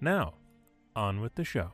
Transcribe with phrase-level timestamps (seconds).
[0.00, 0.34] Now,
[0.94, 1.72] on with the show.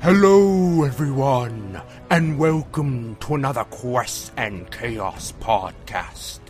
[0.00, 1.80] Hello, everyone,
[2.10, 6.40] and welcome to another Quest and Chaos podcast.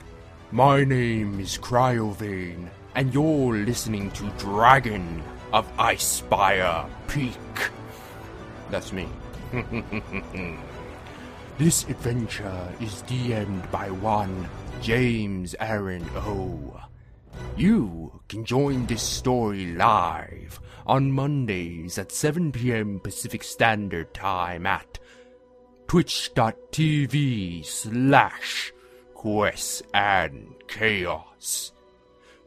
[0.51, 7.71] My name is Cryovain, and you're listening to Dragon of Icespire Peak.
[8.71, 9.09] That's me.
[11.59, 14.49] this adventure is DM'd by one
[14.81, 16.81] James Aaron O.
[17.57, 22.99] You can join this story live on Mondays at 7 p.m.
[23.01, 24.99] Pacific Standard Time at
[25.87, 28.73] twitch.tv slash
[29.15, 31.73] quest and chaos.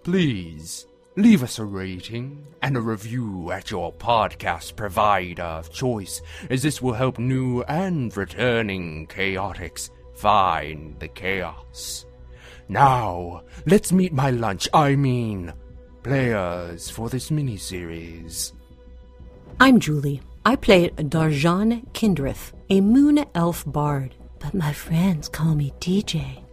[0.03, 6.61] Please leave us a rating and a review at your podcast provider of choice, as
[6.61, 12.05] this will help new and returning chaotics find the chaos.
[12.67, 15.53] Now, let's meet my lunch, I mean,
[16.03, 18.51] players for this miniseries.
[19.59, 20.21] I'm Julie.
[20.45, 26.43] I play Darjan Kindrith, a moon elf bard, but my friends call me DJ.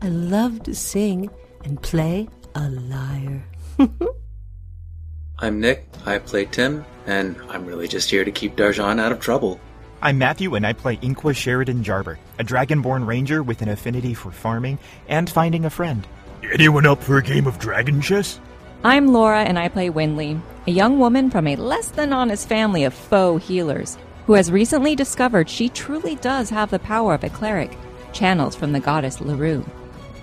[0.00, 1.28] I love to sing
[1.64, 3.44] and play a lyre.
[5.38, 9.20] I'm Nick, I play Tim, and I'm really just here to keep Darjan out of
[9.20, 9.60] trouble.
[10.00, 14.30] I'm Matthew, and I play Inkwa Sheridan Jarber, a dragonborn ranger with an affinity for
[14.30, 16.06] farming and finding a friend.
[16.52, 18.40] Anyone up for a game of dragon chess?
[18.84, 22.84] I'm Laura, and I play Winley, a young woman from a less than honest family
[22.84, 23.96] of faux healers,
[24.26, 27.76] who has recently discovered she truly does have the power of a cleric,
[28.12, 29.64] channels from the goddess Larue.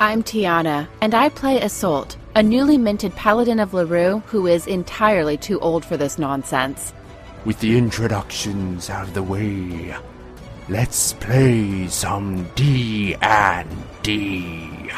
[0.02, 5.36] I'm Tiana, and I play Isolt, a newly minted paladin of Larue who is entirely
[5.36, 6.94] too old for this nonsense.
[7.44, 9.94] With the introductions out of the way,
[10.70, 13.70] let's play some D and
[14.02, 14.90] D.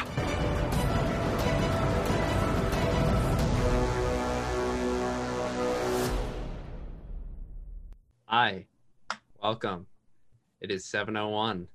[8.25, 8.67] Hi,
[9.41, 9.87] welcome.
[10.59, 11.69] It is 7:01.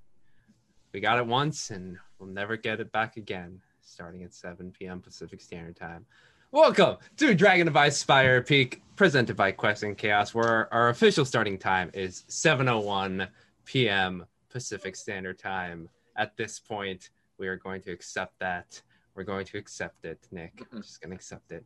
[0.92, 5.00] We got it once and we'll never get it back again, starting at 7 p.m.
[5.00, 6.06] Pacific Standard Time.
[6.50, 11.58] Welcome to Dragon of Icespire Peak, presented by Quest and Chaos, where our official starting
[11.58, 13.28] time is 7:01
[13.64, 14.24] p.m.
[14.48, 15.88] Pacific Standard Time.
[16.16, 18.80] At this point, we are going to accept that.
[19.14, 20.62] We're going to accept it, Nick.
[20.72, 21.64] I'm just going to accept it.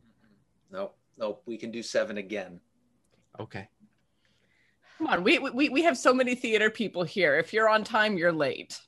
[0.71, 2.59] Nope, nope, we can do seven again.
[3.39, 3.69] Okay.
[4.97, 7.37] Come on, we, we we have so many theater people here.
[7.37, 8.79] If you're on time, you're late.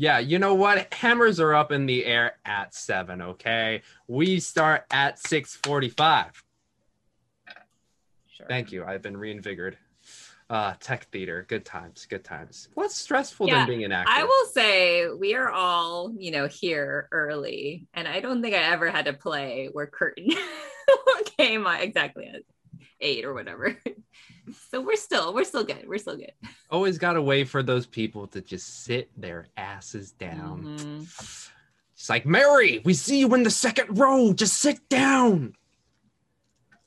[0.00, 0.94] Yeah, you know what?
[0.94, 3.20] Hammers are up in the air at seven.
[3.20, 6.40] Okay, we start at six forty-five.
[8.28, 8.46] Sure.
[8.46, 8.84] Thank you.
[8.84, 9.76] I've been reinvigorated.
[10.48, 12.68] Uh, tech theater, good times, good times.
[12.74, 14.12] What's stressful Yeah, than being an actor?
[14.14, 18.62] I will say we are all, you know, here early, and I don't think I
[18.72, 20.28] ever had to play where curtain
[21.38, 22.42] came on exactly at
[23.00, 23.76] eight or whatever.
[24.70, 25.86] So we're still, we're still good.
[25.86, 26.32] We're still good.
[26.70, 30.64] Always got a way for those people to just sit their asses down.
[30.64, 31.50] Mhm.
[31.92, 34.32] It's like Mary, we see you in the second row.
[34.32, 35.54] Just sit down.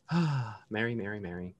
[0.71, 1.53] Mary, Mary, Mary.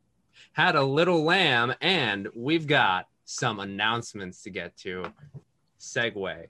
[0.54, 5.06] Had a little lamb, and we've got some announcements to get to.
[5.80, 6.48] Segue.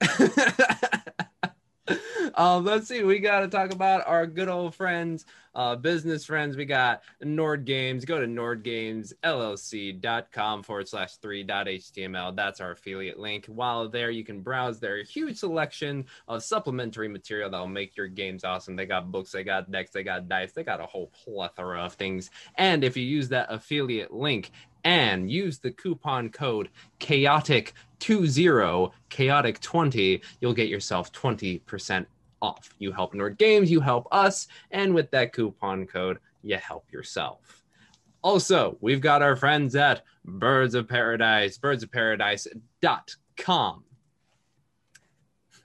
[2.38, 3.02] um, let's see.
[3.02, 5.26] We got to talk about our good old friends,
[5.56, 6.56] uh, business friends.
[6.56, 8.04] We got Nord Games.
[8.04, 12.36] Go to nordgamesllc.com forward slash three dot html.
[12.36, 13.46] That's our affiliate link.
[13.46, 18.06] While there, you can browse their huge selection of supplementary material that will make your
[18.06, 18.76] games awesome.
[18.76, 21.94] They got books, they got decks, they got dice, they got a whole plethora of
[21.94, 22.30] things.
[22.54, 24.52] And if you use that affiliate link,
[24.84, 26.68] and use the coupon code
[27.00, 32.06] chaotic 20 chaotic 20 you'll get yourself 20%
[32.42, 36.92] off you help Nord Games you help us and with that coupon code you help
[36.92, 37.62] yourself
[38.22, 43.84] also we've got our friends at birds of paradise birdsofparadise.com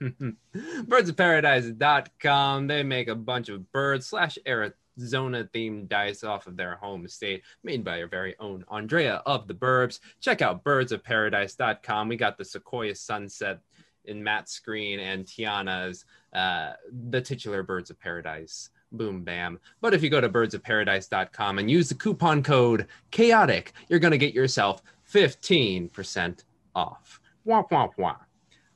[0.00, 7.06] birdsofparadise.com they make a bunch of birds slash Arizona themed dice off of their home
[7.08, 10.00] state, made by our very own Andrea of the Burbs.
[10.20, 12.08] Check out birdsofparadise.com.
[12.08, 13.60] We got the Sequoia Sunset
[14.06, 16.72] in Matt's screen and Tiana's uh,
[17.08, 18.70] the titular Birds of Paradise.
[18.92, 19.58] Boom, bam.
[19.80, 24.18] But if you go to birdsofparadise.com and use the coupon code chaotic, you're going to
[24.18, 27.20] get yourself 15% off.
[27.44, 28.16] Wah, wah, wah.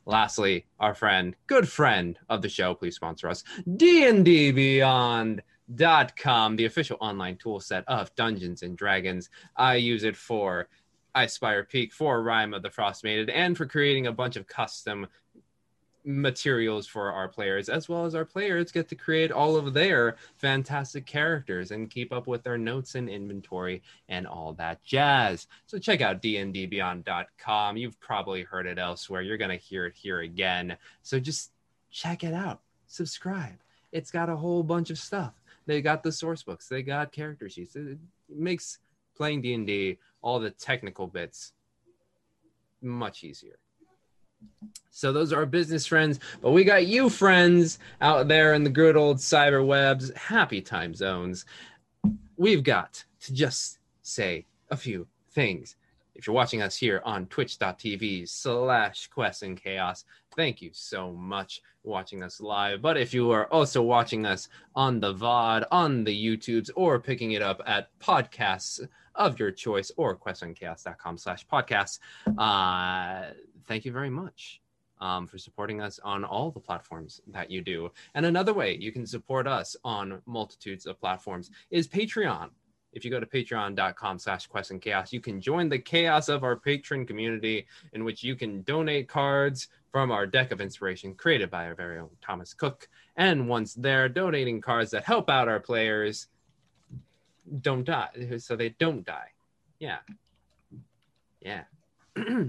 [0.06, 3.44] Lastly, our friend, good friend of the show, please sponsor us,
[3.76, 4.52] D&D
[6.56, 9.28] the official online tool set of Dungeons and Dragons.
[9.56, 10.68] I use it for
[11.18, 15.08] Icespire Peak, for Rime of the Frost Maiden, and for creating a bunch of custom
[16.04, 20.16] materials for our players as well as our players get to create all of their
[20.38, 25.46] fantastic characters and keep up with their notes and inventory and all that jazz.
[25.66, 29.22] So check out dndbeyond.com you've probably heard it elsewhere.
[29.22, 30.76] You're going to hear it here again.
[31.02, 31.50] So just
[31.90, 32.60] check it out.
[32.86, 33.58] Subscribe.
[33.92, 35.34] It's got a whole bunch of stuff.
[35.66, 36.68] They got the source books.
[36.68, 37.76] They got character sheets.
[37.76, 37.98] It
[38.30, 38.78] makes
[39.18, 41.52] playing d&d all the technical bits
[42.80, 43.58] much easier
[44.90, 48.96] so those are business friends, but we got you friends out there in the good
[48.96, 51.44] old cyber webs, happy time zones.
[52.36, 55.76] We've got to just say a few things.
[56.14, 60.04] If you're watching us here on twitch.tv slash quest and chaos,
[60.34, 62.82] thank you so much for watching us live.
[62.82, 67.32] But if you are also watching us on the VOD, on the YouTubes, or picking
[67.32, 68.84] it up at podcasts
[69.18, 71.98] of your choice or questionchaos.com slash podcasts,
[72.38, 73.32] uh,
[73.66, 74.62] thank you very much
[75.00, 77.90] um, for supporting us on all the platforms that you do.
[78.14, 82.50] And another way you can support us on multitudes of platforms is Patreon.
[82.92, 86.42] If you go to patreon.com slash quest and chaos, you can join the chaos of
[86.42, 91.50] our patron community in which you can donate cards from our deck of inspiration created
[91.50, 92.88] by our very own Thomas Cook.
[93.16, 96.28] And once there, donating cards that help out our players
[97.60, 99.28] don't die, so they don't die.
[99.78, 99.98] Yeah.
[101.40, 101.64] Yeah.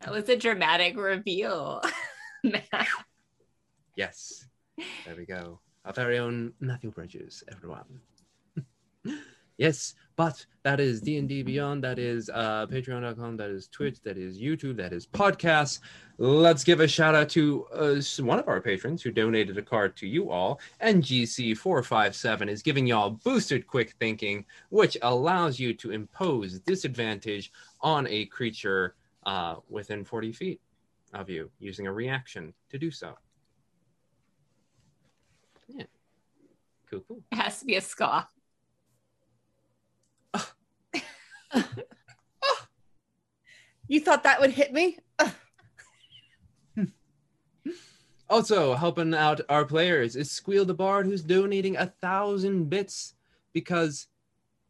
[0.00, 1.80] That was a dramatic reveal.
[3.96, 4.46] Yes.
[5.04, 5.60] There we go.
[5.84, 8.00] Our very own Matthew Bridges, everyone.
[9.62, 11.82] yes, but that is D&D Beyond.
[11.82, 13.36] That is uh, Patreon.com.
[13.36, 14.00] That is Twitch.
[14.02, 14.76] That is YouTube.
[14.76, 15.80] That is podcasts.
[16.18, 19.96] Let's give a shout out to uh, one of our patrons who donated a card
[19.96, 20.60] to you all.
[20.82, 28.26] NGC457 is giving y'all boosted quick thinking, which allows you to impose disadvantage on a
[28.26, 28.94] creature
[29.24, 30.60] uh, within 40 feet
[31.14, 33.14] of you using a reaction to do so.
[35.68, 35.84] Yeah.
[36.90, 37.22] Cool, cool.
[37.30, 38.28] It has to be a scoff.
[43.88, 44.98] You thought that would hit me?
[48.30, 53.12] Also, helping out our players is Squeal the Bard, who's donating a thousand bits
[53.52, 54.06] because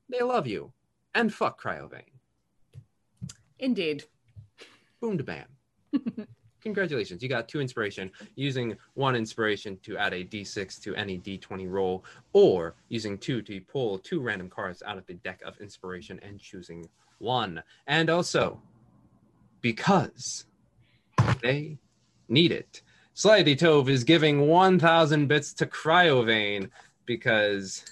[0.08, 0.72] they love you.
[1.14, 2.10] And fuck Cryovain.
[3.60, 4.02] Indeed.
[5.00, 5.46] Boom to bam.
[6.62, 7.22] Congratulations.
[7.22, 8.10] You got two inspiration.
[8.36, 13.60] Using one inspiration to add a d6 to any d20 roll, or using two to
[13.60, 16.88] pull two random cards out of the deck of inspiration and choosing
[17.18, 17.62] one.
[17.86, 18.60] And also,
[19.60, 20.46] because
[21.40, 21.78] they
[22.28, 22.82] need it.
[23.14, 26.70] Slithy Tove is giving 1,000 bits to Cryovain
[27.04, 27.84] because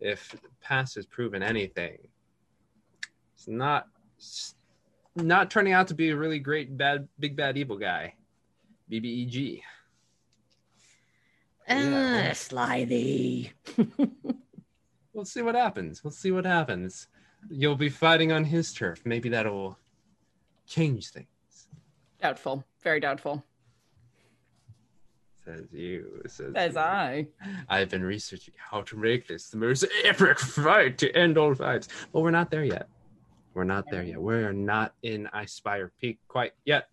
[0.00, 1.98] if past has proven anything,
[3.34, 3.88] it's not
[5.16, 8.14] not turning out to be a really great bad big bad evil guy.
[8.90, 9.62] BBEG.
[11.68, 13.52] Ah, Slithy.
[15.16, 16.04] We'll see what happens.
[16.04, 17.08] We'll see what happens.
[17.48, 19.00] You'll be fighting on his turf.
[19.06, 19.78] Maybe that'll
[20.66, 21.26] change things.
[22.20, 22.64] Doubtful.
[22.82, 23.42] Very doubtful.
[25.42, 26.20] Says you.
[26.26, 26.80] Says As you.
[26.80, 27.26] I.
[27.66, 31.88] I've been researching how to make this the most epic fight to end all fights.
[32.12, 32.86] But we're not there yet.
[33.56, 34.20] We're not there yet.
[34.20, 36.90] We're not in Icespire Peak quite yet.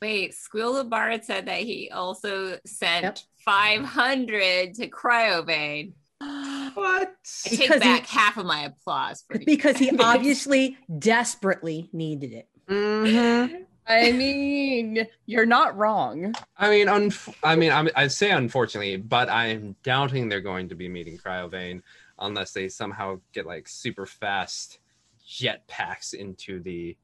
[0.00, 5.92] Wait, Squeal the Bard said that he also sent 500 to Cryovain.
[6.74, 7.08] What?
[7.08, 12.32] I take Because he- back half of my applause for because he obviously desperately needed
[12.32, 12.48] it.
[12.68, 13.56] Mm-hmm.
[13.86, 16.34] I mean, you're not wrong.
[16.56, 20.74] I mean, unf- I mean, I'm, I say unfortunately, but I'm doubting they're going to
[20.74, 21.82] be meeting Cryovain
[22.26, 24.78] unless they somehow get like super fast
[25.26, 26.96] jet packs into the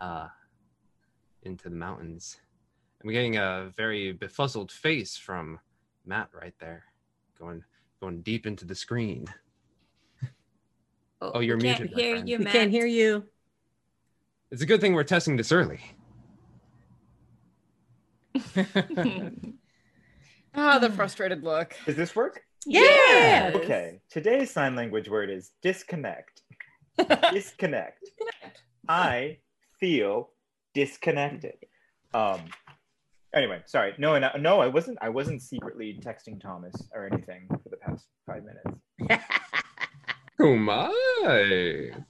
[0.00, 0.28] uh,
[1.42, 2.36] into the mountains.
[3.02, 5.60] I'm getting a very befuzzled face from
[6.04, 6.84] Matt right there,
[7.38, 7.64] going
[8.00, 9.26] going deep into the screen.
[11.20, 12.28] Oh, you're we can't muted, my hear friend.
[12.28, 13.24] you, We can't hear you.
[14.50, 15.80] It's a good thing we're testing this early.
[20.54, 21.76] Ah, the frustrated look.
[21.86, 22.42] Does this work?
[22.68, 23.54] Yes.
[23.56, 24.00] Okay.
[24.10, 26.42] Today's sign language word is disconnect.
[27.32, 28.10] disconnect.
[28.88, 29.38] I
[29.80, 30.30] feel
[30.74, 31.56] disconnected.
[32.14, 32.40] Um.
[33.34, 33.92] Anyway, sorry.
[33.98, 34.60] No, no, no.
[34.60, 34.98] I wasn't.
[35.00, 39.22] I wasn't secretly texting Thomas or anything for the past five minutes.
[40.40, 40.88] Oh my!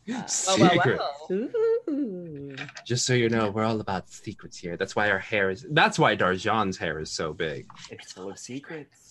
[0.06, 1.00] well, Secret.
[1.30, 2.66] well.
[2.84, 4.76] Just so you know, we're all about secrets here.
[4.76, 5.64] That's why our hair is.
[5.70, 7.66] That's why Darjan's hair is so big.
[7.90, 9.07] It's full of secrets.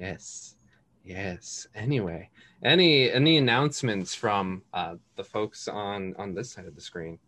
[0.00, 0.56] Yes,
[1.04, 1.66] yes.
[1.74, 2.30] Anyway,
[2.64, 7.18] any any announcements from uh, the folks on on this side of the screen?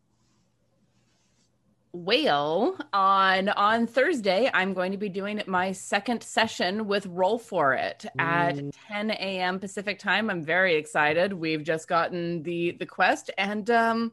[1.92, 7.74] Well, on on Thursday, I'm going to be doing my second session with Roll for
[7.74, 8.56] It at
[8.88, 9.58] 10 a.m.
[9.60, 10.30] Pacific time.
[10.30, 11.34] I'm very excited.
[11.34, 14.12] We've just gotten the the quest, and um,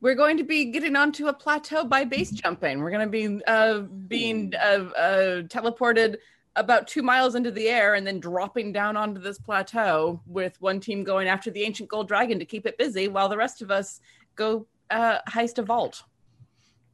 [0.00, 2.78] we're going to be getting onto a plateau by base jumping.
[2.78, 6.18] We're going to be uh, being uh, uh, teleported
[6.56, 10.80] about two miles into the air and then dropping down onto this plateau with one
[10.80, 13.70] team going after the ancient gold dragon to keep it busy, while the rest of
[13.70, 14.00] us
[14.36, 16.02] go uh, heist a vault.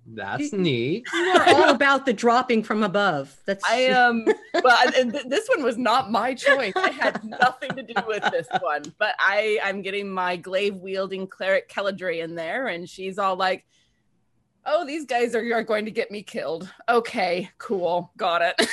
[0.09, 1.05] That's neat.
[1.13, 3.37] You are all about the dropping from above.
[3.45, 4.25] That's I um
[4.63, 6.75] well and th- this one was not my choice.
[6.77, 8.83] I had nothing to do with this one.
[8.99, 13.65] But I I'm getting my glaive wielding cleric Keladri in there and she's all like
[14.69, 16.69] Oh, these guys are, are going to get me killed.
[16.89, 18.11] Okay, cool.
[18.17, 18.55] Got it.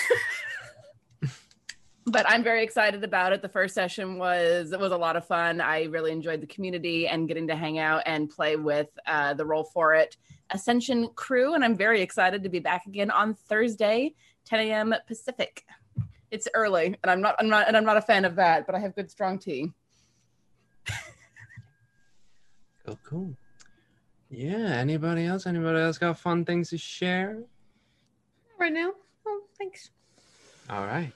[2.06, 3.42] but I'm very excited about it.
[3.42, 5.62] The first session was it was a lot of fun.
[5.62, 9.46] I really enjoyed the community and getting to hang out and play with uh, the
[9.46, 10.18] roll for it
[10.50, 14.14] Ascension crew, and I'm very excited to be back again on Thursday,
[14.46, 14.96] 10 a.m.
[15.08, 15.66] Pacific.
[16.32, 18.76] It's early, and I'm not I'm not and I'm not a fan of that, but
[18.76, 19.72] I have good strong tea.
[22.86, 23.34] Oh, cool.
[24.30, 24.58] Yeah.
[24.58, 25.46] Anybody else?
[25.48, 27.44] Anybody else got fun things to share?
[28.64, 28.92] right now.
[29.26, 29.90] Oh, thanks.
[30.70, 31.14] All right.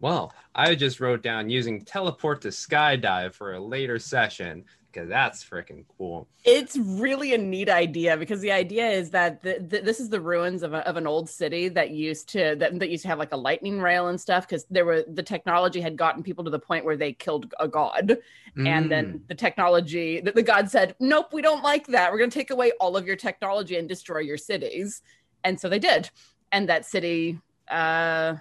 [0.00, 5.44] Well, I just wrote down using teleport to skydive for a later session because that's
[5.44, 6.26] freaking cool.
[6.44, 10.20] It's really a neat idea because the idea is that th- th- this is the
[10.20, 13.18] ruins of, a, of an old city that used to that, that used to have
[13.18, 16.50] like a lightning rail and stuff because there were the technology had gotten people to
[16.50, 18.18] the point where they killed a god.
[18.56, 22.10] And then the technology the, the god said nope we don't like that.
[22.10, 25.02] We're going to take away all of your technology and destroy your cities.
[25.44, 26.10] And so they did.
[26.50, 27.38] And that city
[27.68, 28.36] uh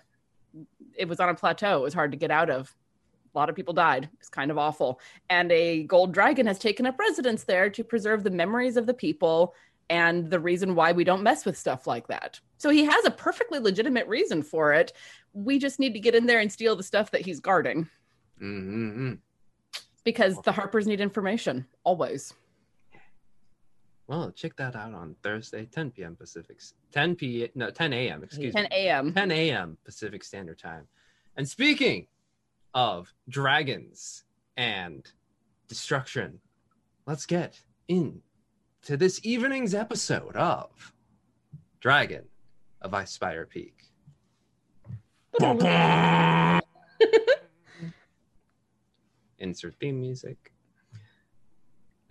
[0.95, 2.75] it was on a plateau it was hard to get out of
[3.33, 4.09] a lot of people died.
[4.19, 4.99] It's kind of awful.
[5.29, 8.93] And a gold dragon has taken up residence there to preserve the memories of the
[8.93, 9.53] people
[9.89, 12.39] and the reason why we don't mess with stuff like that.
[12.57, 14.93] So he has a perfectly legitimate reason for it.
[15.33, 17.89] We just need to get in there and steal the stuff that he's guarding
[18.41, 19.15] Mm-hmm.
[20.05, 22.33] because the Harpers need information always.
[24.09, 26.15] Well, check that out on Thursday, 10 p.m.
[26.15, 26.59] Pacific,
[26.91, 27.47] 10 p.
[27.53, 28.23] No, 10 a.m.
[28.23, 29.13] Excuse 10 me, a.m.
[29.13, 29.77] 10 a.m.
[29.85, 30.87] Pacific Standard Time.
[31.37, 32.07] And speaking
[32.73, 34.23] of dragons
[34.57, 35.05] and
[35.67, 36.39] destruction,
[37.05, 38.21] let's get in
[38.81, 40.91] to this evening's episode of
[41.79, 42.23] Dragon
[42.81, 43.83] of Icespire Peak.
[49.37, 50.51] Insert theme music.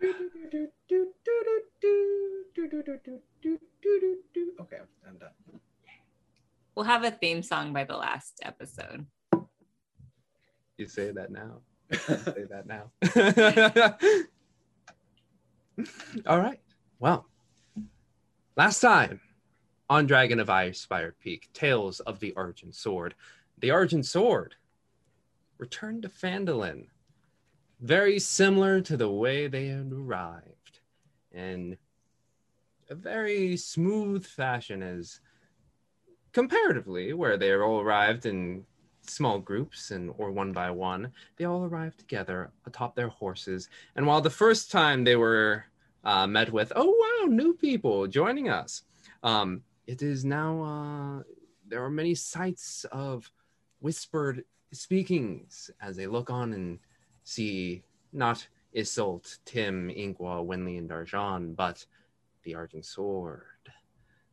[4.60, 5.30] Okay, I'm done.
[6.74, 9.06] We'll have a theme song by the last episode.
[10.76, 11.60] You say that now.
[11.92, 12.90] say that now.
[16.26, 16.60] All right.
[17.00, 17.26] Well,
[18.56, 19.20] last time
[19.90, 23.14] on Dragon of Icespire Peak, Tales of the Argent Sword.
[23.58, 24.54] The Argent Sword
[25.58, 26.86] returned to Phandalin,
[27.80, 30.57] very similar to the way they had arrived,
[31.32, 31.76] in
[32.90, 35.20] a very smooth fashion, as
[36.32, 38.64] comparatively, where they all arrived in
[39.02, 43.68] small groups and or one by one they all arrived together atop their horses.
[43.96, 45.64] And while the first time they were
[46.04, 48.82] uh, met with oh wow new people joining us
[49.22, 51.22] um, it is now uh,
[51.66, 53.30] there are many sights of
[53.80, 56.78] whispered speakings as they look on and
[57.24, 57.82] see
[58.12, 61.84] not Isolt, Tim, Inkwa, Winley, and Darjan, but
[62.42, 63.42] the Argent Sword,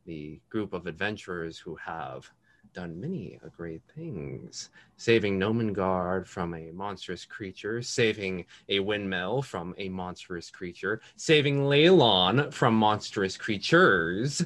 [0.04, 2.30] the group of adventurers who have
[2.74, 9.88] done many great things, saving Gnomengarde from a monstrous creature, saving a windmill from a
[9.88, 14.42] monstrous creature, saving Leilon from monstrous creatures.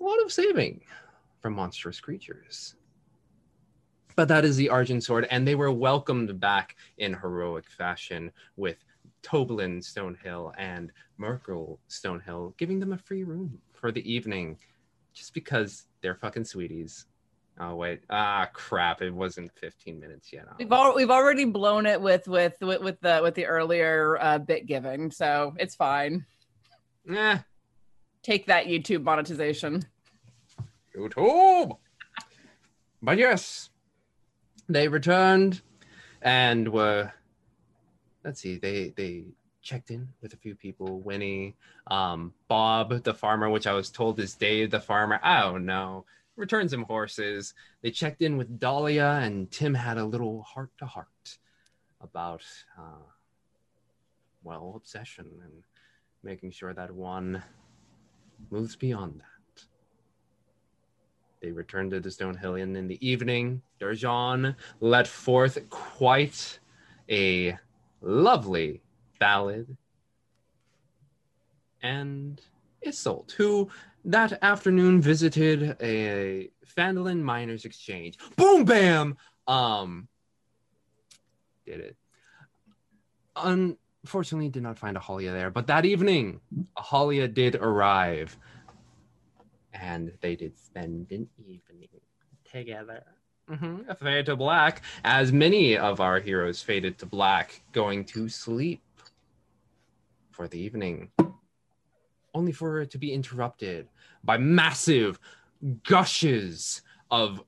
[0.00, 0.80] A lot of saving
[1.40, 2.76] from monstrous creatures.
[4.16, 8.84] But that is the Argent Sword, and they were welcomed back in heroic fashion with
[9.22, 14.58] Toblen Stonehill and Merkel Stonehill, giving them a free room for the evening,
[15.12, 17.06] just because they're fucking sweeties.
[17.60, 19.02] Oh wait, ah crap!
[19.02, 20.46] It wasn't 15 minutes yet.
[20.58, 24.38] We've all we've already blown it with with with, with the with the earlier uh,
[24.38, 26.24] bit giving, so it's fine.
[27.08, 27.40] Yeah.
[28.22, 29.82] Take that YouTube monetization.
[30.96, 31.76] YouTube.
[33.02, 33.70] but yes,
[34.72, 35.62] they returned
[36.20, 37.12] and were.
[38.24, 38.58] Let's see.
[38.58, 39.24] They they
[39.62, 41.00] checked in with a few people.
[41.00, 41.54] Winnie,
[41.86, 45.20] um, Bob, the farmer, which I was told is Dave, the farmer.
[45.22, 46.04] I don't know.
[46.36, 47.54] Returned some horses.
[47.82, 51.38] They checked in with Dahlia, and Tim had a little heart to heart
[52.00, 52.42] about,
[52.78, 53.04] uh,
[54.42, 55.62] well, obsession and
[56.22, 57.42] making sure that one
[58.50, 59.31] moves beyond that.
[61.42, 63.62] They returned to the Stonehill Inn in the evening.
[63.80, 66.60] Darjan let forth quite
[67.10, 67.58] a
[68.00, 68.80] lovely
[69.18, 69.76] ballad.
[71.82, 72.40] And
[72.86, 73.68] Isolt, who
[74.04, 78.18] that afternoon visited a Phandalin Miners Exchange.
[78.36, 79.16] Boom, bam!
[79.48, 80.06] Um,
[81.66, 81.96] did it.
[83.34, 86.40] Unfortunately, did not find Ahalia there, but that evening,
[86.76, 88.36] Ahalia did arrive.
[89.72, 91.88] And they did spend an evening
[92.44, 93.04] together.
[93.50, 93.90] Mm-hmm.
[93.90, 98.82] A fade to black, as many of our heroes faded to black, going to sleep
[100.30, 101.10] for the evening,
[102.34, 103.88] only for it to be interrupted
[104.24, 105.18] by massive
[105.82, 107.42] gushes of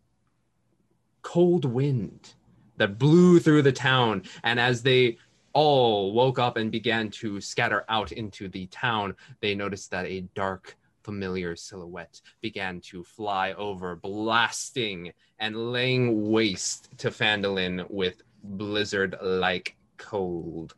[1.22, 2.34] cold wind
[2.76, 4.22] that blew through the town.
[4.42, 5.18] And as they
[5.52, 10.22] all woke up and began to scatter out into the town, they noticed that a
[10.34, 19.14] dark, familiar silhouette began to fly over, blasting and laying waste to Phandalin with blizzard
[19.22, 20.74] like cold.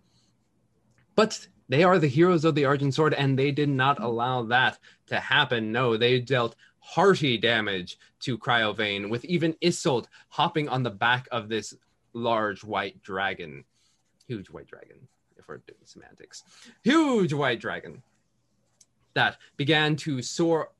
[1.14, 4.78] But they are the heroes of the Argent Sword, and they did not allow that
[5.06, 5.72] to happen.
[5.72, 11.48] No, they dealt hearty damage to Cryovain, with even Isolt hopping on the back of
[11.48, 11.74] this
[12.12, 13.64] large white dragon.
[14.28, 16.42] Huge white dragon, if we're doing semantics.
[16.82, 18.02] Huge white dragon
[19.16, 20.70] that began to soar,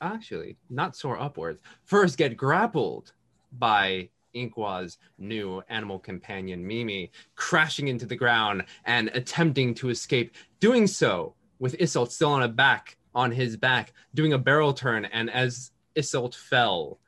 [0.00, 3.12] actually, not soar upwards, first get grappled
[3.58, 10.86] by Inkwa's new animal companion, Mimi, crashing into the ground and attempting to escape, doing
[10.86, 15.06] so with Isolt still on a back, on his back, doing a barrel turn.
[15.06, 16.98] And as Isolt fell,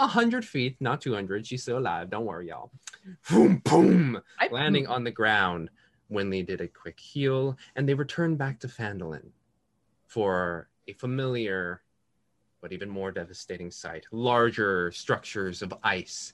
[0.00, 2.10] a hundred feet, not 200, she's still alive.
[2.10, 2.72] Don't worry, y'all.
[3.30, 5.70] Boom, boom, I- landing on the ground.
[6.10, 9.30] Winley did a quick heal, and they returned back to Phandalin
[10.14, 11.82] for a familiar
[12.60, 14.06] but even more devastating sight.
[14.12, 16.32] Larger structures of ice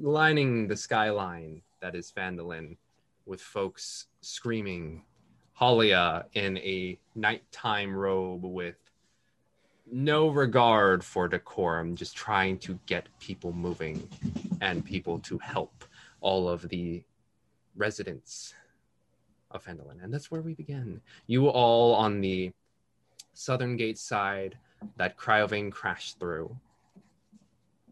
[0.00, 2.76] lining the skyline that is Phandalin
[3.24, 5.04] with folks screaming.
[5.60, 8.76] Halia in a nighttime robe with
[9.90, 14.08] no regard for decorum, just trying to get people moving
[14.60, 15.84] and people to help
[16.20, 17.04] all of the
[17.76, 18.54] residents
[19.50, 20.02] of Phandalin.
[20.02, 21.00] And that's where we begin.
[21.26, 22.52] You all on the
[23.34, 24.56] southern gate side
[24.96, 26.54] that Cryovain crashed through.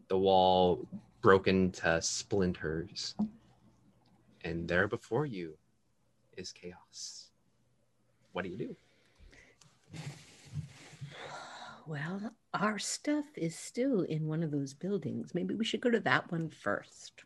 [0.07, 0.87] The wall
[1.21, 3.15] broken to splinters.
[4.43, 5.57] And there before you
[6.37, 7.31] is chaos.
[8.33, 8.75] What do you do?
[11.87, 15.35] Well, our stuff is still in one of those buildings.
[15.35, 17.23] Maybe we should go to that one first.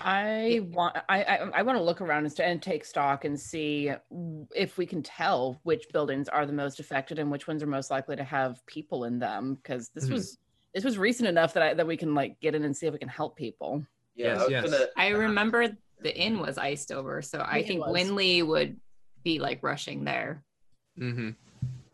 [0.00, 3.38] I want I I, I want to look around and, st- and take stock and
[3.38, 3.90] see
[4.54, 7.90] if we can tell which buildings are the most affected and which ones are most
[7.90, 10.12] likely to have people in them because this Mhm.
[10.12, 10.38] was
[10.74, 12.92] this was recent enough that I, that we can like get in and see if
[12.92, 13.84] we can help people.
[14.16, 14.64] Yeah, Yes, I yes.
[14.64, 14.86] gonna.
[14.96, 15.68] I remember
[16.00, 17.94] the inn was iced over, so I think was.
[17.96, 18.78] Winley would
[19.22, 20.44] be like rushing there.
[20.98, 21.30] Mm-hmm.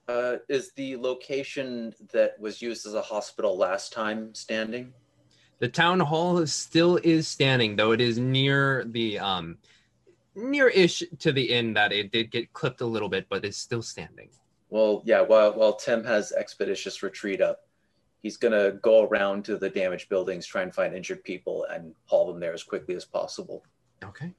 [0.08, 4.92] Uh, is the location that was used as a hospital last time standing?
[5.60, 9.58] The town hall is, still is standing, though it is near the um
[10.34, 13.82] near-ish to the inn that it did get clipped a little bit, but it's still
[13.82, 14.30] standing.
[14.70, 15.20] Well, yeah.
[15.20, 17.68] While while Tim has expeditious retreat up,
[18.22, 22.26] he's gonna go around to the damaged buildings, try and find injured people, and haul
[22.26, 23.62] them there as quickly as possible.
[24.02, 24.32] Okay.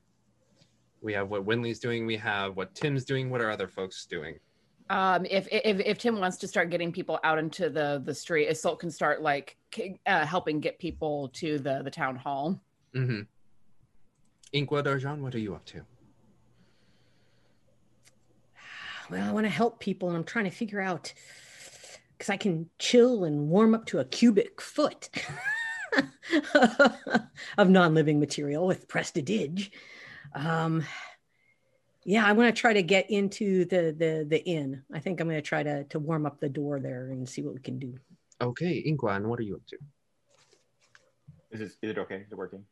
[1.02, 2.06] We have what Winley's doing.
[2.06, 3.30] We have what Tim's doing.
[3.30, 4.40] What are other folks doing?
[4.90, 8.50] Um, if, if if Tim wants to start getting people out into the the street,
[8.50, 9.58] Isolt can start like
[10.06, 12.62] uh, helping get people to the the town hall.
[12.96, 13.22] Mm-hmm.
[14.54, 15.82] Inkwa Darjan, what are you up to?
[19.10, 21.14] Well, I want to help people, and I'm trying to figure out
[22.18, 25.10] because I can chill and warm up to a cubic foot
[27.58, 29.72] of non living material with Prestidige.
[30.34, 30.84] Um,
[32.04, 34.84] Yeah, I want to try to get into the the the inn.
[34.94, 37.42] I think I'm going to try to to warm up the door there and see
[37.42, 37.98] what we can do.
[38.42, 39.78] Okay, Inguan, what are you up to?
[41.52, 42.16] Is this, is it okay?
[42.16, 42.64] Is it working?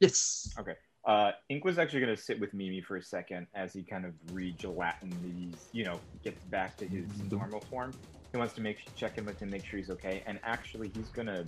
[0.00, 0.52] Yes.
[0.58, 0.74] Okay.
[1.06, 4.12] Uh, Inkwa's actually going to sit with Mimi for a second as he kind of
[4.32, 7.92] regelatin these, you know, gets back to his normal form.
[8.32, 11.08] He wants to make check in with him, make sure he's okay, and actually he's
[11.08, 11.46] going to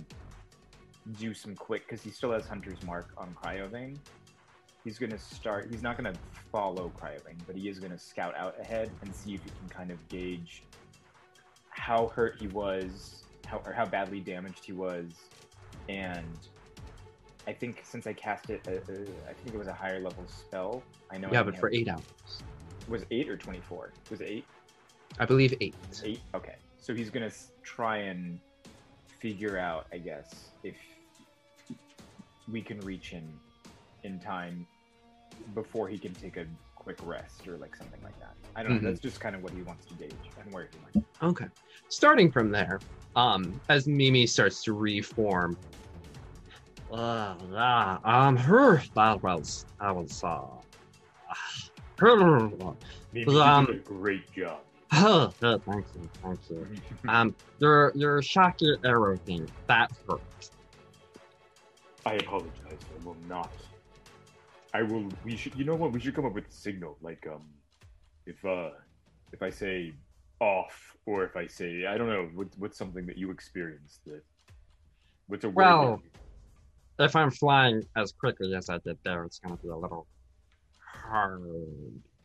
[1.19, 3.97] do some quick because he still has Hunter's Mark on Cryovain.
[4.87, 5.67] He's going to start.
[5.69, 6.17] He's not going to
[6.49, 9.67] follow Cryovain, but he is going to scout out ahead and see if he can
[9.67, 10.63] kind of gauge
[11.71, 15.07] how hurt he was, how or how badly damaged he was,
[15.89, 16.39] and
[17.47, 18.95] I think since I cast it, uh, uh,
[19.29, 20.81] I think it was a higher level spell.
[21.11, 21.27] I know.
[21.33, 22.03] Yeah, I but for eight hours.
[22.87, 23.91] Was eight or twenty four?
[24.09, 24.45] Was it eight?
[25.19, 25.75] I believe eight.
[26.01, 26.21] Eight.
[26.33, 26.55] Okay.
[26.77, 28.39] So he's gonna try and
[29.19, 30.77] figure out, I guess, if
[32.49, 33.37] we can reach him
[34.03, 34.65] in time
[35.53, 36.45] before he can take a
[36.75, 38.35] quick rest or like something like that.
[38.55, 38.81] I don't Mhm.
[38.81, 38.89] know.
[38.89, 41.05] That's just kind of what he wants to gauge and where he might.
[41.21, 41.47] Okay.
[41.89, 42.79] Starting from there,
[43.15, 45.57] um, as Mimi starts to reform.
[46.91, 50.39] Uh, uh, um, her that was that was uh,
[51.99, 52.49] her.
[53.11, 54.59] Mimi, you um, did a great job.
[54.93, 56.67] Oh, good, thank you, thank you.
[57.09, 60.21] Um, your your shocky arrow thing that hurt.
[62.05, 62.53] I apologize.
[62.71, 63.51] I will not.
[64.77, 65.09] I will.
[65.25, 65.55] We should.
[65.55, 65.91] You know what?
[65.91, 66.97] We should come up with a signal.
[67.01, 67.45] Like, um,
[68.27, 68.69] if uh,
[69.33, 69.93] if I say
[70.39, 74.21] off, or if I say I don't know, what, what's something that you experienced that?
[75.25, 75.55] What's a word?
[75.55, 76.01] Well,
[76.99, 80.05] if I'm flying as quickly as I did there, it's gonna be a little
[81.03, 81.41] hard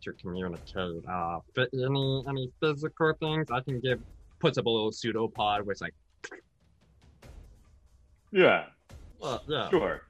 [0.02, 1.08] to communicate.
[1.08, 3.98] Uh, but any any physical things I can give
[4.40, 5.94] puts up a little pseudopod where it's like,
[8.30, 8.66] yeah,
[9.48, 10.02] yeah, Sure.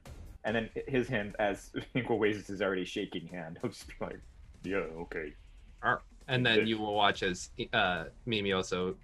[0.45, 4.19] And then his hand, as Inkle raises his already shaking hand, he'll just be like,
[4.63, 5.33] "Yeah, okay."
[6.27, 8.95] and then you will watch as uh, Mimi also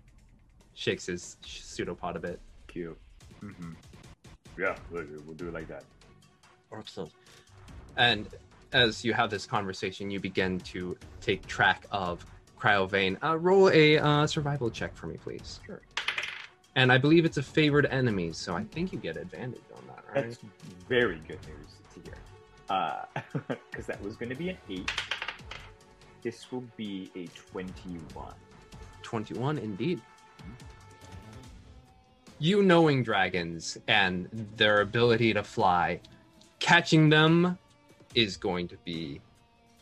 [0.74, 2.40] shakes his pseudopod a bit.
[2.68, 2.98] Cute.
[3.44, 3.72] Mm-hmm.
[4.58, 5.84] Yeah, we'll, we'll do it like that.
[6.78, 7.12] Excellent.
[7.98, 8.28] And
[8.72, 12.26] as you have this conversation, you begin to take track of
[12.58, 13.22] Cryovain.
[13.24, 15.60] Uh, roll a uh, survival check for me, please.
[15.66, 15.82] Sure.
[16.76, 20.04] And I believe it's a favored enemy, so I think you get advantage on that,
[20.14, 20.24] right?
[20.26, 20.40] That's
[20.88, 22.18] very good news to hear.
[23.72, 24.92] Because that was going to be an 8.
[26.22, 28.34] This will be a 21.
[29.02, 30.02] 21 indeed.
[32.38, 36.00] You knowing dragons and their ability to fly,
[36.60, 37.58] catching them
[38.16, 39.20] is going to be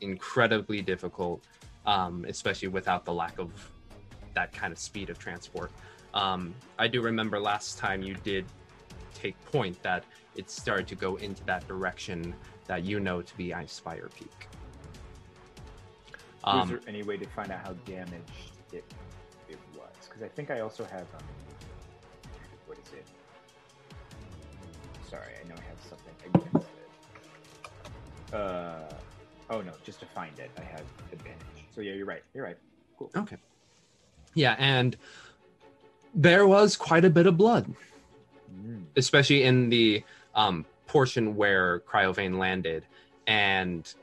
[0.01, 1.43] incredibly difficult,
[1.85, 3.51] um, especially without the lack of
[4.33, 5.71] that kind of speed of transport.
[6.17, 8.43] Um, I do remember last time you did
[9.13, 10.03] take point that
[10.35, 12.33] it started to go into that direction
[12.65, 14.47] that you know to be Icespire Peak.
[16.43, 18.83] Um, there any way to find out how damaged it,
[19.47, 19.91] it was?
[20.07, 21.01] Because I think I also have.
[21.01, 21.23] Um,
[22.65, 23.05] what is it?
[25.07, 28.33] Sorry, I know I have something against it.
[28.33, 28.91] Uh,
[29.51, 31.65] oh no, just to find it, I have advantage.
[31.75, 32.23] So yeah, you're right.
[32.33, 32.57] You're right.
[32.97, 33.11] Cool.
[33.15, 33.37] Okay.
[34.33, 34.97] Yeah, and
[36.17, 37.71] there was quite a bit of blood,
[38.95, 40.03] especially in the
[40.33, 42.85] um, portion where Cryovain landed,
[43.27, 43.93] and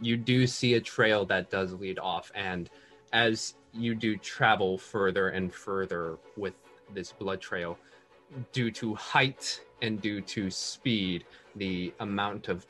[0.00, 2.32] you do see a trail that does lead off.
[2.34, 2.70] And
[3.12, 6.54] as you do travel further and further with
[6.94, 7.78] this blood trail,
[8.52, 11.24] due to height and due to speed,
[11.56, 12.66] the amount of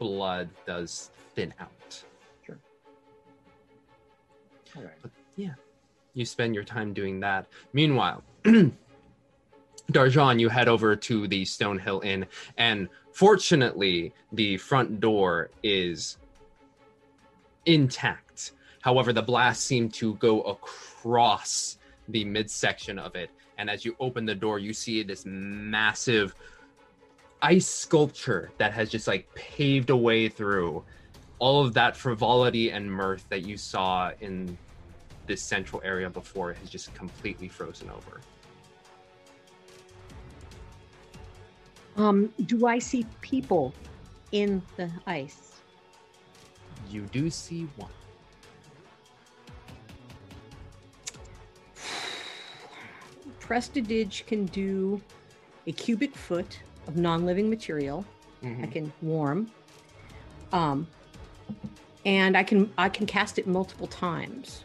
[0.00, 2.02] blood does thin out.
[4.76, 4.92] All right.
[5.02, 5.54] But yeah,
[6.14, 7.46] you spend your time doing that.
[7.72, 8.22] Meanwhile,
[9.92, 16.16] Darjan, you head over to the Stonehill Inn, and fortunately, the front door is
[17.66, 18.52] intact.
[18.80, 24.24] However, the blast seemed to go across the midsection of it, and as you open
[24.24, 26.34] the door, you see this massive
[27.42, 30.82] ice sculpture that has just like paved a way through
[31.38, 34.56] all of that frivolity and mirth that you saw in
[35.26, 38.20] this central area before it has just completely frozen over.
[41.96, 43.72] Um, do I see people
[44.32, 45.52] in the ice?
[46.90, 47.90] You do see one.
[53.40, 55.00] Prestidige can do
[55.66, 58.04] a cubic foot of non-living material.
[58.42, 58.72] I Mhm.
[58.72, 59.50] can warm.
[60.52, 60.86] Um,
[62.04, 64.64] and I can I can cast it multiple times.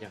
[0.00, 0.08] Yeah.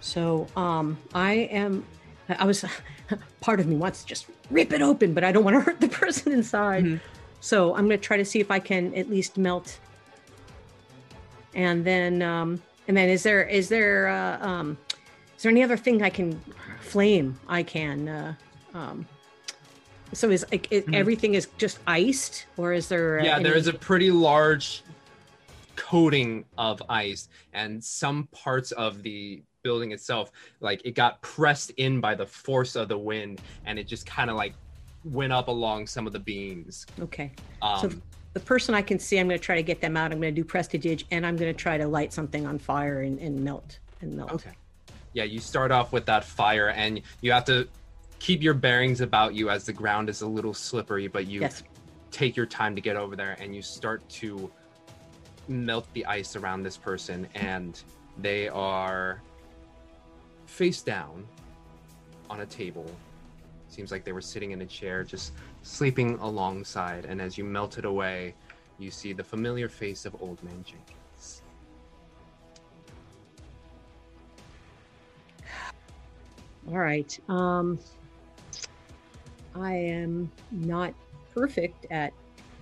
[0.00, 1.84] So um, I am.
[2.28, 2.64] I was.
[3.40, 5.80] Part of me wants to just rip it open, but I don't want to hurt
[5.80, 7.00] the person inside.
[7.40, 9.78] So I'm going to try to see if I can at least melt.
[11.54, 14.78] And then, um, and then, is there is there uh, um,
[15.36, 16.40] is there any other thing I can
[16.80, 17.38] flame?
[17.46, 18.08] I can.
[18.08, 18.34] Uh,
[18.72, 19.06] um,
[20.12, 20.94] so is like it, Mhm.
[20.94, 23.20] everything is just iced, or is there?
[23.20, 24.82] Uh, yeah, there any- is a pretty large
[25.76, 32.00] coating of ice, and some parts of the building itself, like it got pressed in
[32.00, 34.54] by the force of the wind, and it just kind of like
[35.02, 36.86] went up along some of the beams.
[37.00, 37.32] Okay.
[37.62, 37.90] Um, so
[38.34, 40.12] the person I can see, I'm going to try to get them out.
[40.12, 43.02] I'm going to do prestidige, and I'm going to try to light something on fire
[43.02, 44.32] and, and melt and melt.
[44.32, 44.52] Okay.
[45.12, 47.68] Yeah, you start off with that fire, and you have to
[48.18, 51.62] keep your bearings about you as the ground is a little slippery, but you Yes.
[52.10, 54.50] take your time to get over there, and you start to
[55.48, 57.82] melt the ice around this person, and
[58.18, 59.20] they are
[60.46, 61.26] face down
[62.30, 62.90] on a table.
[63.68, 67.06] Seems like they were sitting in a chair, just sleeping alongside.
[67.06, 68.34] And as you melt it away,
[68.78, 71.42] you see the familiar face of Old Man Jenkins.
[76.68, 77.18] All right.
[77.28, 77.78] Um,
[79.54, 80.94] I am not
[81.34, 82.12] perfect at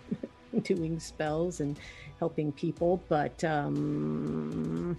[0.62, 1.78] doing spells and
[2.22, 4.96] helping people, but um,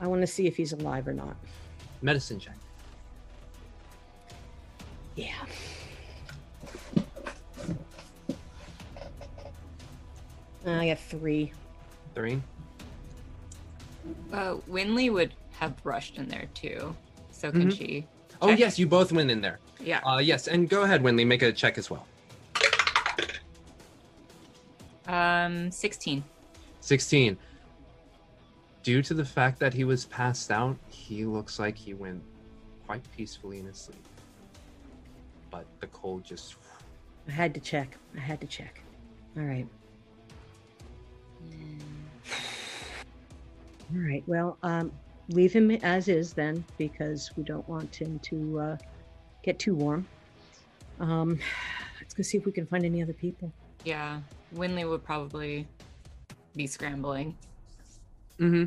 [0.00, 1.36] I want to see if he's alive or not.
[2.02, 2.56] Medicine check.
[5.14, 5.30] Yeah.
[10.66, 11.52] I got three.
[12.16, 12.42] Three.
[14.32, 16.96] Uh, Winley would have rushed in there too.
[17.30, 17.78] So can Mhm.
[17.78, 18.06] she?
[18.42, 19.60] Oh yes, you both went in there.
[19.78, 20.00] Yeah.
[20.04, 22.04] Uh, yes, and go ahead, Winley, make a check as well.
[25.06, 26.24] Um, sixteen.
[26.80, 27.36] Sixteen.
[28.82, 32.22] Due to the fact that he was passed out, he looks like he went
[32.86, 34.06] quite peacefully in his sleep.
[35.50, 36.56] But the cold just
[37.28, 37.96] I had to check.
[38.16, 38.80] I had to check.
[39.36, 39.66] All right.
[43.92, 44.22] All right.
[44.26, 44.92] Well, um,
[45.28, 48.76] leave him as is then, because we don't want him to uh,
[49.42, 50.06] get too warm.
[51.00, 51.38] Um,
[52.00, 53.52] let's go see if we can find any other people.
[53.84, 54.20] Yeah,
[54.56, 55.66] Winley would probably
[56.54, 57.36] be scrambling.
[58.40, 58.64] mm-hmm.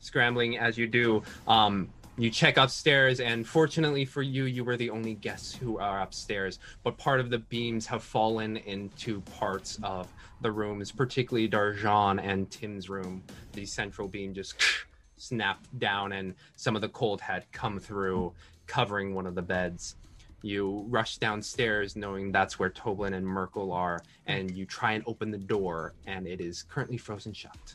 [0.00, 1.22] scrambling as you do.
[1.46, 1.88] Um,
[2.18, 6.58] you check upstairs, and fortunately for you, you were the only guests who are upstairs.
[6.82, 10.06] But part of the beams have fallen into parts of
[10.42, 13.22] the rooms, particularly Darjan and Tim's room.
[13.52, 14.54] The central beam just
[15.16, 18.32] snapped down, and some of the cold had come through,
[18.66, 19.96] covering one of the beds.
[20.42, 25.30] You rush downstairs, knowing that's where Toblen and Merkel are, and you try and open
[25.30, 27.74] the door, and it is currently frozen shut.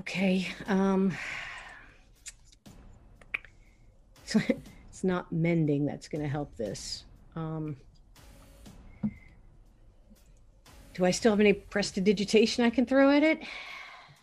[0.00, 0.48] Okay.
[0.68, 1.12] Um,
[4.34, 7.04] it's not mending that's going to help this.
[7.36, 7.76] Um,
[10.94, 13.40] do I still have any prestidigitation I can throw at it?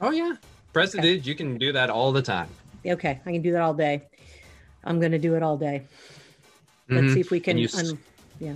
[0.01, 0.35] Oh yeah,
[0.73, 2.49] Prestidige, you can do that all the time.
[2.85, 4.08] Okay, I can do that all day.
[4.83, 5.83] I'm going to do it all day.
[6.89, 7.13] Let's Mhm.
[7.13, 7.57] see if we can.
[7.57, 7.99] You un-
[8.39, 8.55] yeah.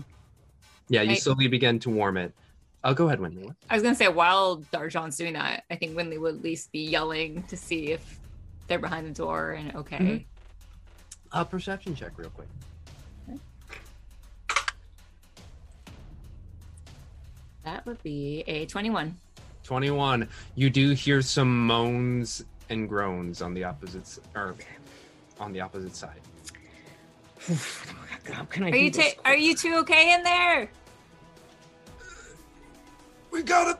[0.89, 2.33] Yeah, you I- slowly begin to warm it.
[2.83, 3.49] Oh, go ahead, Wendy.
[3.69, 6.79] I was gonna say while Darjan's doing that, I think Winley would at least be
[6.85, 8.19] yelling to see if
[8.67, 9.97] they're behind the door and okay.
[9.97, 10.25] Mhm.
[11.31, 12.49] Uh, perception check, real quick.
[17.63, 19.15] That would be a twenty-one.
[19.63, 20.27] 21.
[20.55, 24.55] You do hear some moans and groans on the opposite or
[25.39, 26.19] on the opposite side.
[28.31, 30.69] How can I Are you ta- are you two okay in there?
[33.31, 33.79] We got a.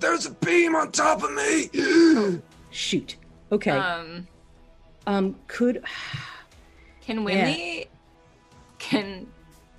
[0.00, 2.40] There's a beam on top of me.
[2.70, 3.16] Shoot.
[3.52, 3.70] Okay.
[3.72, 4.26] Um,
[5.06, 5.82] Um, could
[7.00, 7.46] can Yeah.
[7.46, 7.86] Winley
[8.78, 9.26] can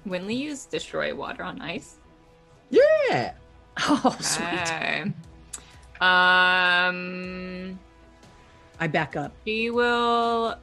[0.08, 1.95] Winley use destroy water on ice?
[2.69, 3.34] Yeah.
[3.82, 4.47] Oh, sweet.
[4.49, 5.12] Okay.
[6.01, 7.79] Um,
[8.79, 9.33] I back up.
[9.45, 10.57] she will.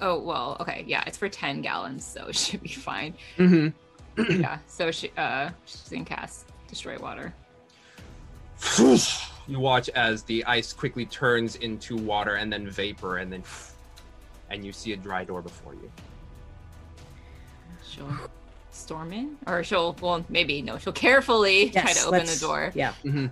[0.00, 3.14] Oh well, okay, yeah, it's for ten gallons, so it should be fine.
[3.38, 4.40] Mm-hmm.
[4.40, 7.32] yeah, so she uh she's gonna cast destroy water.
[9.46, 13.42] you watch as the ice quickly turns into water and then vapor and then
[14.50, 15.90] and you see a dry door before you.
[17.88, 18.10] She'll
[18.72, 22.72] storm in, or she'll well maybe no, she'll carefully try to open the door.
[22.74, 22.92] Yeah.
[23.02, 23.26] hmm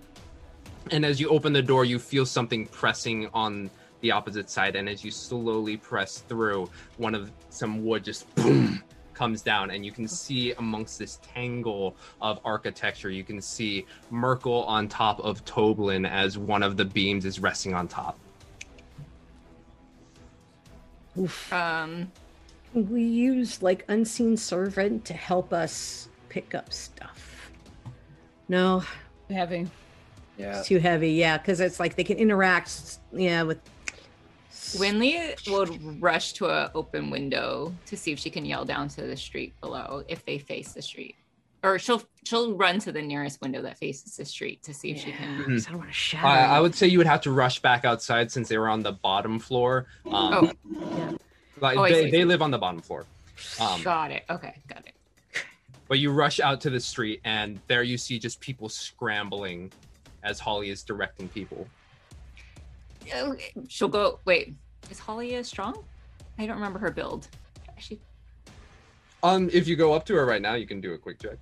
[0.92, 3.70] And as you open the door, you feel something pressing on
[4.02, 4.76] the opposite side.
[4.76, 8.82] And as you slowly press through, one of some wood just boom
[9.14, 14.64] comes down, and you can see amongst this tangle of architecture, you can see Merkel
[14.64, 18.18] on top of Toblen as one of the beams is resting on top.
[21.18, 21.52] Oof.
[21.52, 22.10] Um,
[22.74, 27.50] we use like unseen servant to help us pick up stuff.
[28.48, 28.82] No,
[29.30, 29.68] heavy.
[30.38, 30.58] Yeah.
[30.58, 31.12] It's too heavy.
[31.12, 32.98] Yeah, because it's like they can interact.
[33.12, 33.60] Yeah, with
[34.76, 39.02] Winley would rush to an open window to see if she can yell down to
[39.02, 41.16] the street below if they face the street.
[41.64, 44.98] Or she'll she'll run to the nearest window that faces the street to see if
[44.98, 45.44] she can.
[45.44, 45.66] Mhm.
[45.68, 46.26] I don't want to shatter.
[46.26, 48.82] I, I would say you would have to rush back outside since they were on
[48.82, 49.86] the bottom floor.
[50.10, 51.16] Um, Oh.
[51.60, 53.04] like Oh, they, they live on the bottom floor.
[53.60, 54.24] Um, got it.
[54.30, 54.94] Okay, got it.
[55.88, 59.70] but you rush out to the street, and there you see just people scrambling
[60.24, 61.66] as Holly is directing people.
[63.14, 63.34] Uh,
[63.68, 64.18] She'll go.
[64.24, 64.54] Wait,
[64.90, 65.84] is Holly uh, strong?
[66.38, 67.28] I don't remember her build.
[67.78, 68.00] She,
[69.22, 71.38] Um, if you go up to her right now, you can do a quick check.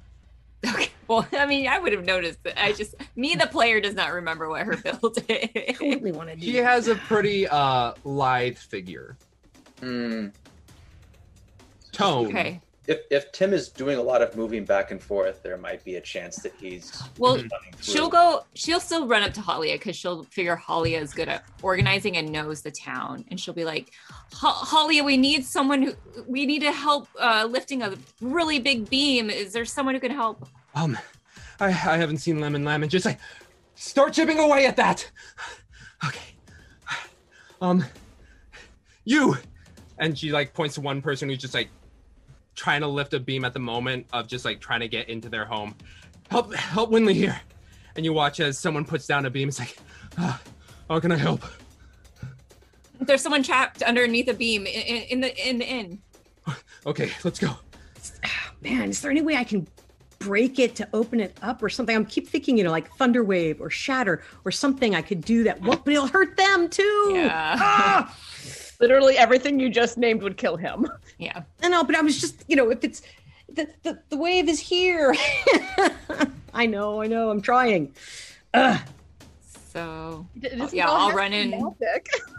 [0.69, 0.91] Okay.
[1.09, 2.43] well, I mean, I would have noticed.
[2.45, 2.63] That.
[2.63, 5.79] I just me, the player, does not remember what her build is.
[5.79, 6.43] totally want to do.
[6.43, 9.17] She has a pretty uh lithe figure.
[9.81, 10.29] Hmm.
[11.93, 12.27] Tone.
[12.29, 12.61] Okay.
[12.87, 15.97] If if Tim is doing a lot of moving back and forth, there might be
[15.97, 17.43] a chance that he's Well,
[17.81, 18.45] she'll go.
[18.55, 22.33] She'll still run up to Halia because she'll figure Halia is good at organizing and
[22.33, 23.93] knows the town, and she'll be like,
[24.33, 25.95] "Ha- "Halia, we need someone who
[26.27, 29.29] we need to help uh, lifting a really big beam.
[29.31, 30.99] Is there someone who can help?" Um,
[31.61, 32.89] I I haven't seen Lemon Lemon.
[32.89, 33.21] Just like
[33.75, 35.11] start chipping away at that.
[36.07, 36.35] Okay.
[37.61, 37.85] Um,
[39.05, 39.37] you.
[39.99, 41.69] And she like points to one person who's just like
[42.61, 45.31] trying to lift a beam at the moment of just like trying to get into
[45.31, 45.75] their home.
[46.31, 47.41] Help, help Winley here.
[47.97, 49.49] And you watch as someone puts down a beam.
[49.49, 49.79] It's like,
[50.19, 50.39] ah,
[50.91, 51.43] how can I help?
[53.01, 56.03] There's someone trapped underneath a beam in, in, in the in the inn.
[56.85, 57.57] Okay, let's go.
[58.61, 59.67] Man, is there any way I can
[60.19, 61.97] break it to open it up or something?
[61.97, 65.45] I'm keep thinking, you know, like thunder wave or shatter or something I could do
[65.45, 65.63] that.
[65.63, 65.87] What?
[65.87, 67.13] But it'll hurt them too.
[67.15, 67.57] Yeah.
[67.59, 68.17] Ah!
[68.81, 70.89] Literally everything you just named would kill him.
[71.19, 71.43] Yeah.
[71.63, 73.03] I know, but I was just, you know, if it's
[73.49, 75.15] the the, the wave is here.
[76.55, 77.31] I know, I know.
[77.31, 77.93] I'm trying.
[78.55, 78.81] Ugh.
[79.73, 81.55] So This yeah, I'll run in.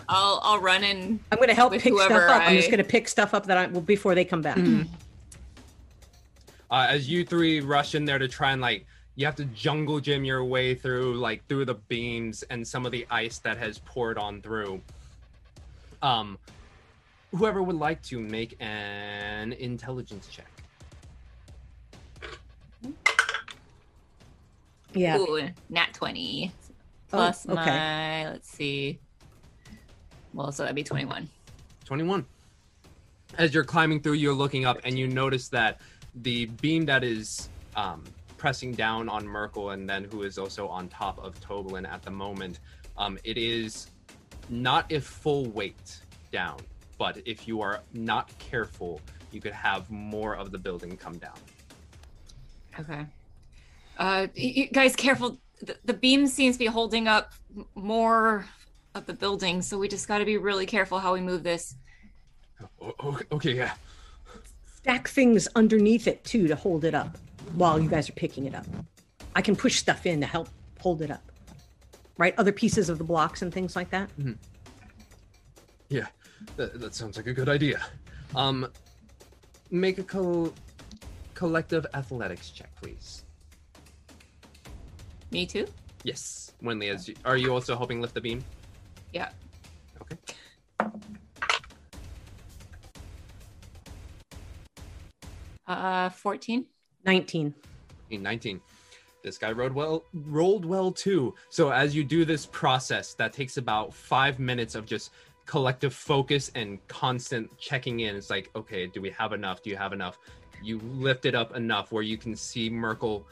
[0.10, 1.19] I'll I'll run in.
[1.32, 2.41] I'm going to help pick stuff whoever up.
[2.41, 4.58] I'm just going to pick stuff up that I well before they come back.
[4.58, 4.84] uh,
[6.89, 10.25] as you three rush in there to try and like you have to jungle gym
[10.25, 14.17] your way through like through the beams and some of the ice that has poured
[14.17, 14.82] on through
[16.02, 16.38] um
[17.36, 20.48] whoever would like to make an intelligence check
[24.94, 25.18] Yeah.
[25.20, 26.52] Ooh, nat twenty
[27.14, 27.56] Oh, plus okay.
[27.56, 28.30] my.
[28.30, 29.00] Let's see.
[30.34, 31.30] Well, so that'd be twenty-one.
[31.86, 32.26] 21
[33.38, 35.82] as you're climbing through you're looking up and you notice that
[36.22, 38.02] the beam that is um,
[38.38, 42.12] pressing down on merkel and then who is also on top of Toblen at the
[42.12, 42.60] moment
[42.98, 43.88] um, it is
[44.52, 46.00] not if full weight
[46.32, 46.60] down
[46.98, 51.34] but if you are not careful you could have more of the building come down
[52.80, 53.06] Okay.
[53.98, 55.38] Uh, you guys, careful.
[55.62, 57.34] The, the beam seems to be holding up
[57.76, 58.46] more
[58.96, 61.76] of the building, so we just got to be really careful how we move this.
[62.82, 63.74] O- o- okay yeah
[64.78, 67.18] Stack things underneath it too to hold it up
[67.54, 68.66] while you guys are picking it up.
[69.36, 71.31] I can push stuff in to help hold it up.
[72.17, 72.36] Right?
[72.38, 74.10] Other pieces of the blocks and things like that.
[75.89, 76.08] yeah
[76.56, 77.80] that, that sounds like a good idea
[78.36, 78.67] um
[79.69, 80.54] make a col-
[81.34, 83.24] collective athletics check please
[85.32, 85.65] Me too.
[86.04, 88.43] Yes, Winley, as you, are you also helping lift the beam?
[89.13, 89.30] Yeah.
[90.02, 90.17] Okay.
[95.65, 96.65] Uh, fourteen.
[97.06, 97.54] 19.
[98.12, 98.62] 19.
[99.24, 101.36] This guy rolled well, rolled well too.
[101.50, 105.12] So as you do this process, that takes about five minutes of just
[105.46, 108.16] collective focus and constant checking in.
[108.16, 109.62] It's like, okay, do we have enough?
[109.62, 110.18] Do you have enough?
[110.64, 113.26] You lift it up enough where you can see Merkel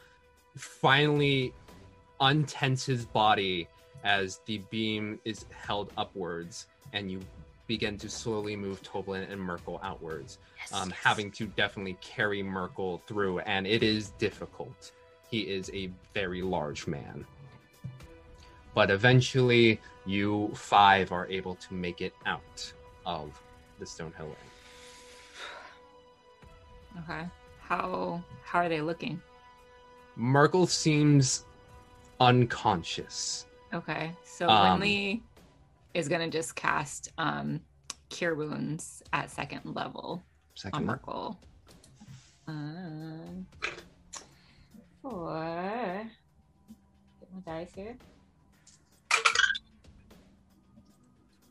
[0.56, 1.54] finally
[2.20, 3.68] untense his body
[4.04, 7.20] as the beam is held upwards, and you
[7.68, 10.40] begin to slowly move Toblen and Merkel outwards,
[10.74, 14.92] um, having to definitely carry Merkel through, and it is difficult.
[15.30, 17.26] He is a very large man.
[18.74, 22.72] But eventually, you five are able to make it out
[23.06, 23.40] of
[23.80, 24.36] the Stonehill Inn.
[27.04, 27.28] Okay.
[27.62, 29.22] How how are they looking?
[30.16, 31.46] Merkel seems
[32.20, 33.46] unconscious.
[33.74, 34.12] Okay.
[34.24, 34.82] So Um,
[35.94, 37.62] is gonna just cast um
[38.10, 40.24] cure wounds at second level
[40.56, 40.86] Second on.
[40.88, 41.40] Merkel.
[42.48, 43.46] Um,
[45.02, 46.04] four.
[47.20, 47.96] Get my dice here.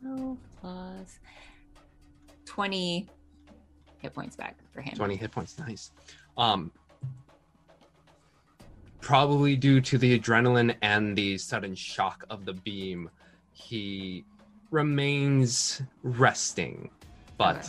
[0.07, 1.19] Oh, plus
[2.45, 3.09] twenty
[3.99, 4.95] hit points back for him.
[4.95, 5.59] 20 hit points.
[5.59, 5.91] Nice.
[6.37, 6.71] Um,
[9.01, 13.11] probably due to the adrenaline and the sudden shock of the beam,
[13.51, 14.25] he
[14.71, 16.91] remains resting,
[17.39, 17.69] but Okay.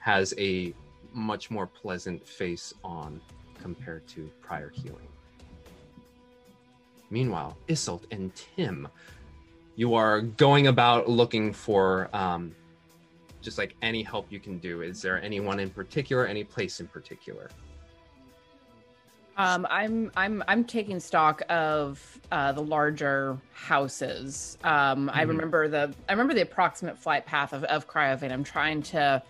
[0.00, 0.74] has a
[1.12, 3.20] much more pleasant face on
[3.62, 5.06] compared to prior healing.
[7.10, 8.88] Meanwhile, Isolt and Tim,
[9.76, 12.54] you are going about looking for um,
[13.40, 14.82] just like any help you can do.
[14.82, 17.48] Is there anyone in particular, any place in particular?
[19.36, 24.58] Um, I'm I'm I'm taking stock of uh, the larger houses.
[24.64, 25.28] Um, I Mhm.
[25.28, 28.32] remember the I remember the approximate flight path of of Cryovain.
[28.32, 29.22] I'm trying to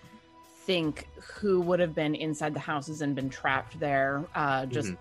[0.64, 4.24] think who would have been inside the houses and been trapped there.
[4.34, 4.92] Uh, just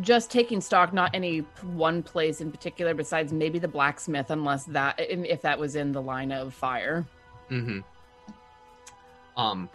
[0.00, 4.96] just taking stock, not any one place in particular, besides maybe the blacksmith, unless that
[4.98, 7.06] if that was in the line of fire.
[7.50, 7.80] Mm-hmm.
[9.40, 9.70] Um,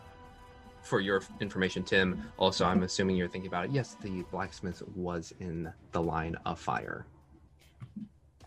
[0.83, 2.23] for your information, Tim.
[2.37, 3.71] Also, I'm assuming you're thinking about it.
[3.71, 7.05] Yes, the blacksmith was in the line of fire.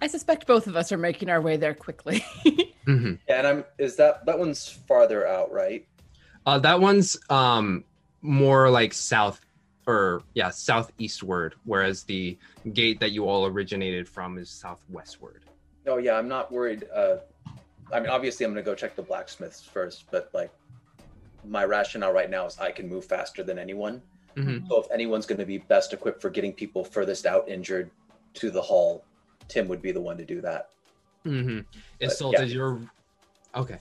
[0.00, 2.24] I suspect both of us are making our way there quickly.
[2.86, 3.14] Mm-hmm.
[3.28, 5.88] Yeah, and I'm is that that one's farther out, right?
[6.46, 7.82] Uh, that one's um
[8.22, 9.40] more like south
[9.86, 12.36] or yeah southeastward, whereas the
[12.72, 15.42] gate that you all originated from is southwestward.
[15.86, 16.84] Oh yeah, I'm not worried.
[16.92, 17.18] Uh,
[17.92, 20.50] I mean, obviously, I'm gonna go check the blacksmiths first, but like,
[21.44, 24.02] my rationale right now is I can move faster than anyone.
[24.36, 24.68] Mhm.
[24.68, 27.90] So if anyone's gonna be best equipped for getting people furthest out injured
[28.34, 29.04] to the hall,
[29.48, 30.70] Tim would be the one to do that.
[31.24, 31.60] Mm-hmm.
[32.00, 32.42] But, Isolt, yeah.
[32.42, 32.80] you're
[33.54, 33.78] okay,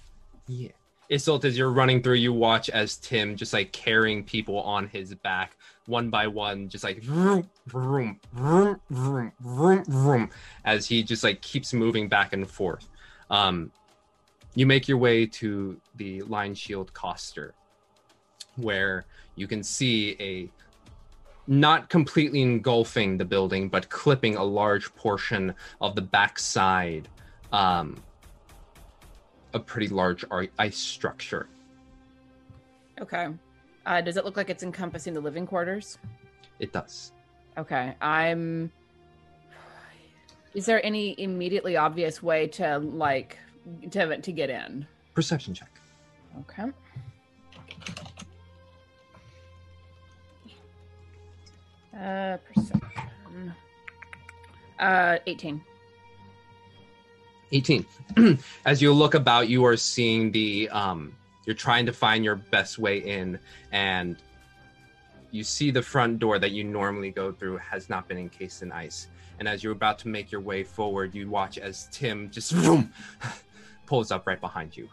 [0.48, 0.70] yeah.
[1.12, 5.14] Isolt, as you're running through, you watch as Tim just like carrying people on his
[5.14, 10.30] back, one by one, just like vroom, vroom, vroom, vroom, vroom, vroom,
[10.64, 12.88] as he just like keeps moving back and forth.
[13.30, 13.72] Um,
[14.56, 17.54] you make your way to the Lionshield Coster,
[18.56, 20.50] where you can see a
[21.48, 27.08] not completely engulfing the building, but clipping a large portion of the backside
[27.52, 27.96] um,
[29.56, 30.26] a pretty large
[30.60, 31.48] ice structure.
[33.02, 33.30] Okay.
[33.86, 35.98] Uh, does it look like it's encompassing the living quarters?
[36.60, 37.14] It does.
[37.58, 37.96] Okay.
[38.02, 38.72] I'm.
[40.54, 43.38] Is there any immediately obvious way to like
[43.92, 44.86] to to get in?
[45.14, 45.72] Perception check.
[46.42, 46.72] Okay.
[51.98, 53.54] Uh, perception.
[54.80, 55.62] Uh, eighteen.
[57.52, 57.86] 18.
[58.66, 61.16] As you look about, you are seeing the um
[61.46, 63.40] you're trying to find your best way in
[63.72, 64.18] and
[65.32, 68.72] you see the front door that you normally go through has not been encased in
[68.72, 69.08] ice.
[69.38, 72.92] And as you're about to make your way forward, you watch as Tim just vroom,
[73.86, 74.88] pulls up right behind you.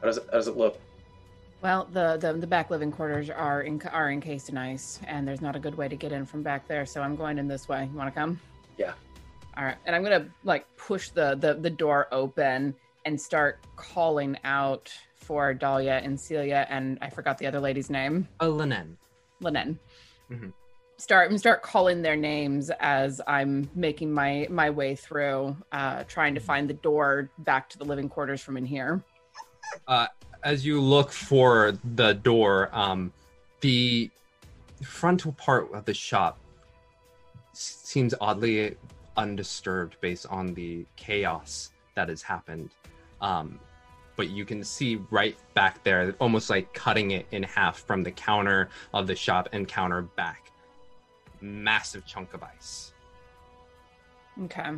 [0.00, 0.78] How does it, how does it look?
[1.60, 5.40] Well, the, the the back living quarters are in, are encased in ice, and there's
[5.40, 6.86] not a good way to get in from back there.
[6.86, 7.88] So I'm going in this way.
[7.90, 8.40] You want to come?
[8.76, 8.92] Yeah.
[9.56, 14.36] All right, and I'm gonna like push the the the door open and start calling
[14.44, 18.28] out for Dahlia and Celia, and I forgot the other lady's name.
[18.40, 18.96] Uh, Linen.
[19.40, 19.78] Linen.
[20.30, 20.52] Mhm.
[20.96, 26.40] Start start calling their names as I'm making my my way through, uh, trying to
[26.40, 29.02] find the door back to the living quarters from in here.
[29.88, 30.06] uh,
[30.42, 33.12] as you look for the door, um,
[33.60, 34.10] the
[34.82, 36.38] frontal part of the shop
[37.52, 38.76] seems oddly
[39.16, 42.70] undisturbed based on the chaos that has happened.
[43.20, 43.58] Um,
[44.16, 48.10] but you can see right back there, almost like cutting it in half from the
[48.10, 50.50] counter of the shop and counter back.
[51.40, 52.92] Massive chunk of ice.
[54.44, 54.70] Okay.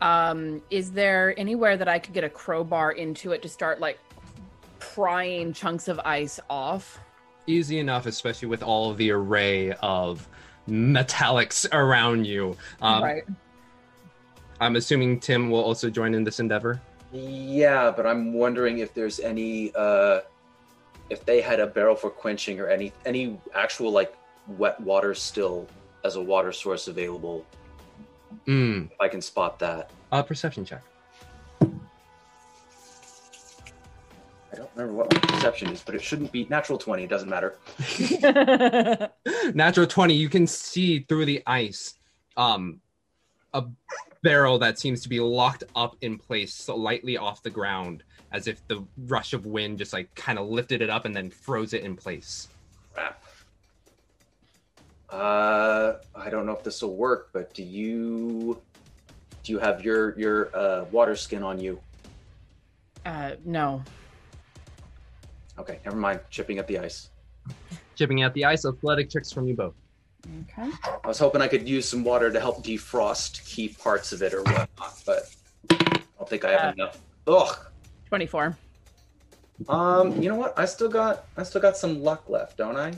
[0.00, 3.98] Um, is there anywhere that I could get a crowbar into it to start like
[4.80, 6.98] prying chunks of ice off?
[7.50, 10.28] easy enough, especially with all of the array of
[10.68, 12.56] metallics around you.
[12.80, 13.22] Um, right.
[14.60, 16.80] I'm assuming Tim will also join in this endeavor.
[17.12, 20.20] Yeah, but I'm wondering if there's any uh
[21.08, 24.14] if they had a barrel for quenching or any any actual like
[24.46, 25.66] wet water still
[26.04, 27.44] as a water source available.
[28.46, 28.92] Mm.
[28.92, 29.90] If I can spot that.
[30.12, 30.82] Uh, perception check.
[34.60, 37.56] Don't remember what my perception is, but it shouldn't be natural 20, it doesn't matter.
[39.54, 41.94] Natural 20, you can see through the ice
[42.36, 42.80] um,
[43.54, 43.64] a
[44.22, 48.02] barrel that seems to be locked up in place slightly off the ground
[48.32, 51.30] as if the rush of wind just like kind of lifted it up and then
[51.30, 52.48] froze it in place.
[52.92, 53.22] Crap.
[55.08, 58.60] Uh I don't know if this will work, but do you
[59.42, 61.80] do you have your your uh water skin on you?
[63.04, 63.82] Uh, no.
[65.60, 66.20] Okay, never mind.
[66.30, 67.10] Chipping at the ice.
[67.94, 68.64] chipping at the ice.
[68.64, 69.74] Athletic checks from you both.
[70.42, 70.70] Okay.
[71.04, 74.32] I was hoping I could use some water to help defrost key parts of it
[74.34, 75.34] or whatnot, but
[75.70, 76.98] I don't think I have Uh, enough.
[77.26, 77.56] Ugh.
[78.08, 78.56] 24.
[79.68, 80.58] Um, you know what?
[80.58, 82.92] I still got I still got some luck left, don't I?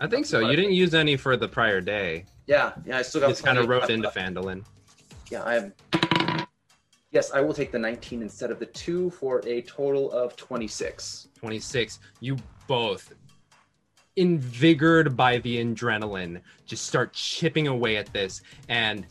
[0.00, 0.40] I think so.
[0.40, 2.24] You didn't use any for the prior day.
[2.48, 4.08] Yeah, yeah, I still got Just kind of plenty wrote into.
[4.08, 4.64] Phandalin.
[5.30, 5.72] Yeah, I have.
[7.12, 11.28] Yes, I will take the 19 instead of the two for a total of 26.
[11.34, 12.00] 26.
[12.20, 13.12] You both,
[14.16, 18.40] invigorated by the adrenaline, just start chipping away at this.
[18.70, 19.06] And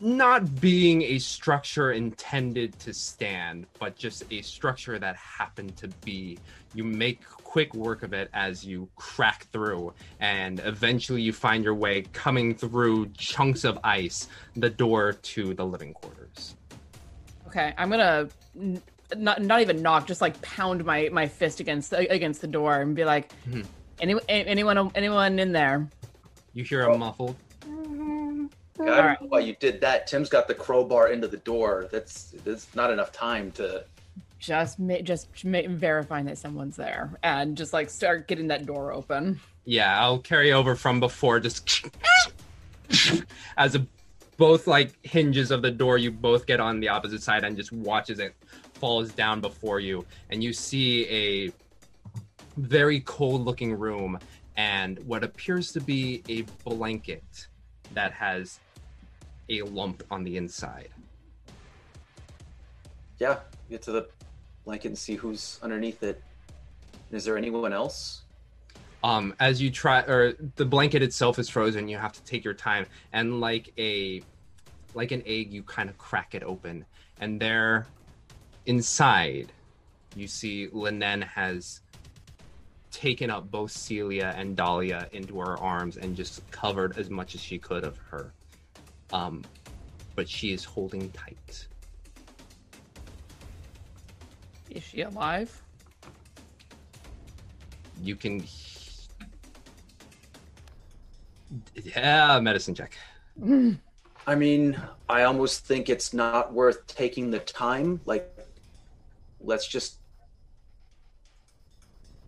[0.00, 6.38] not being a structure intended to stand, but just a structure that happened to be.
[6.74, 11.74] You make quick work of it as you crack through, and eventually you find your
[11.74, 16.19] way coming through chunks of ice, the door to the living quarters.
[17.50, 18.80] Okay, I'm gonna n-
[19.16, 22.94] not not even knock, just like pound my my fist against against the door and
[22.94, 23.66] be like, Mhm.
[24.00, 25.88] Any, anyone anyone in there?
[26.54, 27.36] You hear a muffled.
[27.62, 30.06] I don't know why you did that.
[30.06, 31.88] Tim's got the crowbar into the door.
[31.90, 33.84] That's that's not enough time to.
[34.38, 38.92] Just ma- just ma- verifying that someone's there and just like start getting that door
[38.92, 39.40] open.
[39.64, 41.40] Yeah, I'll carry over from before.
[41.40, 41.84] Just
[43.58, 43.84] as a,
[44.40, 47.72] both like hinges of the door, you both get on the opposite side and just
[47.72, 48.34] watches it
[48.72, 51.52] falls down before you, and you see a
[52.56, 54.18] very cold-looking room
[54.56, 57.48] and what appears to be a blanket
[57.92, 58.60] that has
[59.50, 60.88] a lump on the inside.
[63.18, 64.08] Yeah, get to the
[64.64, 66.22] blanket and see who's underneath it.
[67.12, 68.22] Is there anyone else?
[69.02, 72.54] Um as you try or the blanket itself is frozen you have to take your
[72.54, 72.86] time.
[73.12, 74.22] And like a
[74.94, 76.84] like an egg you kind of crack it open.
[77.20, 77.86] And there
[78.66, 79.52] inside
[80.16, 81.80] you see Linen has
[82.90, 87.40] taken up both Celia and Dahlia into her arms and just covered as much as
[87.40, 88.32] she could of her.
[89.12, 89.44] Um
[90.14, 91.66] but she is holding tight.
[94.70, 95.62] Is she alive?
[98.02, 98.40] you can
[101.74, 102.96] yeah medicine check
[104.26, 104.78] I mean,
[105.08, 108.00] I almost think it's not worth taking the time.
[108.04, 108.30] Like,
[109.40, 109.96] let's just.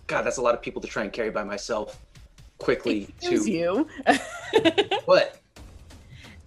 [0.07, 1.99] God, that's a lot of people to try and carry by myself
[2.59, 3.09] quickly.
[3.19, 3.89] Excuse to you.
[5.05, 5.39] what?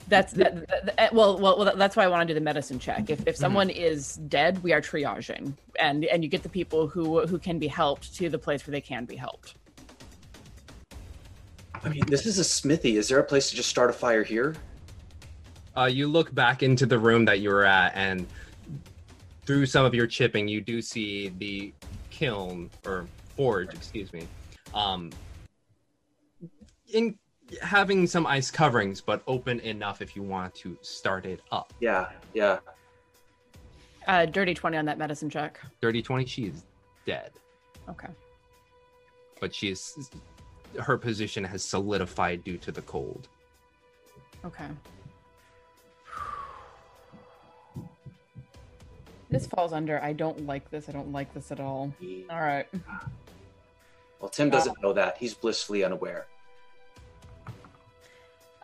[0.08, 1.76] That's that, that- that- well, well, well.
[1.76, 3.10] That's why I want to do the medicine check.
[3.12, 3.28] If Mm-hmm.
[3.30, 7.38] if someone is dead, we are triaging, and and you get the people who who
[7.38, 9.56] can be helped to the place where they can be helped.
[11.86, 12.98] I mean, this is a smithy.
[12.98, 14.56] Is there a place to just start a fire here?
[15.78, 18.26] uh, you look back into the room that you were at, and
[19.46, 21.74] through some of your chipping, you do see the
[22.10, 24.26] kiln or forge, excuse me,
[24.74, 25.12] um,
[26.94, 27.18] in
[27.62, 31.74] having some ice coverings, but open enough if you want to start it up.
[31.82, 32.60] Yeah, yeah.
[34.08, 35.60] Uh, dirty twenty on that medicine check.
[35.82, 36.64] Dirty twenty, she is
[37.06, 37.32] dead,
[37.90, 38.08] Okay.
[39.42, 40.10] but she is
[40.80, 43.28] her position has solidified due to the cold.
[44.44, 44.68] Okay.
[49.30, 50.02] This falls under.
[50.02, 50.88] I don't like this.
[50.88, 51.92] I don't like this at all.
[52.30, 52.68] All right.
[54.20, 55.18] Well, Tim doesn't know that.
[55.18, 56.28] He's blissfully unaware.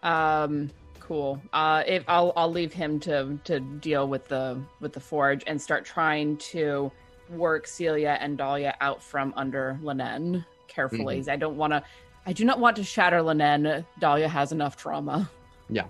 [0.03, 0.69] Um.
[0.99, 1.41] Cool.
[1.51, 1.83] Uh.
[1.85, 5.83] If I'll I'll leave him to to deal with the with the forge and start
[5.83, 6.91] trying to
[7.29, 10.45] work Celia and Dahlia out from under Linen
[10.75, 11.19] carefully.
[11.21, 11.29] Mhm.
[11.29, 11.83] I don't want to.
[12.25, 13.85] I do not want to shatter Linen.
[13.99, 15.29] Dahlia has enough trauma.
[15.69, 15.87] Yeah.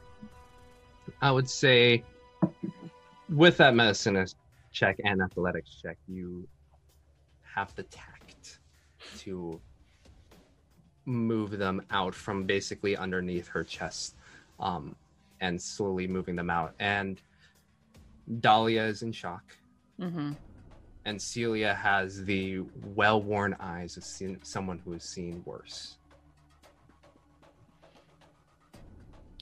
[1.21, 2.03] I would say
[3.29, 4.25] with that medicine
[4.71, 6.47] check and athletics check, you
[7.55, 8.59] have the tact
[9.19, 9.59] to
[11.05, 14.15] move them out from basically underneath her chest
[14.59, 14.95] um,
[15.41, 16.73] and slowly moving them out.
[16.79, 17.21] And
[18.39, 19.43] Dahlia is in shock,
[19.99, 20.31] Mm-hmm.
[21.05, 22.61] And Celia has the
[22.95, 25.97] well worn eyes of seen, someone who has seen worse.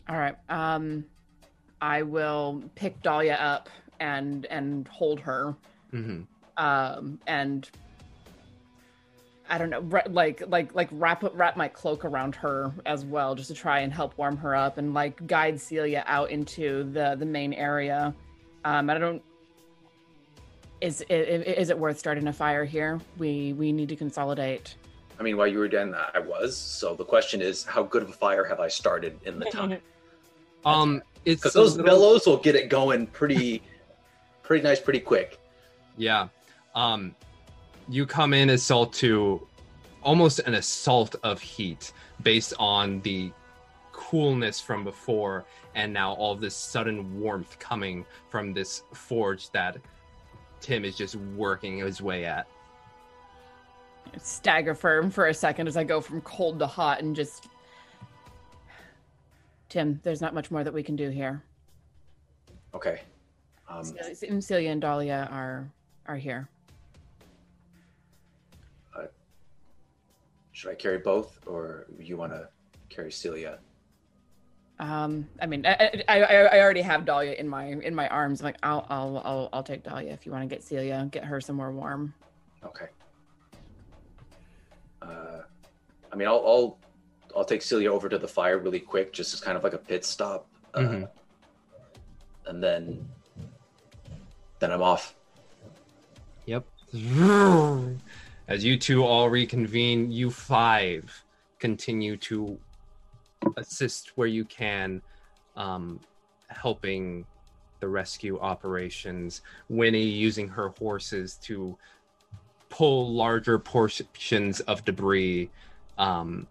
[0.07, 0.35] All right.
[0.49, 1.05] Um,
[1.81, 5.55] I will pick Dahlia up and and hold her.
[5.91, 6.21] hmm
[6.57, 7.69] Um, and
[9.49, 13.35] I don't know, ra- like like like wrap wrap my cloak around her as well,
[13.35, 17.15] just to try and help warm her up and like guide Celia out into the
[17.15, 18.13] the main area.
[18.65, 19.21] Um, I don't.
[20.81, 22.99] Is, is is it worth starting a fire here?
[23.17, 24.75] We we need to consolidate.
[25.19, 26.55] I mean, while you were doing that, I was.
[26.55, 29.77] So the question is, how good of a fire have I started in the time?
[30.63, 33.61] Um, it's Because those little- bellows will get it going pretty,
[34.43, 35.37] pretty nice, pretty quick.
[35.97, 36.29] Yeah.
[36.73, 37.13] Um,
[37.89, 39.45] you come in as Salt to
[40.01, 41.91] almost an assault of heat
[42.23, 43.31] based on the
[43.91, 45.43] coolness from before
[45.75, 49.75] and now all this sudden warmth coming from this forge that
[50.61, 52.47] Tim is just working his way at.
[54.17, 57.47] Stagger firm for a second as I go from cold to hot and just.
[59.69, 61.43] Tim, there's not much more that we can do here.
[62.73, 63.01] Okay.
[63.67, 65.71] Um, Celia- Celia and Dahlia are
[66.07, 66.49] are here.
[70.51, 72.49] should I carry both, or you want to
[72.89, 73.59] carry Celia?
[74.79, 78.39] Um, I mean, I, I, I I already have Dahlia in my in my arms.
[78.39, 81.25] I'm like, I'll I'll I'll, I'll take Dahlia if you want to get Celia, get
[81.25, 82.13] her somewhere warm.
[82.63, 82.87] Okay.
[85.01, 85.41] Uh,
[86.11, 86.77] I mean, I'll, I'll
[87.35, 89.77] I'll take Celia over to the fire really quick, just as kind of like a
[89.77, 91.09] pit stop, uh, Mhm.
[92.47, 93.07] and then
[94.59, 95.15] then I'm off.
[96.45, 96.65] Yep.
[98.47, 101.23] As you two all reconvene, you five
[101.59, 102.57] continue to
[103.57, 105.01] assist where you can,
[105.55, 105.99] um,
[106.47, 107.25] helping
[107.79, 109.41] the rescue operations.
[109.69, 111.77] Winnie using her horses to
[112.69, 115.49] pull larger portions of debris.
[115.97, 116.47] Um,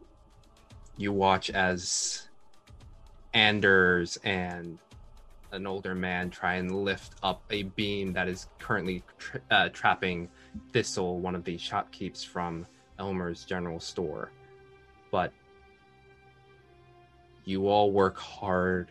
[0.96, 2.28] you watch as
[3.34, 4.78] Anders and
[5.53, 10.28] an older man try and lift up a beam that is currently tra- uh, trapping
[10.72, 12.66] Thistle, one of the shopkeeps from
[12.99, 14.30] Elmer's general store.
[15.11, 15.32] But
[17.49, 18.90] you all work hard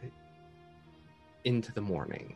[1.43, 2.35] into the morning.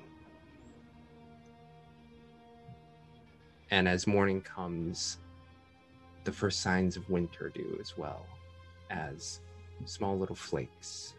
[3.71, 5.17] And as morning comes,
[6.23, 8.27] the first signs of winter do as well,
[8.91, 9.39] as
[9.85, 11.15] small little flakes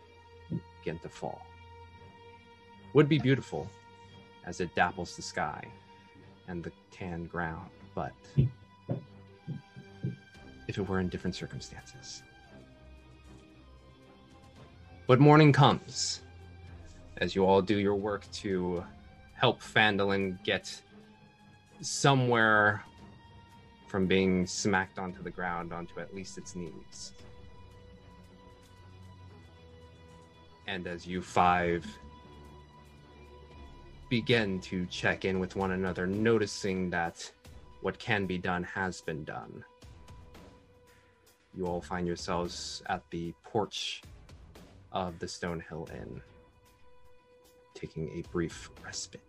[0.78, 1.42] begin to fall
[2.94, 3.68] would be beautiful
[4.44, 5.64] as it dapples the sky
[6.46, 8.12] and the tan ground, but
[10.68, 12.22] if it were in different circumstances.
[15.08, 16.22] But morning comes
[17.16, 18.84] as you all do your work to
[19.34, 20.80] help Phandalin get
[21.80, 22.84] somewhere
[23.88, 27.12] from being smacked onto the ground onto at least its knees.
[30.68, 31.84] And as you five
[34.08, 37.30] begin to check in with one another, noticing that
[37.80, 39.64] what can be done has been done.
[41.54, 44.02] You all find yourselves at the porch
[44.92, 46.20] of the Stonehill Inn,
[47.74, 49.20] taking a brief respite.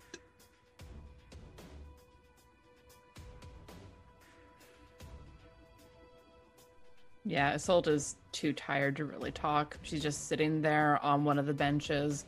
[7.26, 9.78] Yeah, Isolt is too tired to really talk.
[9.82, 12.26] She's just sitting there on one of the benches,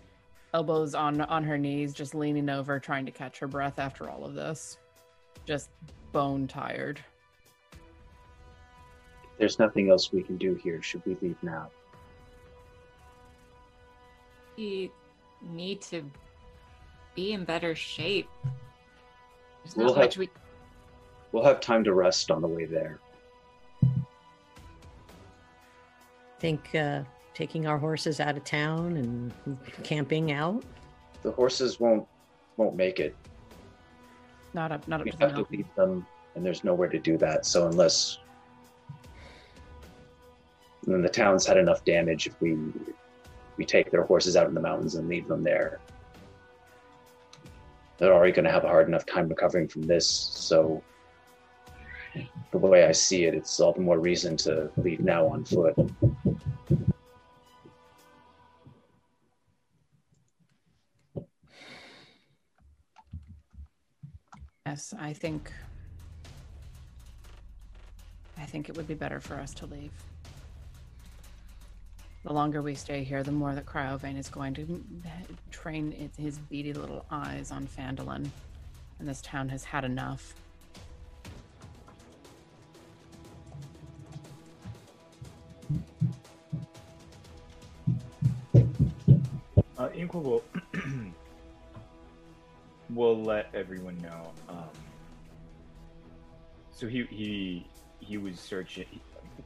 [0.53, 4.23] elbows on on her knees, just leaning over, trying to catch her breath after all
[4.23, 4.77] of this.
[5.45, 5.69] Just
[6.13, 7.03] bone tired.
[9.37, 10.81] There's nothing else we can do here.
[10.81, 11.69] Should we leave now?
[14.57, 14.91] We
[15.41, 16.03] need to
[17.15, 18.29] be in better shape.
[19.63, 20.29] There's We'll not have- much we
[21.31, 22.99] We'll have time to rest on the way there.
[26.39, 27.03] Think uh,
[27.33, 30.63] taking our horses out of town and camping out.
[31.23, 32.07] The horses won't
[32.55, 33.15] won't make it.
[34.53, 36.99] Not up, not up We to the have to leave them, and there's nowhere to
[36.99, 37.45] do that.
[37.45, 38.19] So unless
[40.85, 42.55] and then the town's had enough damage, if we
[43.57, 45.79] we take their horses out in the mountains and leave them there,
[47.97, 50.07] they're already going to have a hard enough time recovering from this.
[50.07, 50.83] So
[52.51, 55.75] the way I see it, it's all the more reason to leave now on foot.
[64.65, 65.51] Yes, I think.
[68.37, 69.91] I think it would be better for us to leave.
[72.25, 74.83] The longer we stay here, the more that Cryovain is going to
[75.51, 78.27] train his beady little eyes on Phandalin.
[78.97, 80.33] And this town has had enough.
[89.77, 90.43] Uh, Inkwa will
[92.89, 94.31] will let everyone know.
[94.49, 94.69] Um,
[96.71, 97.67] so he he
[97.99, 98.87] he was searching.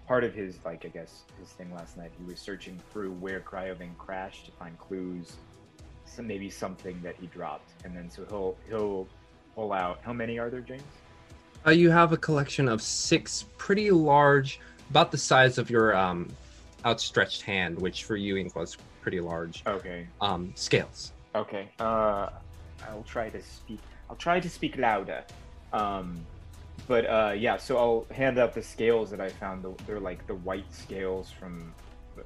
[0.08, 2.12] Part of his like I guess his thing last night.
[2.18, 5.34] He was searching through where Cryovain crashed to find clues,
[6.06, 9.08] some maybe something that he dropped, and then so he'll he'll
[9.56, 10.00] pull out.
[10.04, 10.82] How many are there, James?
[11.66, 14.60] Uh, you have a collection of six pretty large,
[14.90, 16.30] about the size of your um,
[16.86, 19.62] outstretched hand, which for you, Ink, was pretty large.
[19.68, 20.08] Okay.
[20.22, 21.12] Um, scales.
[21.36, 21.70] Okay.
[21.80, 22.30] Uh,
[22.88, 23.80] I'll try to speak.
[24.10, 25.24] I'll try to speak louder.
[25.74, 26.26] Um,
[26.88, 29.66] but uh, yeah, so I'll hand out the scales that I found.
[29.86, 31.74] They're like the white scales from,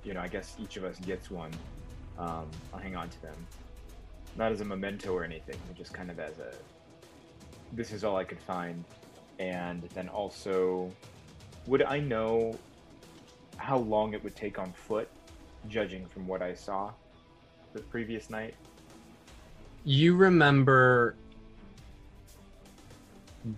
[0.04, 1.52] you know, I guess each of us gets one.
[2.18, 3.36] Um, I'll hang on to them,
[4.38, 6.54] not as a memento or anything, but just kind of as a.
[7.74, 8.84] This is all I could find,
[9.40, 10.92] and then also,
[11.66, 12.58] would I know
[13.58, 15.10] how long it would take on foot,
[15.70, 16.92] judging from what I saw
[17.74, 18.54] the previous night?
[19.86, 21.16] You remember,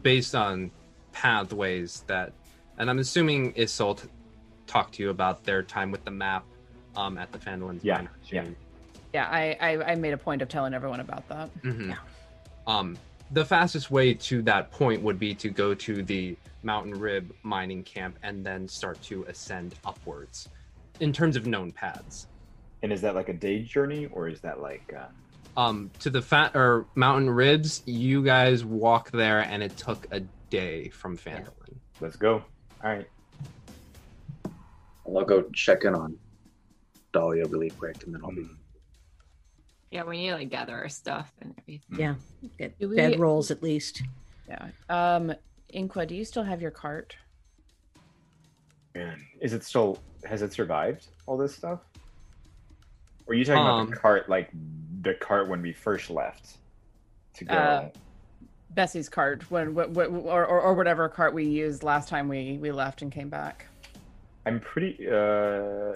[0.01, 0.71] based on
[1.15, 2.33] pathways that,
[2.77, 4.07] and I'm assuming Isolt
[4.67, 6.43] talked to you about their time with the map
[6.97, 7.79] um, at the Phandalin.
[7.81, 8.45] Yeah, yeah.
[9.13, 11.49] Yeah, I, I I made a point of telling everyone about that.
[11.61, 11.97] Mhm.
[12.67, 12.97] Um,
[13.31, 17.83] the fastest way to that point would be to go to the Mountain Rib mining
[17.83, 20.49] camp and then start to ascend upwards,
[20.99, 22.27] in terms of known paths.
[22.83, 24.93] And is that like a day journey, or is that like?
[24.93, 25.05] Uh...
[25.57, 30.21] Um, to the fat or Mountain Ribs, you guys walk there, and it took a
[30.55, 31.75] day from Phandalin.
[31.99, 32.43] Let's go.
[32.83, 33.07] All right.
[35.07, 36.17] I'll go check in on
[37.13, 38.47] Dahlia really quick, and then I'll be.
[39.91, 41.99] Yeah, we need to like gather our stuff and everything.
[41.99, 42.15] Yeah,
[42.57, 44.01] get Do we- bed rolls at least.
[44.47, 44.67] Yeah.
[44.89, 45.33] Um,
[45.73, 47.15] Inkwa, do you still have your cart?
[48.93, 49.99] Man, is it still?
[50.23, 51.81] Has it survived all this stuff?
[53.27, 54.49] Or are you talking about Um, the cart, like
[55.01, 56.57] the cart when we first left
[57.35, 57.53] to go?
[57.55, 57.89] Uh,
[58.75, 62.57] Bessie's cart, when, when, when or, or or whatever cart we used last time we
[62.61, 63.65] we left and came back.
[64.45, 65.07] I'm pretty.
[65.09, 65.93] uh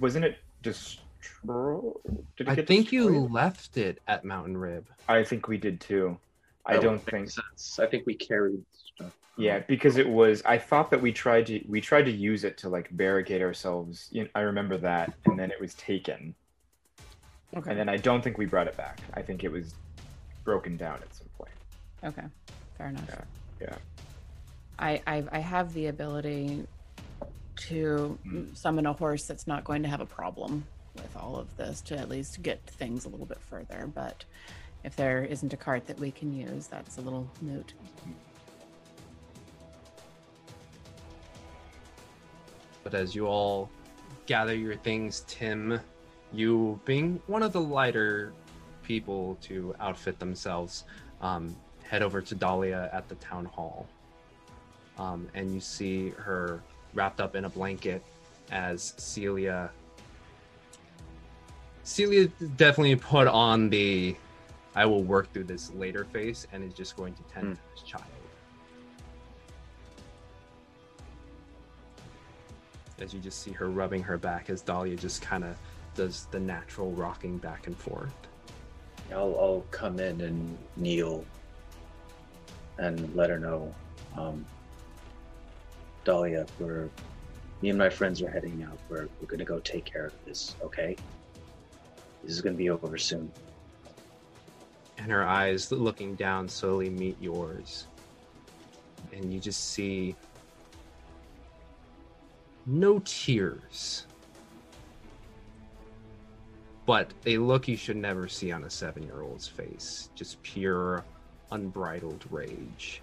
[0.00, 1.94] Wasn't it destroyed?
[2.36, 4.86] Did it I get think you left it at Mountain Rib.
[5.08, 6.18] I think we did too.
[6.66, 7.30] I That don't would think.
[7.30, 7.78] sense.
[7.78, 8.62] I think we carried
[8.94, 9.16] stuff.
[9.36, 10.42] Yeah, because it was.
[10.44, 14.08] I thought that we tried to we tried to use it to like barricade ourselves.
[14.10, 16.34] You know, I remember that, and then it was taken.
[17.56, 17.70] Okay.
[17.70, 19.00] And then I don't think we brought it back.
[19.14, 19.74] I think it was
[20.44, 21.27] broken down at some point.
[22.04, 22.24] Okay.
[22.76, 23.10] Fair enough.
[23.60, 23.76] Yeah.
[24.78, 26.66] I, I I have the ability
[27.56, 28.18] to
[28.54, 31.98] summon a horse that's not going to have a problem with all of this to
[31.98, 33.90] at least get things a little bit further.
[33.92, 34.24] But
[34.84, 37.74] if there isn't a cart that we can use, that's a little moot.
[42.84, 43.68] But as you all
[44.26, 45.80] gather your things, Tim,
[46.32, 48.32] you being one of the lighter
[48.82, 50.84] people to outfit themselves,
[51.20, 51.54] um,
[51.88, 53.86] head over to Dahlia at the town hall.
[54.98, 56.60] Um, and you see her
[56.94, 58.02] wrapped up in a blanket
[58.50, 59.70] as Celia.
[61.84, 64.16] Celia definitely put on the
[64.74, 67.82] I will work through this later face and is just going to tend to this
[67.82, 68.04] child.
[73.00, 75.56] as you just see her rubbing her back as Dahlia just kind of
[75.94, 78.14] does the natural rocking back and forth.
[79.10, 81.24] I'll, I'll come in and kneel
[82.78, 83.74] and let her know,
[84.16, 84.44] um,
[86.04, 86.88] Dahlia, we're
[87.60, 88.78] me and my friends are heading out.
[88.88, 90.54] We're we're gonna go take care of this.
[90.62, 90.96] Okay.
[92.22, 93.30] This is gonna be over soon.
[94.96, 97.86] And her eyes looking down slowly meet yours.
[99.12, 100.16] And you just see
[102.66, 104.06] no tears.
[106.86, 110.10] But a look you should never see on a seven year old's face.
[110.14, 111.04] Just pure,
[111.50, 113.02] unbridled rage.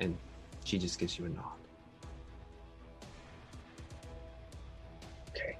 [0.00, 0.16] And
[0.64, 1.44] she just gives you a nod.
[5.30, 5.56] Okay.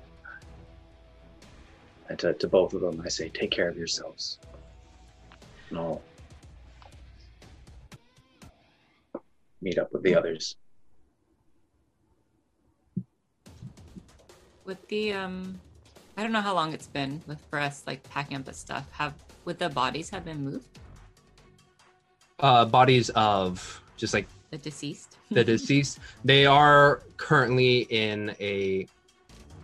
[2.08, 4.38] And to, to both of them, I say, take care of yourselves.
[5.70, 6.02] And I'll
[9.60, 10.56] meet up with the others.
[14.64, 15.60] With the um,
[16.16, 18.86] I don't know how long it's been with for us like packing up the stuff.
[18.92, 20.78] Have would the bodies have been moved?
[22.38, 25.16] Uh, bodies of just like The deceased.
[25.30, 25.98] the deceased.
[26.24, 28.86] They are currently in a.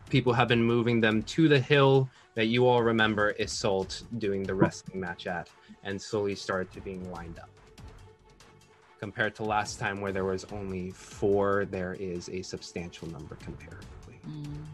[0.09, 4.55] People have been moving them to the hill that you all remember Isolt doing the
[4.55, 5.51] wrestling match at,
[5.83, 7.51] and slowly started to being lined up.
[9.01, 14.19] Compared to last time, where there was only four, there is a substantial number comparatively.
[14.27, 14.65] Mm.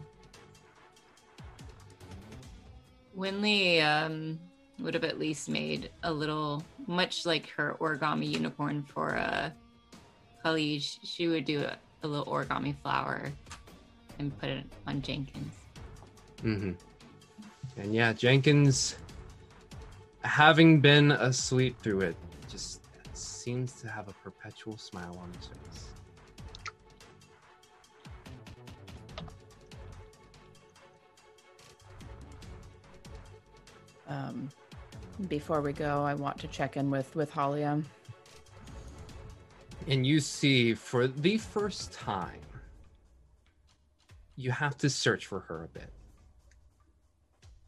[3.17, 4.39] Winley um,
[4.79, 9.49] would have at least made a little, much like her origami unicorn for uh,
[10.43, 13.31] Khalij, she would do a, a little origami flower
[14.19, 15.53] and put it on Jenkins.
[16.43, 16.71] Mm-hmm.
[17.77, 18.95] And yeah, Jenkins,
[20.21, 22.15] having been asleep through it,
[22.49, 22.81] just
[23.13, 25.85] seems to have a perpetual smile on his face.
[34.07, 34.49] Um,
[35.29, 37.83] Before we go, I want to check in with with Halia.
[39.87, 42.41] And you see for the first time,
[44.35, 45.91] you have to search for her a bit.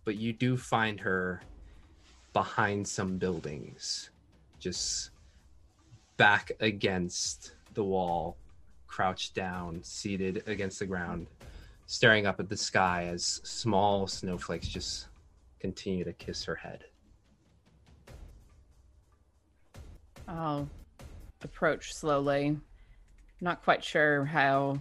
[0.04, 1.42] But you do find her
[2.34, 4.10] behind some buildings,
[4.60, 5.12] just
[6.18, 8.38] back against the wall,
[8.88, 11.28] crouched down, seated against the ground,
[11.86, 15.08] staring up at the sky as small snowflakes just
[15.60, 16.86] continue to kiss her head.
[20.28, 20.70] I'll
[21.44, 22.58] approach slowly.
[23.40, 24.80] Not quite sure how.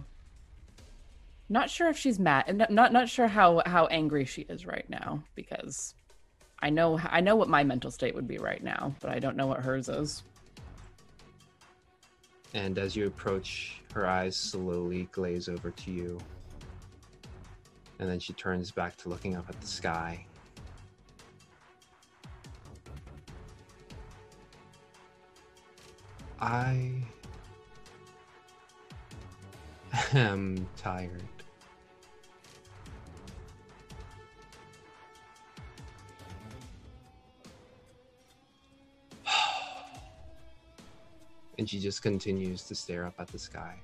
[1.49, 2.55] Not sure if she's mad.
[2.55, 5.93] Not not, not sure how how angry she is right now because
[6.59, 9.37] I know I know what my mental state would be right now, but I don't
[9.37, 10.23] know what hers is.
[12.53, 16.17] And as you approach, her eyes slowly glaze over to you.
[17.99, 20.25] And then she turns back to looking up at the sky.
[26.39, 26.93] I
[30.13, 31.23] am tired.
[41.57, 43.75] and she just continues to stare up at the sky.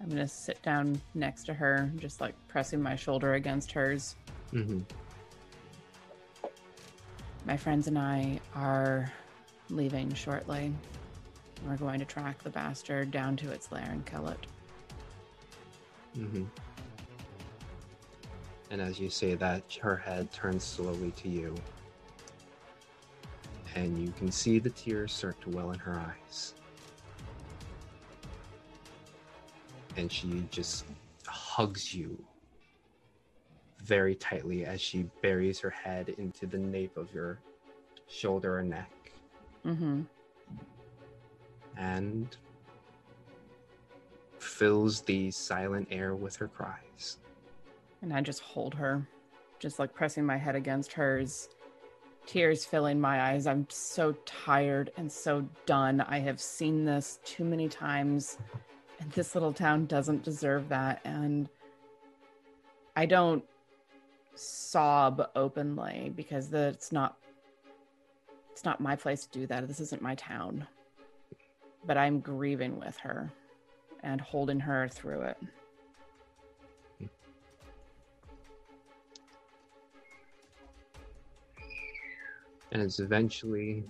[0.00, 4.14] I'm gonna sit down next to her, just like pressing my shoulder against hers.
[4.52, 4.80] Mm-hmm.
[7.44, 9.12] My friends and I are
[9.70, 10.72] leaving shortly.
[11.66, 14.46] We're going to track the bastard down to its lair and kill it.
[16.18, 16.44] Mm-hmm.
[18.70, 21.54] And as you say that, her head turns slowly to you.
[23.74, 26.54] And you can see the tears start to well in her eyes.
[29.96, 30.84] And she just
[31.26, 32.16] hugs you
[33.82, 37.38] very tightly as she buries her head into the nape of your
[38.08, 38.90] shoulder or neck.
[39.66, 40.02] Mm-hmm.
[41.76, 42.36] and
[44.38, 47.18] fills the silent air with her cries.
[48.02, 49.06] And I just hold her,
[49.58, 51.48] just like pressing my head against hers,
[52.26, 53.46] tears filling my eyes.
[53.46, 56.00] I'm so tired and so done.
[56.00, 58.38] I have seen this too many times,
[58.98, 61.00] and this little town doesn't deserve that.
[61.04, 61.48] And
[62.96, 63.44] I don't
[64.34, 67.18] sob openly because that's not
[68.52, 69.66] it's not my place to do that.
[69.66, 70.66] This isn't my town.
[71.86, 73.30] But I'm grieving with her
[74.02, 75.38] and holding her through it.
[82.72, 83.82] And it's eventually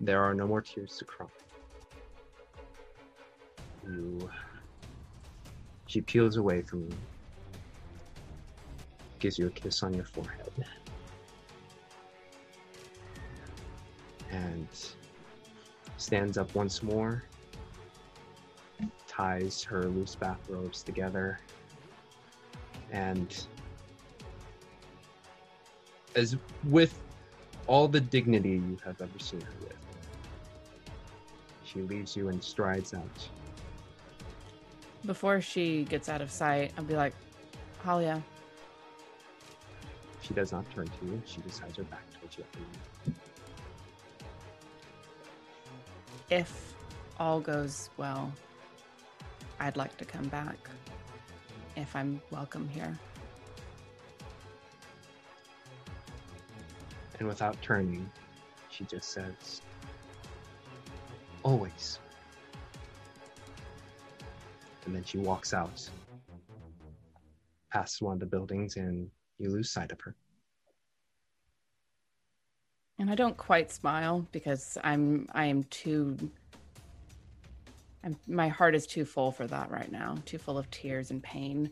[0.00, 1.26] there are no more tears to cry.
[3.86, 4.30] You
[5.86, 6.94] she peels away from you.
[9.18, 10.52] Gives you a kiss on your forehead.
[14.30, 14.68] And
[15.96, 17.24] stands up once more,
[19.08, 21.40] ties her loose bathrobes together,
[22.92, 23.46] and
[26.16, 26.36] as
[26.68, 26.98] with
[27.66, 29.76] all the dignity you have ever seen her with,
[31.64, 33.28] she leaves you and strides out.
[35.06, 37.14] Before she gets out of sight, I'll be like,
[37.84, 38.22] Halia,
[40.20, 41.22] She does not turn to you.
[41.26, 42.44] She just has her back towards you.
[46.30, 46.74] If
[47.18, 48.32] all goes well,
[49.58, 50.56] I'd like to come back
[51.76, 52.98] if I'm welcome here.
[57.18, 58.10] And without turning,
[58.70, 59.60] she just says,
[61.42, 61.98] Always.
[64.86, 65.90] And then she walks out,
[67.70, 70.14] past one of the buildings, and you lose sight of her.
[73.00, 76.18] And I don't quite smile because I'm I am too
[78.04, 81.22] I'm, my heart is too full for that right now, too full of tears and
[81.22, 81.70] pain.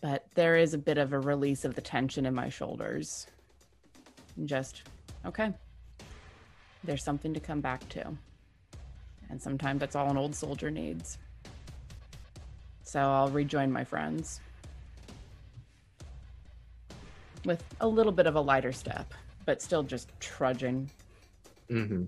[0.00, 3.28] But there is a bit of a release of the tension in my shoulders.
[4.36, 4.82] And just
[5.24, 5.52] okay.
[6.82, 8.12] There's something to come back to.
[9.30, 11.18] And sometimes that's all an old soldier needs.
[12.82, 14.40] So I'll rejoin my friends
[17.44, 19.14] with a little bit of a lighter step,
[19.44, 20.90] but still just trudging.
[21.70, 22.04] Mm-hmm.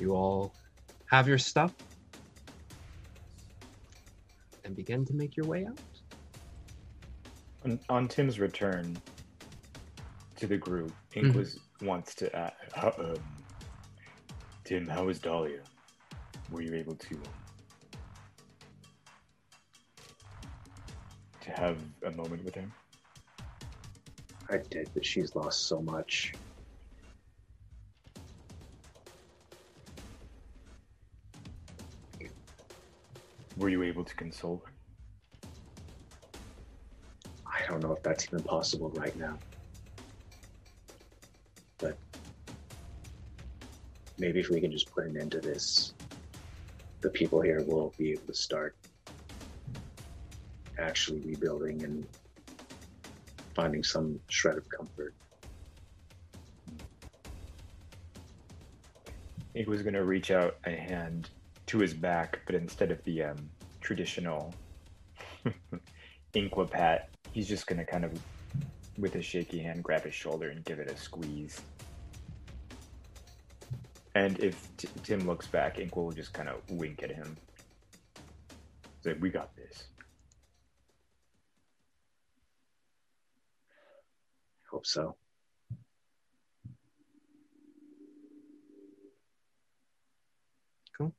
[0.00, 0.54] You all
[1.10, 1.72] have your stuff
[4.64, 5.78] and begin to make your way out.
[7.64, 8.96] On, on Tim's return
[10.36, 11.36] to the group, Ink Mhm.
[11.36, 13.14] was wants to ask, how, um,
[14.64, 15.60] Tim, how is Dahlia?
[16.50, 17.22] Were you able to um,
[21.40, 22.66] to have a moment with her?
[24.52, 26.34] I did, but she's lost so much.
[33.56, 34.72] Were you able to console her?
[37.46, 39.38] I don't know if that's even possible right now.
[41.80, 41.96] But
[44.18, 45.94] maybe if we can just put an end to this,
[47.00, 48.76] the people here will be able to start
[50.78, 52.06] actually rebuilding and
[53.54, 55.14] finding some shred of comfort.
[59.54, 61.28] He was going to reach out a hand
[61.66, 63.50] to his back, but instead of the um,
[63.80, 64.54] traditional
[66.34, 68.12] Inkwa pat, he's just going to kind of,
[68.98, 71.60] with a shaky hand, grab his shoulder and give it a squeeze.
[74.14, 77.36] And if T- Tim looks back, Inkwa will just kind of wink at him.
[79.02, 79.84] Say, "We got this."
[84.82, 85.16] Hope so.
[90.98, 91.14] Cool.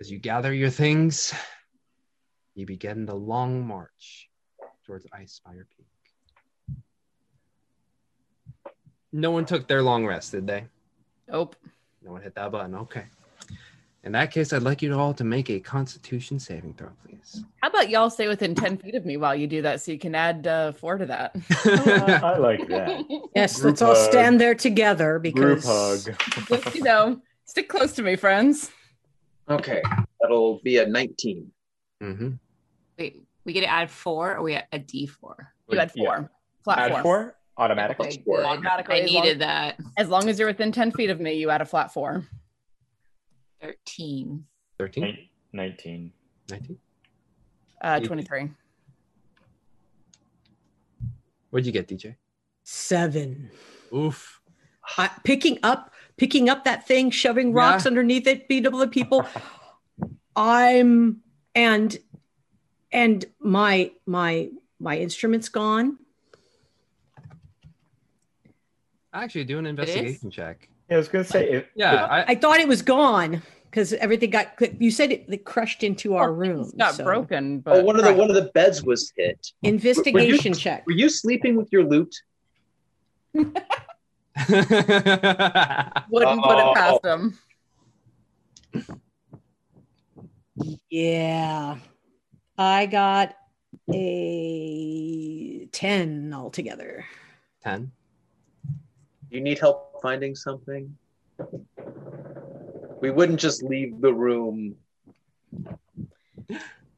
[0.00, 1.34] As you gather your things,
[2.54, 4.30] you begin the long march
[4.86, 6.76] towards Icespire Peak.
[9.12, 10.64] No one took their long rest, did they?
[11.28, 11.56] Nope.
[12.02, 12.74] No one hit that button.
[12.74, 13.04] Okay.
[14.06, 17.42] In that case, I'd like you all to make a Constitution saving throw, please.
[17.60, 19.98] How about y'all stay within 10 feet of me while you do that so you
[19.98, 21.34] can add uh, four to that?
[22.22, 23.04] I like that.
[23.34, 26.62] Yes, Group let's all stand there together because Group because hug.
[26.62, 28.70] Just, you know, stick close to me, friends.
[29.50, 29.82] Okay,
[30.20, 31.50] that'll be a 19.
[32.00, 32.30] Mm-hmm.
[33.00, 35.52] Wait, we get to add four or we add a D four?
[35.68, 36.04] You had Yeah.
[36.04, 36.30] four.
[36.62, 37.02] Flat Add four.
[37.02, 38.06] four automatically.
[38.06, 38.44] Okay, four.
[38.44, 39.80] Automatically, I as long- needed that.
[39.98, 42.24] As long as you're within 10 feet of me, you add a flat four.
[43.60, 44.44] Thirteen.
[44.78, 45.28] 13?
[45.52, 46.12] Nineteen.
[46.50, 46.78] 19?
[47.80, 48.50] Uh, 23.
[51.50, 52.16] What'd you get, DJ?
[52.68, 53.50] seven.
[53.94, 54.40] Oof.
[54.98, 57.90] I, picking up, picking up that thing, shoving rocks Yeah.
[57.90, 59.24] underneath it, beat up the people.
[60.34, 61.22] I'm
[61.54, 61.96] and
[62.92, 64.50] and my my
[64.80, 65.98] my instrument's gone.
[69.14, 70.68] Actually, do an investigation check.
[70.88, 71.50] Yeah, I was gonna say.
[71.50, 74.52] If, Yeah, I, I thought it was gone because everything got.
[74.80, 76.62] You said it, it crushed into our room.
[76.62, 78.18] It's not so- broken, oh, but Oh, one of the Right.
[78.18, 79.52] one of the beds was hit.
[79.62, 80.86] Investigation check.
[80.86, 82.14] Were you sleeping with your loot?
[83.34, 83.54] wouldn't
[84.48, 87.38] put it past them.
[90.88, 91.76] Yeah,
[92.56, 93.34] I got
[93.92, 97.04] a ten altogether.
[97.62, 97.90] 10.
[99.30, 100.96] You need help finding something?
[103.00, 104.76] We wouldn't just leave the room.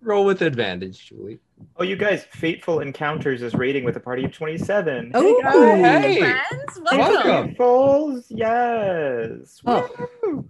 [0.01, 1.39] Roll with advantage, Julie.
[1.77, 5.11] oh, you guys, Fateful Encounters is rating with a party of twenty-seven.
[5.15, 6.21] Oh, Hey.
[6.21, 6.99] Friends, welcome.
[7.31, 7.55] Welcome.
[7.57, 9.61] Fatefuls, yes.
[9.67, 9.89] Oh.
[10.23, 10.49] Woo.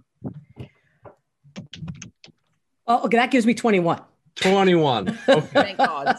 [2.87, 4.01] Oh, okay, that gives me twenty-one.
[4.35, 5.17] 21.
[5.29, 5.47] Okay.
[5.51, 6.15] Thank God.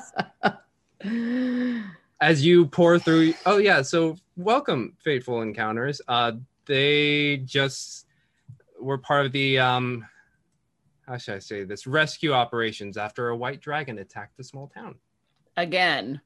[2.21, 3.81] As you pour through, oh, yeah.
[3.81, 6.01] So, welcome, Fateful Encounters.
[6.09, 6.33] Uh,
[6.67, 8.07] they just
[8.79, 10.07] were part of the, um,
[11.07, 14.97] how should I say this, rescue operations after a white dragon attacked the small town.
[15.57, 16.21] Again.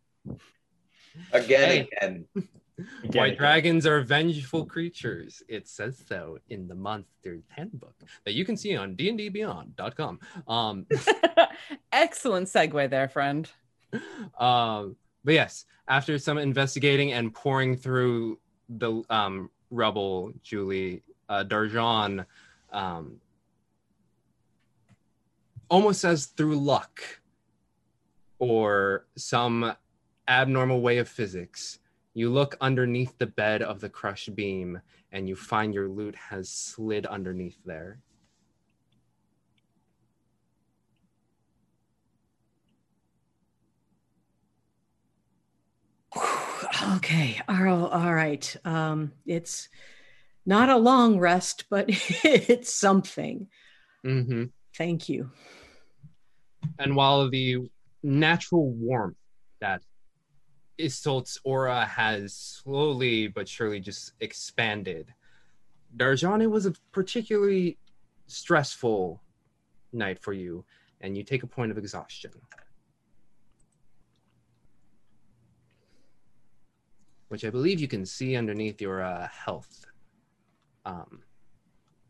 [1.32, 1.88] Again, Hey.
[1.96, 2.24] again.
[3.04, 3.38] Again, White again.
[3.38, 5.44] dragons are vengeful creatures.
[5.46, 7.94] It says so in the Monsters Handbook
[8.24, 10.18] that you can see on dndbeyond.com.
[10.48, 10.84] Um,
[11.92, 13.48] Excellent segue there, friend.
[14.40, 22.24] um, but yes, after some investigating and pouring through the um, rubble, Julie uh, Darjan,
[22.72, 23.20] um,
[25.68, 27.02] almost says through luck
[28.38, 29.74] or some
[30.28, 31.78] abnormal way of physics,
[32.14, 34.80] you look underneath the bed of the crushed beam
[35.12, 38.00] and you find your loot has slid underneath there.
[46.96, 47.40] Okay.
[47.48, 48.56] All, all right.
[48.64, 49.68] Um, it's
[50.46, 53.48] not a long rest, but it's something.
[54.04, 54.44] Mm-hmm.
[54.76, 55.30] Thank you.
[56.78, 57.58] And while the
[58.02, 59.16] natural warmth
[59.60, 59.82] that
[60.80, 65.12] Isolt's aura has slowly but surely just expanded,
[65.96, 67.78] Darjani was a particularly
[68.26, 69.22] stressful
[69.92, 70.64] night for you,
[71.00, 72.32] and you take a point of exhaustion.
[77.28, 79.86] Which I believe you can see underneath your uh, health.
[80.84, 81.22] Um,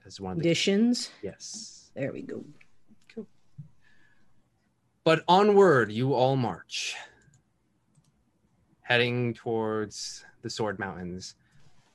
[0.07, 1.11] as one of the Conditions.
[1.23, 1.91] yes.
[1.95, 2.45] There we go.
[3.15, 3.27] Cool.
[5.05, 6.95] But onward, you all march.
[8.83, 11.37] heading towards the Sword Mountains,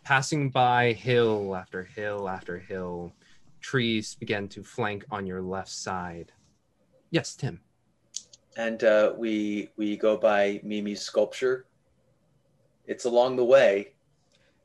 [0.04, 3.14] passing by hill after hill after hill.
[3.62, 6.32] Trees begin to flank on your left side.
[7.12, 7.60] Yes, Tim.
[8.58, 11.66] And uh, we we go by Mimi's sculpture.
[12.90, 13.90] It's along the way.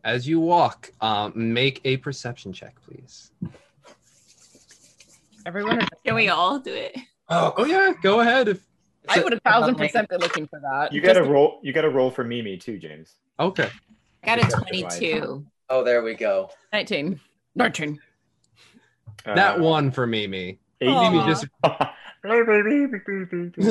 [0.03, 3.31] As you walk, um, make a perception check, please.
[5.45, 6.97] Everyone, Can we all do it?
[7.29, 8.49] Oh, yeah, go ahead.
[8.49, 8.63] If
[9.09, 10.95] I would a thousand percent be looking for that.
[10.95, 11.61] You got to roll.
[11.63, 13.17] You got to roll for Mimi too, James.
[13.39, 13.69] Okay.
[14.25, 15.45] Got a 22.
[15.69, 16.49] Oh, there we go.
[16.73, 17.21] 19.
[17.57, 18.01] 19.
[19.27, 20.59] that one for Mimi.
[20.81, 20.87] Eight.
[20.87, 21.47] Mimi just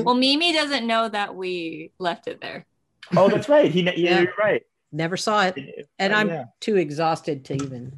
[0.04, 2.68] Well, Mimi doesn't know that we left it there.
[3.18, 3.72] Oh, that's right.
[3.72, 4.22] He, yeah, Yeah.
[4.22, 4.64] you're right.
[4.92, 6.46] Never saw it, and Uh, I'm yeah.
[6.60, 7.98] too exhausted to even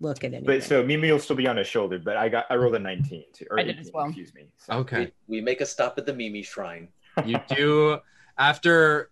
[0.00, 0.44] look at anything.
[0.44, 2.78] But so Mimi will still be on his shoulder, but I got I rolled a
[2.78, 3.46] 19 too.
[3.50, 4.06] Or I did as well.
[4.06, 4.48] Excuse me.
[4.58, 5.12] So- okay.
[5.28, 6.88] We make a stop at the Mimi shrine.
[7.24, 7.98] you do
[8.36, 9.10] after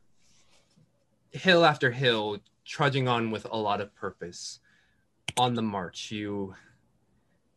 [1.30, 4.58] hill after hill trudging on with a lot of purpose
[5.38, 6.54] on the march you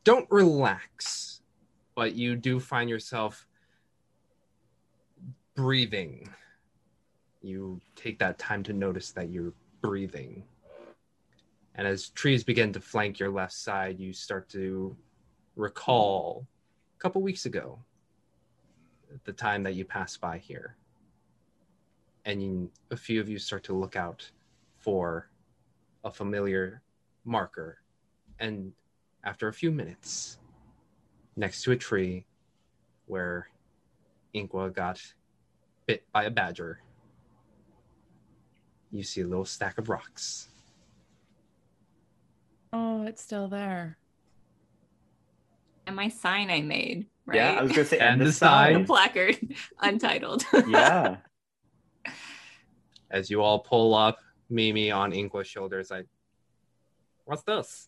[0.04, 1.42] don't relax
[1.96, 3.48] but you do find yourself
[5.56, 6.30] breathing
[7.46, 10.44] you take that time to notice that you're breathing
[11.76, 14.96] and as trees begin to flank your left side you start to
[15.56, 16.48] recall
[16.98, 17.80] a couple weeks ago
[19.24, 20.76] the time that you passed by here.
[22.26, 24.30] And you, a few of you start to look out
[24.78, 25.30] for
[26.04, 26.82] a familiar
[27.24, 27.78] marker.
[28.40, 28.74] And
[29.24, 30.40] after a few minutes,
[31.36, 32.26] next to a tree
[33.06, 33.48] where
[34.34, 35.02] Inkwa got
[35.86, 36.80] bit by a badger,
[38.98, 40.48] you see a little stack of rocks.
[42.74, 43.98] Oh, it's still there.
[45.88, 47.36] And my sign I made, right?
[47.38, 48.74] Yeah, I was gonna say And and, the the the sign.
[48.76, 48.86] sign.
[48.86, 49.38] placard,
[49.82, 50.46] untitled.
[50.68, 51.18] Yeah.
[53.12, 54.18] As you all pull up
[54.50, 56.08] Mimi on Inkwa's shoulders, like,
[57.26, 57.88] what's this?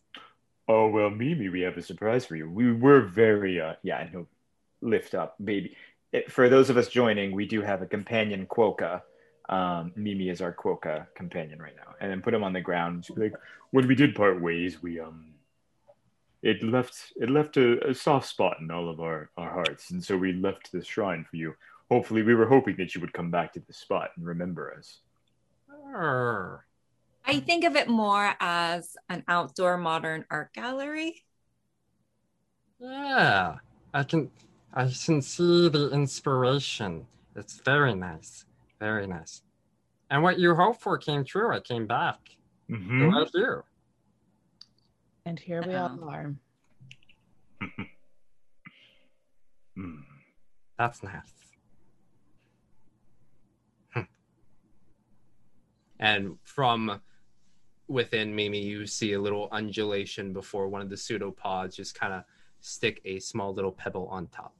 [0.68, 2.48] Oh well, Mimi, we have a surprise for you.
[2.48, 4.28] We were very uh Yeah, and he'll
[4.80, 5.76] lift up baby.
[6.12, 9.02] It, for those of us joining, we do have a companion quokka.
[9.48, 13.06] Um, Mimi is our quokka companion right now, and then put him on the ground.
[13.06, 13.34] She's like
[13.70, 15.34] when we did part ways, we um
[16.42, 20.02] it left it left a, a soft spot in all of our, our hearts, and
[20.02, 21.54] so we left this shrine for you.
[21.90, 24.98] Hopefully, we were hoping that you would come back to the spot and remember us.
[25.94, 26.64] Arr.
[27.24, 31.24] I think of it more as an outdoor modern art gallery.
[32.80, 33.56] Yeah,
[33.92, 34.30] I can
[34.72, 37.06] I can see the inspiration.
[37.34, 38.44] It's very nice,
[38.78, 39.42] very nice.
[40.10, 41.54] And what you hoped for came true.
[41.54, 42.18] I came back.
[42.70, 43.10] Mm-hmm.
[43.10, 43.64] Right here.
[45.26, 46.34] And here we all are.
[50.78, 51.34] That's nice.
[53.92, 54.00] Hmm.
[55.98, 57.00] and from
[57.88, 62.22] within Mimi, you see a little undulation before one of the pseudopods just kind of
[62.60, 64.54] stick a small little pebble on top.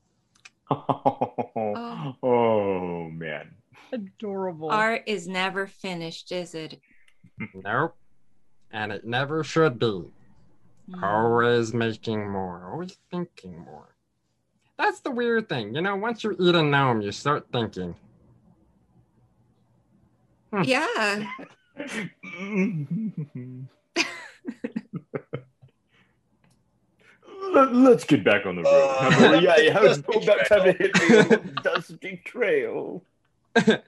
[0.70, 3.54] Oh, oh man.
[3.92, 4.70] Adorable.
[4.70, 6.80] Art is never finished, is it?
[7.54, 7.94] Nope.
[8.72, 10.02] And it never should be.
[10.92, 11.04] Hmm.
[11.04, 13.94] Always making more, always thinking more.
[14.78, 15.74] That's the weird thing.
[15.74, 17.94] You know, once you eat a gnome, you start thinking.
[20.52, 20.62] Hmm.
[20.64, 21.26] Yeah.
[27.52, 28.96] Let, us get back on the road.
[29.00, 33.02] How about- yeah, yeah, it's about time to hit the old dusty trail.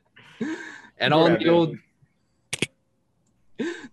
[1.01, 1.77] And on the old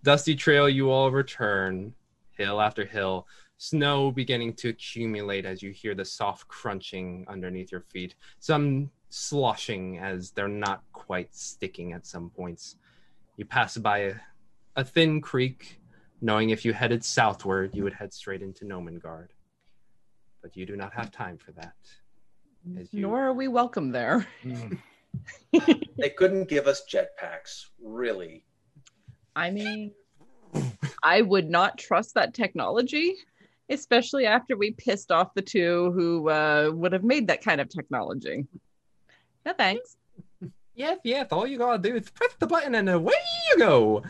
[0.04, 1.94] dusty trail, you all return,
[2.32, 3.26] hill after hill,
[3.58, 9.98] snow beginning to accumulate as you hear the soft crunching underneath your feet, some sloshing
[10.00, 12.76] as they're not quite sticking at some points.
[13.38, 14.16] You pass by a,
[14.76, 15.80] a thin creek,
[16.22, 19.30] knowing if you headed southward, you would head straight into Gnomengarde.
[20.42, 21.76] But you do not have time for that.
[22.78, 24.28] As you Nor are we welcome there.
[24.44, 24.78] Mm.
[25.98, 28.44] They couldn't give us jetpacks, really.
[29.36, 29.92] I mean,
[31.04, 33.16] I would not trust that technology,
[33.70, 37.70] especially after we pissed off the two who uh, would have made that kind of
[37.70, 38.46] technology.
[39.46, 39.98] No thanks.
[40.76, 43.14] Yes, yes, all you gotta do is press the button and away
[43.50, 44.04] you go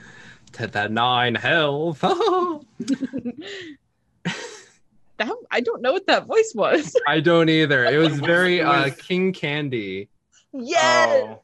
[0.54, 2.04] to the nine health.
[5.18, 6.96] That, I don't know what that voice was.
[7.08, 7.86] I don't either.
[7.86, 10.10] It was very uh King Candy.
[10.54, 11.44] Yes, Oh,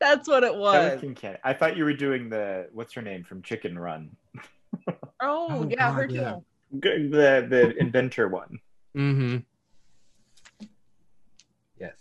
[0.00, 1.02] that's what it that was.
[1.02, 4.16] was I thought you were doing the what's her name from Chicken Run,
[4.88, 6.32] Oh, Oh, yeah, God, yeah.
[6.32, 6.44] too.
[6.82, 8.58] G- the the inventor one.
[8.96, 9.36] Mm-hmm.
[11.78, 11.96] Yes.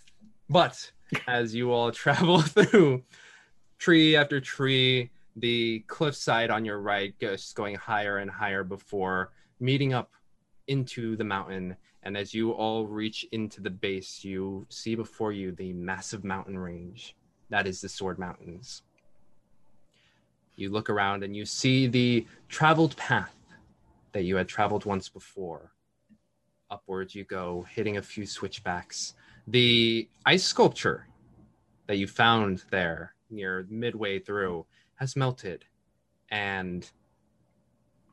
[0.49, 0.91] But
[1.27, 3.03] as you all travel through
[3.79, 9.93] tree after tree, the cliffside on your right goes going higher and higher before meeting
[9.93, 10.11] up
[10.67, 11.75] into the mountain.
[12.03, 16.57] And as you all reach into the base, you see before you the massive mountain
[16.57, 17.15] range.
[17.49, 18.81] That is the Sword Mountains.
[20.55, 23.35] You look around and you see the traveled path
[24.13, 25.71] that you had traveled once before.
[26.69, 29.13] Upwards you go, hitting a few switchbacks.
[29.47, 31.07] The ice sculpture
[31.87, 34.65] that you found there near midway through
[34.95, 35.65] has melted,
[36.29, 36.89] and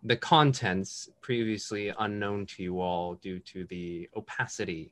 [0.08, 4.90] the contents previously unknown to you all due to the opacity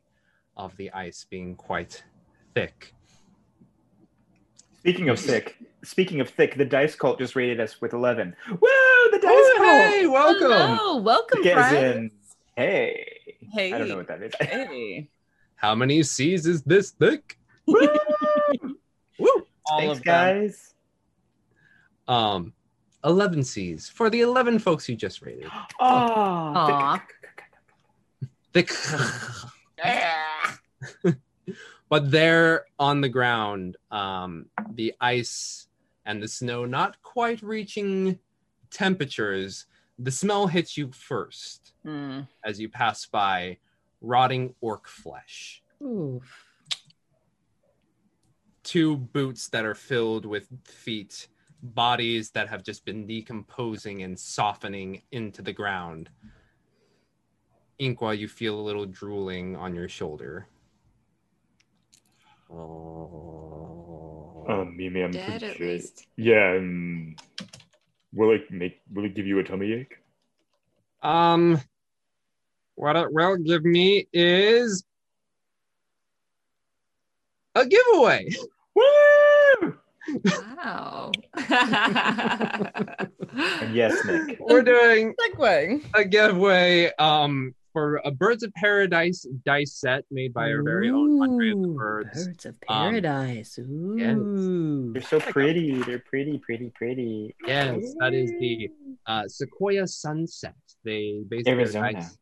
[0.58, 2.04] of the ice being quite
[2.54, 2.92] thick.
[4.78, 8.36] Speaking of thick, speaking of thick, the dice cult just rated us with eleven.
[8.50, 8.58] Woo!
[8.60, 9.68] The dice Oh, cult.
[9.68, 10.50] hey, welcome.
[10.52, 11.96] Hello, welcome, Thick friends.
[11.96, 12.10] in,
[12.54, 13.38] hey.
[13.52, 13.72] Hey.
[13.72, 14.32] I don't know what that is.
[14.40, 15.08] Hey.
[15.56, 17.38] How many C's is this thick?
[17.66, 17.78] Woo!
[19.18, 20.74] All Thanks, of guys.
[22.06, 22.52] Um,
[23.06, 25.46] 11 C's for the 11 folks you just rated.
[25.80, 27.02] Oh, Aw.
[28.52, 28.70] Thick.
[31.88, 35.68] but there on the ground, um, the ice
[36.04, 38.18] and the snow not quite reaching
[38.70, 39.66] temperatures,
[39.98, 42.20] the smell hits you first Hmm.
[42.44, 43.58] as you pass by
[44.00, 45.62] rotting orc flesh.
[45.82, 46.20] Ooh.
[48.64, 51.28] two boots that are filled with feet,
[51.74, 56.10] bodies that have just been decomposing and softening into the ground.
[57.80, 60.46] Inkwa, you feel a little drooling on your shoulder.
[64.48, 65.66] Um, Mimi, I'm Dead pretty at sure.
[65.66, 66.06] least.
[66.16, 66.56] Yeah.
[66.56, 67.16] Um,
[68.12, 68.80] will it make?
[68.92, 69.96] Will it give you a tummy ache?
[71.02, 71.60] Um,
[72.76, 74.84] what it will give me is
[77.54, 78.28] a giveaway.
[80.08, 80.20] Woo!
[80.56, 81.12] Wow.
[81.38, 83.10] And
[83.74, 84.38] yes, Nick.
[84.48, 85.84] We're doing Segue.
[85.94, 91.20] a giveaway um for a Birds of Paradise dice set made by our very own
[91.22, 92.26] Andre of the Birds.
[92.26, 93.58] Birds of Um, paradise.
[93.58, 94.92] Ooh.
[94.94, 95.82] They're so pretty.
[95.82, 97.36] They're pretty, pretty, pretty.
[97.46, 98.70] Yes, that is the
[99.06, 100.54] uh, Sequoia Sunset.
[100.84, 101.92] They base their Arizona.
[101.92, 102.16] dice.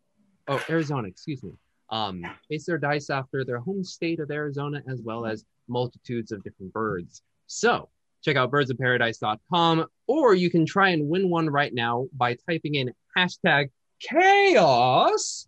[0.48, 1.06] Oh, Arizona.
[1.06, 1.52] Excuse me.
[1.90, 6.42] Um, base their dice after their home state of Arizona, as well as multitudes of
[6.42, 7.22] different birds.
[7.46, 7.88] So
[8.22, 12.92] check out birdsofparadise.com, or you can try and win one right now by typing in
[13.16, 15.46] hashtag chaos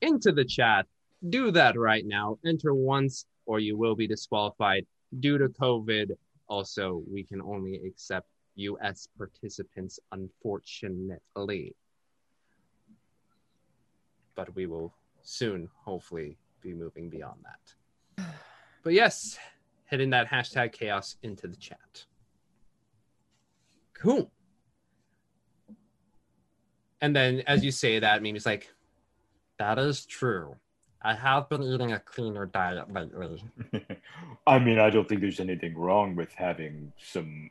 [0.00, 0.86] into the chat.
[1.28, 2.38] Do that right now.
[2.46, 4.86] Enter once, or you will be disqualified
[5.20, 6.12] due to COVID.
[6.48, 11.74] Also, we can only accept US participants, unfortunately.
[14.34, 18.24] But we will soon, hopefully, be moving beyond that.
[18.82, 19.38] But yes,
[19.94, 22.04] hitting that hashtag chaos into the chat.
[23.92, 24.28] Cool.
[27.00, 28.74] And then as you say that, Mimi's like,
[29.60, 30.56] that is true.
[31.00, 33.44] I have been eating a cleaner diet lately.
[34.48, 37.50] I mean, I don't think there's anything wrong with having some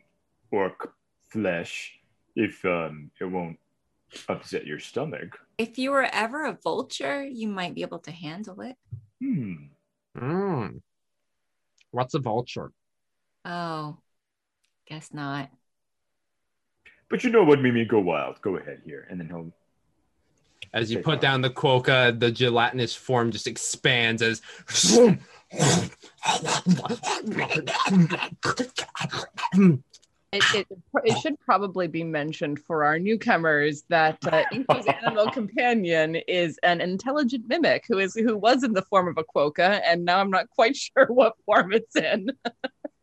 [0.52, 0.94] orc
[1.30, 1.98] flesh
[2.36, 3.58] if um, it won't
[4.28, 5.40] upset your stomach.
[5.58, 8.76] if you were ever a vulture, you might be able to handle it.
[9.22, 9.54] Hmm.
[10.18, 10.82] Mm.
[11.94, 12.72] What's a vulture?
[13.46, 13.98] Oh,
[14.88, 15.52] guess not.
[17.08, 17.86] But you know what, Mimi?
[17.86, 18.42] Go wild.
[18.42, 19.54] Go ahead here, and then he'll.
[20.74, 24.42] As you put down the quokka, the gelatinous form just expands as.
[30.34, 30.68] It, it,
[31.04, 36.82] it should probably be mentioned for our newcomers that uh, Inkwa's animal companion is an
[36.82, 40.32] intelligent mimic who is who was in the form of a quokka, and now I'm
[40.32, 42.32] not quite sure what form it's in.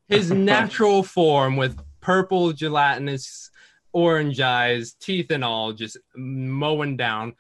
[0.09, 3.51] His natural form with purple gelatinous
[3.93, 7.35] orange eyes, teeth and all, just mowing down.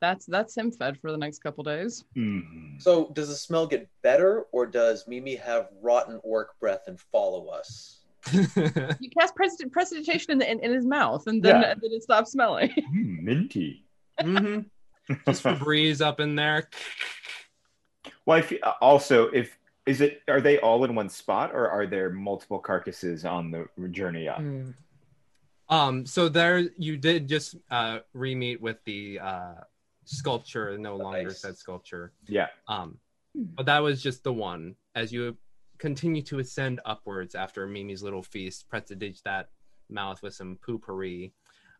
[0.00, 2.04] Well, that's that's him fed for the next couple days.
[2.14, 2.40] Hmm.
[2.78, 7.48] So, does the smell get better, or does Mimi have rotten orc breath and follow
[7.48, 8.00] us?
[9.00, 11.70] You cast precid- precipitation in, the, in, in his mouth, and then, Yeah.
[11.70, 12.70] and then it stops smelling.
[12.90, 13.84] Hmm, minty.
[14.20, 14.60] hmm
[15.26, 16.68] Just Febreze up in there.
[18.26, 19.56] Well, if, also, if
[19.86, 23.88] is it are they all in one spot or are there multiple carcasses on the
[23.88, 24.38] journey up?
[24.40, 24.74] Mm.
[25.70, 29.54] Um, so there you did just uh re-meet with the uh
[30.08, 31.40] sculpture, no longer Nice.
[31.40, 32.12] said sculpture.
[32.26, 32.48] Yeah.
[32.66, 32.98] Um,
[33.34, 34.74] but that was just the one.
[34.94, 35.36] As you
[35.78, 39.50] continue to ascend upwards after Mimi's little feast, prestidige that
[39.90, 41.32] mouth with some poopery.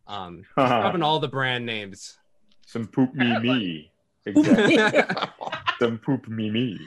[0.06, 2.18] Um, just dropping all the brand names.
[2.66, 3.90] Some poop me me.
[4.26, 4.78] Exactly.
[5.78, 6.78] Some poop me me.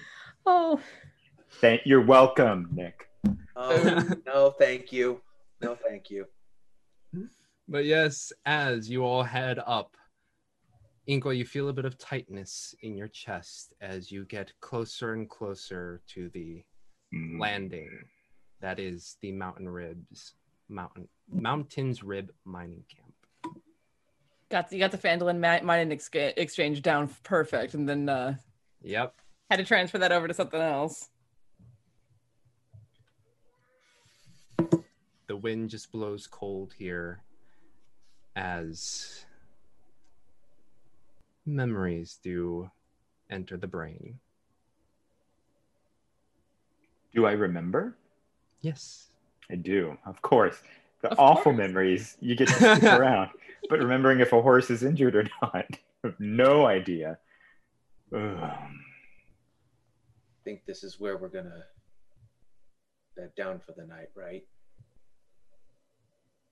[0.45, 0.80] Oh,
[1.59, 3.07] Thank you're welcome, Nick.
[3.55, 5.22] Oh, no, thank you.
[5.61, 6.26] No, thank you.
[7.68, 9.95] But yes, as you all head up,
[11.12, 15.30] Inkwa, you feel a bit of tightness in your chest as you get closer and
[15.30, 16.64] closer to the
[17.38, 17.90] landing.
[18.62, 20.36] That is the Mountain Ribs
[20.70, 23.14] Mountain Mountains Rib Mining Camp.
[24.50, 28.36] Got you got the Phandalin ma- mining ex- exchange down perfect, and then uh,
[28.82, 29.14] Yep.
[29.50, 31.10] had to transfer that over to something else.
[35.28, 37.22] The wind just blows cold here
[38.38, 39.26] as
[41.52, 42.69] memories do
[43.30, 44.19] enter the brain.
[47.14, 47.98] Do I remember?
[48.61, 49.07] Yes.
[49.49, 50.61] I do, of course.
[51.02, 51.57] The Of awful course.
[51.57, 53.32] memories you get to stick around,
[53.69, 55.65] but remembering if a horse is injured or not,
[56.19, 57.18] no idea.
[58.15, 58.19] Ugh.
[58.19, 58.69] I
[60.44, 61.64] think this is where we're gonna
[63.15, 64.44] bed down for the night, right?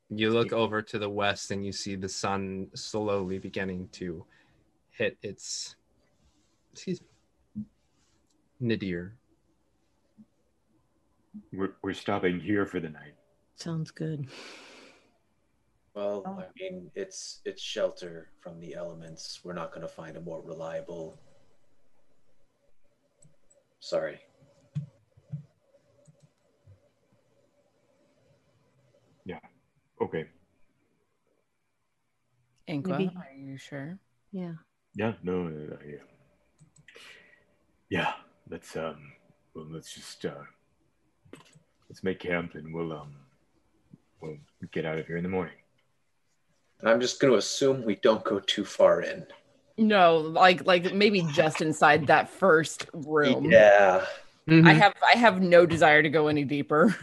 [0.10, 4.26] You look over to the west and you see the sun slowly beginning to
[5.00, 5.76] hit its
[6.74, 7.64] excuse me
[8.60, 9.16] nadir.
[11.54, 13.14] We're, we're stopping here for the night.
[13.56, 14.28] Sounds good.
[15.94, 16.40] Well, oh.
[16.40, 19.40] I mean, it's it's shelter from the elements.
[19.44, 21.18] We're not gonna find a more reliable.
[23.80, 24.20] Sorry.
[29.26, 29.40] Yeah
[30.02, 30.26] okay.
[32.68, 33.98] Inkwa, are you sure?
[34.32, 34.54] Yeah.
[35.00, 35.14] Yeah.
[35.24, 35.48] No.
[35.48, 35.96] uh, yeah.
[37.90, 38.14] Yeah.
[38.50, 39.14] Let's um.
[39.56, 40.44] Well, let's just uh.
[41.90, 43.16] Let's make camp and we'll um.
[44.22, 44.38] We'll
[44.74, 45.56] get out of here in the morning.
[46.84, 49.26] I'm just gonna assume we don't go too far in.
[49.78, 53.50] No, like like maybe just inside that first room.
[53.50, 54.06] Yeah.
[54.50, 56.94] I have I have no desire to go any deeper.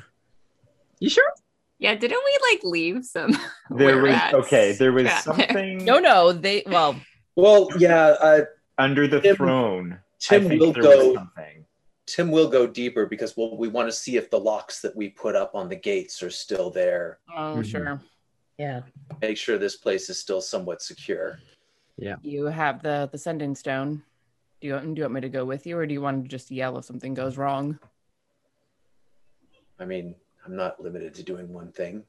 [1.00, 1.30] You sure?
[1.78, 3.38] Yeah, didn't we like leave some?
[3.70, 4.72] There was rats okay.
[4.72, 5.46] There was trapped there?
[5.48, 6.96] something No, no, they well,
[7.36, 8.06] Well, yeah.
[8.20, 8.40] Uh,
[8.78, 10.00] under the Tim- throne.
[10.18, 11.14] Tim will go.
[11.14, 11.64] something.
[12.06, 15.08] Tim will go deeper because we'll, we want to see if the locks that we
[15.10, 17.18] put up on the gates are still there.
[17.34, 17.64] oh Mhm.
[17.64, 18.00] sure.
[18.58, 18.82] Yeah.
[19.20, 21.38] Make sure this place is still somewhat secure.
[21.98, 22.16] Yeah.
[22.22, 24.02] You have the the sending stone.
[24.60, 26.28] Do you, do you want me to go with you, or do you want to
[26.28, 27.78] just yell if something goes wrong?
[29.78, 30.14] I mean,
[30.46, 32.04] I'm not limited to doing one thing.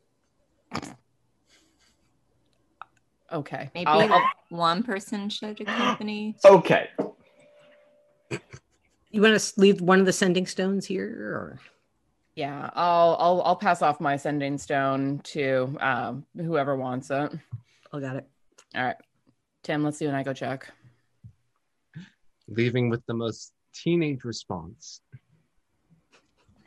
[3.31, 3.69] Okay.
[3.75, 6.35] Maybe I'll- I'll- one person should accompany.
[6.45, 6.89] Okay.
[9.11, 11.59] You want to leave one of the sending stones here, or
[12.35, 17.31] yeah, I'll I'll I'll pass off my sending stone to um, whoever wants it.
[17.91, 18.27] I got it.
[18.75, 18.95] All right,
[19.63, 19.83] Tim.
[19.83, 20.69] Let's do I go check.
[22.47, 25.01] Leaving with the most teenage response.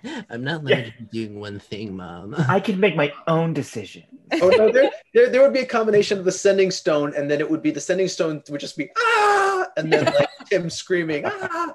[0.31, 2.35] I'm not limited to doing one thing, mom.
[2.49, 4.05] I can make my own decision.
[4.41, 7.41] Oh no, there, there there would be a combination of the sending stone, and then
[7.41, 11.25] it would be the sending stone would just be ah, and then like Tim screaming
[11.27, 11.75] ah.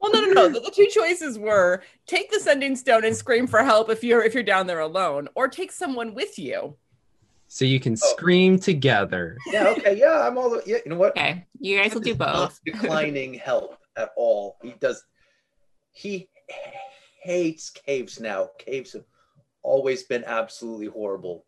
[0.00, 0.48] Well, no, no, no.
[0.50, 4.22] The, the two choices were take the sending stone and scream for help if you're
[4.22, 6.76] if you're down there alone, or take someone with you.
[7.48, 9.38] So you can scream together.
[9.46, 10.78] Yeah, okay, yeah, I'm all the yeah.
[10.84, 11.16] You know what?
[11.16, 12.60] Okay, you guys will do He's not both.
[12.66, 14.56] declining help at all.
[14.62, 15.02] He does.
[15.94, 16.28] He
[17.22, 18.50] hates caves now.
[18.58, 19.04] Caves have
[19.62, 21.46] always been absolutely horrible.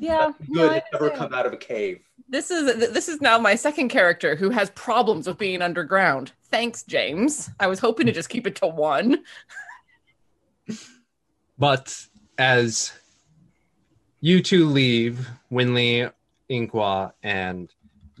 [0.00, 2.00] Yeah, Good has never come out of a cave.
[2.26, 6.32] This is this is now my second character who has problems with being underground.
[6.50, 7.50] Thanks, James.
[7.60, 9.22] I was hoping to just keep it to one.
[11.58, 11.94] But
[12.38, 12.92] as
[14.20, 16.10] you two leave, Winley,
[16.50, 17.70] Inkwa, and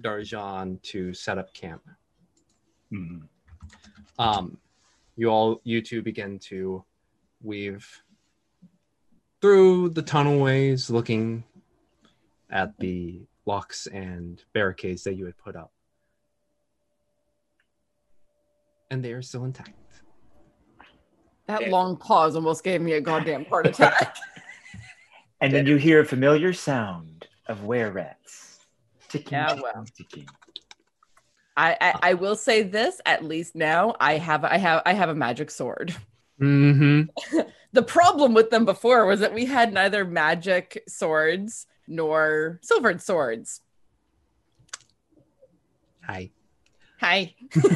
[0.02, 1.82] Darjan to set up camp,
[2.92, 3.22] Mhm.
[4.18, 4.58] um,
[5.16, 6.84] you all, you two begin to
[7.42, 8.02] weave
[9.40, 11.44] through the tunnelways, looking
[12.50, 15.72] at the locks and barricades that you had put up,
[18.90, 19.70] and they are still intact.
[21.46, 24.16] That long pause almost gave me a goddamn heart attack.
[25.42, 28.60] And then you hear a familiar sound of were rats.
[29.08, 29.84] Ticking, Yeah, well.
[29.96, 30.28] ticking.
[31.56, 35.08] I, I I will say this at least now I have I have I have
[35.08, 35.94] a magic sword.
[36.40, 37.40] Mm-hmm.
[37.72, 43.60] The problem with them before was that we had neither magic swords nor silvered swords.
[46.04, 46.30] Hi.
[46.98, 47.36] Hi.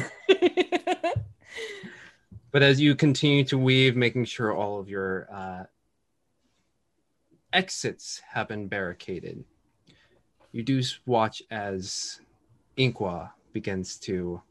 [2.57, 5.63] But as you continue to weave, making sure all of your uh,
[7.53, 9.43] exits have been barricaded,
[10.51, 12.19] you do watch as
[12.75, 14.41] Inkwa begins to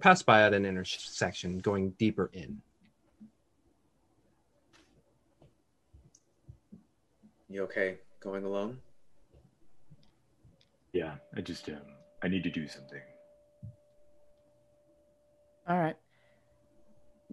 [0.00, 2.60] pass by at an intersection going deeper in.
[7.48, 8.78] You okay going alone?
[10.92, 11.76] Yeah, I just um,
[12.22, 13.00] I need to do something.
[15.68, 15.96] All right.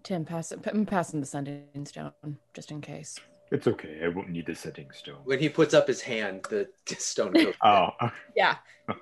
[0.03, 0.59] Tim, pass it.
[0.65, 2.11] I'm passing the sending stone
[2.53, 3.19] just in case.
[3.51, 3.99] It's okay.
[4.03, 5.19] I won't need the setting stone.
[5.25, 7.53] When he puts up his hand, the stone goes.
[7.63, 7.89] Oh,
[8.35, 8.57] Yeah.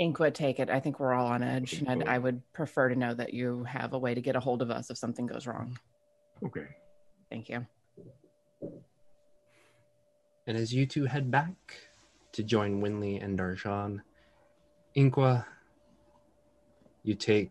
[0.00, 0.68] Inkwa, take it.
[0.68, 3.64] I think we're all on edge, and I'd, I would prefer to know that you
[3.64, 5.78] have a way to get a hold of us if something goes wrong.
[6.44, 6.66] okay.
[7.30, 7.66] Thank you.
[10.46, 11.56] And as you two head back
[12.32, 14.00] to join Winley and Darjan,
[14.96, 15.44] Inkwa,
[17.02, 17.50] you take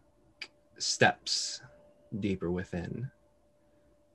[0.78, 1.62] steps
[2.20, 3.10] deeper within,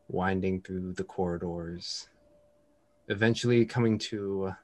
[0.08, 2.08] winding through the corridors,
[3.08, 4.54] eventually coming to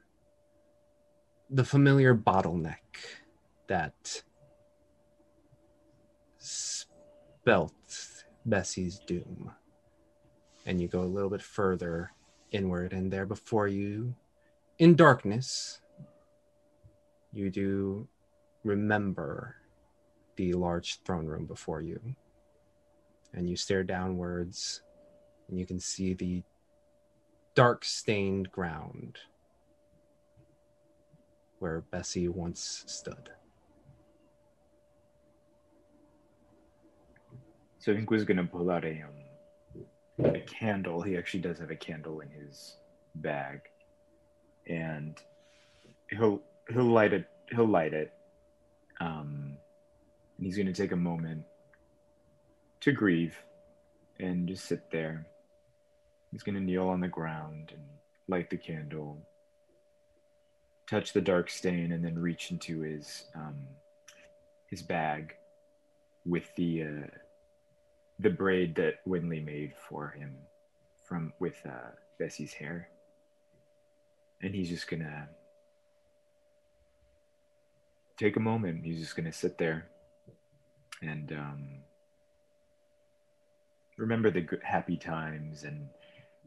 [1.49, 2.77] the familiar bottleneck
[3.67, 4.23] that
[6.37, 7.73] spelt
[8.45, 9.51] Bessie's doom.
[10.65, 12.11] And you go a little bit further
[12.51, 14.15] inward, and there before you,
[14.79, 15.81] in darkness,
[17.31, 18.07] you do
[18.63, 19.55] remember
[20.35, 21.99] the large throne room before you.
[23.33, 24.81] And you stare downwards,
[25.49, 26.43] and you can see the
[27.55, 29.17] dark stained ground
[31.59, 33.31] where Bessie once stood.
[37.87, 41.01] So Inkwa's gonna pull out a um, a candle.
[41.01, 42.75] He actually does have a candle in his
[43.15, 43.61] bag,
[44.67, 45.17] and
[46.09, 47.29] he'll he'll light it.
[47.49, 48.11] He'll light it.
[48.99, 49.55] Um,
[50.35, 51.45] and he's gonna take a moment
[52.81, 53.37] to grieve,
[54.19, 55.25] and just sit there.
[56.33, 57.85] He's gonna kneel on the ground and
[58.27, 59.25] light the candle,
[60.89, 63.65] touch the dark stain, and then reach into his um,
[64.69, 65.35] his bag
[66.25, 67.07] with the uh,
[68.19, 70.35] the braid that Winley made for him
[71.07, 72.89] from with uh, Bessie's hair,
[74.41, 75.29] and he's just gonna
[78.17, 78.83] take a moment.
[78.83, 79.87] He's just gonna sit there
[81.01, 81.67] and um,
[83.97, 85.87] remember the happy times and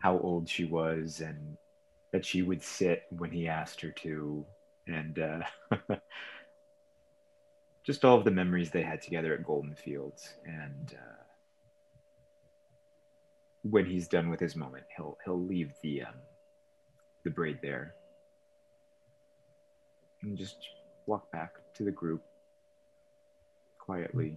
[0.01, 1.57] how old she was and
[2.13, 4.45] that she would sit when he asked her to.
[4.87, 5.97] And uh,
[7.85, 10.35] just all of the memories they had together at golden fields.
[10.45, 11.20] And uh,
[13.63, 16.15] when he's done with his moment he'll he'll leave the um,
[17.25, 17.95] the braid there
[20.23, 20.57] and just
[21.07, 22.23] walk back to the group
[23.79, 24.37] quietly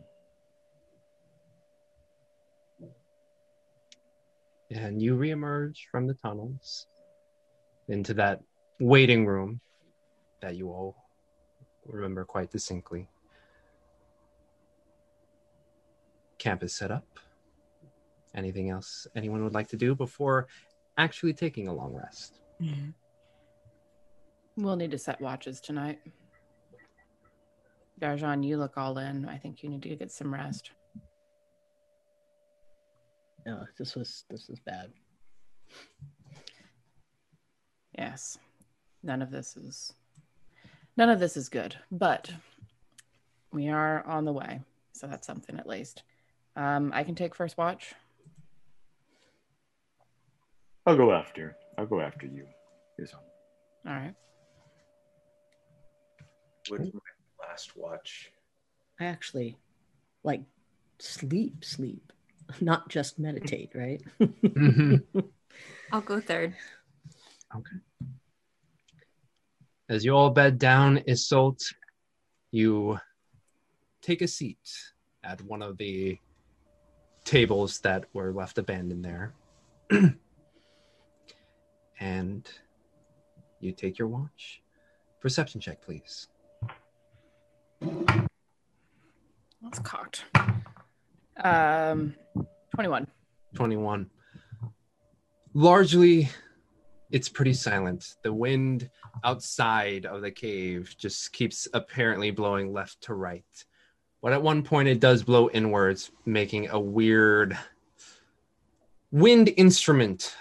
[4.71, 6.87] and you reemerge from the tunnels
[7.87, 8.41] into that
[8.79, 9.59] waiting room
[10.41, 10.95] that you all
[11.85, 13.07] remember quite distinctly.
[16.37, 17.05] Camp is set up.
[18.35, 20.47] Anything else anyone would like to do before
[20.97, 22.39] actually taking a long rest?
[24.55, 25.99] We'll need to set watches tonight.
[28.01, 29.27] Darjan, you look all in.
[29.27, 30.71] I think you need to get some rest.
[33.45, 34.91] No, this was this was bad.
[37.97, 38.37] Yes.
[39.03, 39.93] None of this is
[40.97, 42.31] none of this is good, but
[43.51, 44.61] we are on the way.
[44.93, 46.03] So that's something at least.
[46.55, 47.93] Um, I can take first watch.
[50.85, 51.55] I'll go after.
[51.77, 52.45] I'll go after you.
[52.97, 54.13] Is All right.
[56.69, 58.31] Would my last watch.
[58.99, 59.57] I actually
[60.23, 60.41] like
[60.99, 62.11] sleep, sleep,
[62.61, 64.01] not just meditate, right?
[65.91, 66.55] I'll go third.
[67.55, 67.77] Okay.
[69.89, 71.61] As you all bed down, Isolt,
[72.51, 72.97] you
[74.01, 74.57] take a seat
[75.23, 76.17] at one of the
[77.25, 79.33] tables that were left abandoned there.
[82.03, 82.49] and
[83.61, 84.61] you take your watch.
[85.21, 86.27] Perception check, please.
[89.61, 90.25] That's cocked.
[91.41, 92.13] Um,
[92.75, 93.07] 21.
[93.55, 94.09] 21.
[95.53, 96.29] Largely,
[97.09, 98.15] it's pretty silent.
[98.21, 98.89] The wind
[99.23, 103.45] outside of the cave just keeps apparently blowing left to right.
[104.21, 107.57] But at one point, it does blow inwards, making a weird
[109.11, 110.35] wind instrument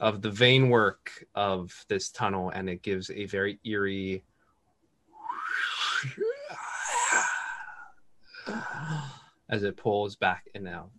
[0.00, 4.24] of the vein work of this tunnel, and it gives a very eerie
[9.50, 10.90] as it pulls back and out.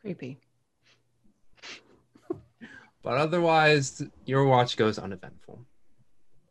[0.00, 0.38] Creepy.
[3.02, 5.64] But otherwise, your watch goes uneventful.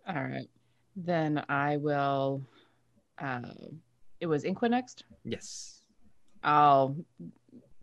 [0.07, 0.47] All right.
[0.95, 2.43] Then I will
[3.19, 3.41] uh,
[4.21, 5.03] It was Inkwa next.
[5.25, 5.81] Yes.
[6.43, 6.95] I'll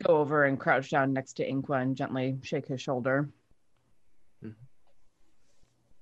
[0.02, 3.28] go over and crouch down next to Inkwa and gently shake his shoulder.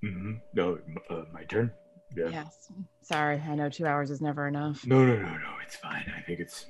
[0.02, 0.32] Mm-hmm.
[0.54, 0.78] No,
[1.10, 1.70] uh, my turn.
[2.16, 2.28] Yeah.
[2.30, 2.72] Yes.
[3.02, 4.86] Sorry, I know two hours is never enough.
[4.86, 5.52] No, no, no, no.
[5.64, 6.10] It's fine.
[6.16, 6.66] I think it's.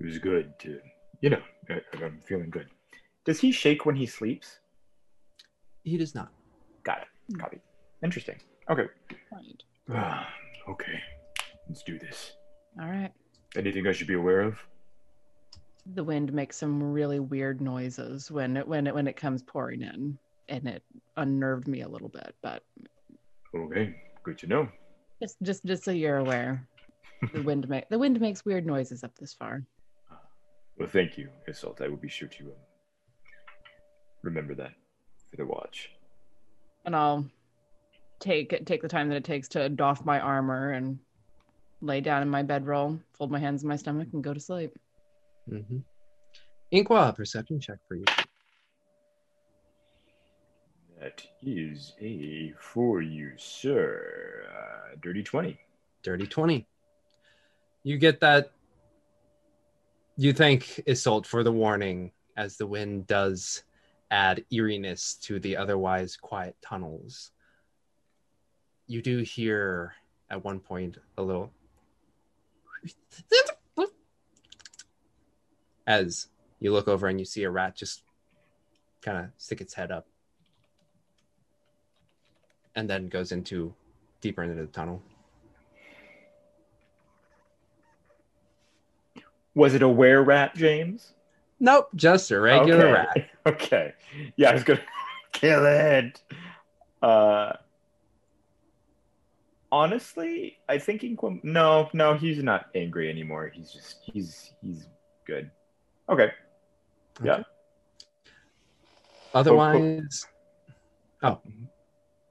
[0.00, 0.78] It was good to,
[1.22, 2.68] you know, I, I'm feeling good.
[3.24, 4.60] Does he shake when he sleeps?
[5.82, 6.30] He does not.
[6.84, 7.38] Got it.
[7.38, 7.58] Copy.
[8.04, 8.36] Interesting.
[8.70, 8.86] Okay.
[9.32, 9.62] Right.
[9.90, 10.28] Ah,
[10.68, 11.00] okay.
[11.68, 12.34] Let's do this.
[12.80, 13.10] All right.
[13.56, 14.58] Anything I should be aware of?
[15.94, 19.82] The wind makes some really weird noises when it when it when it comes pouring
[19.82, 20.82] in, and it
[21.16, 22.34] unnerved me a little bit.
[22.42, 22.62] But
[23.56, 23.94] Okay.
[24.22, 24.68] Good to know.
[25.22, 26.68] just just just so you're aware,
[27.32, 29.64] the wind make the wind makes weird noises up this far.
[30.78, 31.80] Well, thank you, Isolt.
[31.80, 32.52] I will be sure to um,
[34.22, 34.72] remember that
[35.30, 35.88] for the watch.
[36.84, 37.26] and I'll
[38.20, 40.98] take take the time that it takes to doff my armor and
[41.80, 44.76] lay down in my bedroll, fold my hands in my stomach, and go to sleep.
[45.50, 45.78] Mm-hmm.
[46.72, 48.04] Inkwa, perception check for you.
[51.00, 54.44] That is a for you, sir.
[54.50, 55.58] Uh, dirty 20.
[56.02, 56.66] Dirty 20.
[57.84, 58.50] You get that.
[60.16, 63.62] You thank Isolt for the warning, as the wind does
[64.10, 67.30] add eeriness to the otherwise quiet tunnels.
[68.86, 69.94] You do hear
[70.30, 71.52] at one point a little.
[75.88, 76.28] As
[76.60, 78.02] you look over and you see a rat just
[79.00, 80.06] kind of stick its head up
[82.76, 83.74] and then goes into
[84.20, 85.02] deeper into the tunnel.
[89.54, 91.14] Was it a were rat, James?
[91.58, 92.92] Nope, just a regular Okay.
[92.92, 93.30] rat.
[93.46, 93.94] Okay.
[94.36, 94.80] Yeah, I was gonna
[95.32, 96.20] kill it.
[97.00, 97.54] Uh
[99.72, 103.50] honestly, I think Inkwa no, no, he's not angry anymore.
[103.54, 104.86] He's just he's he's
[105.24, 105.50] good.
[106.08, 106.30] Okay.
[107.22, 107.42] Yeah.
[109.34, 110.26] Otherwise,
[111.22, 111.40] oh,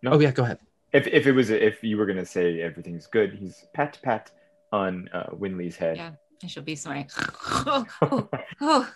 [0.01, 0.11] No.
[0.11, 0.59] oh yeah, go ahead.
[0.93, 4.31] If if it was if you were gonna say everything's good, he's pat pat
[4.71, 5.97] on uh Winley's head.
[5.97, 6.11] Yeah,
[6.43, 7.09] I shall be snoring.
[7.17, 8.29] oh, oh,
[8.61, 8.91] oh.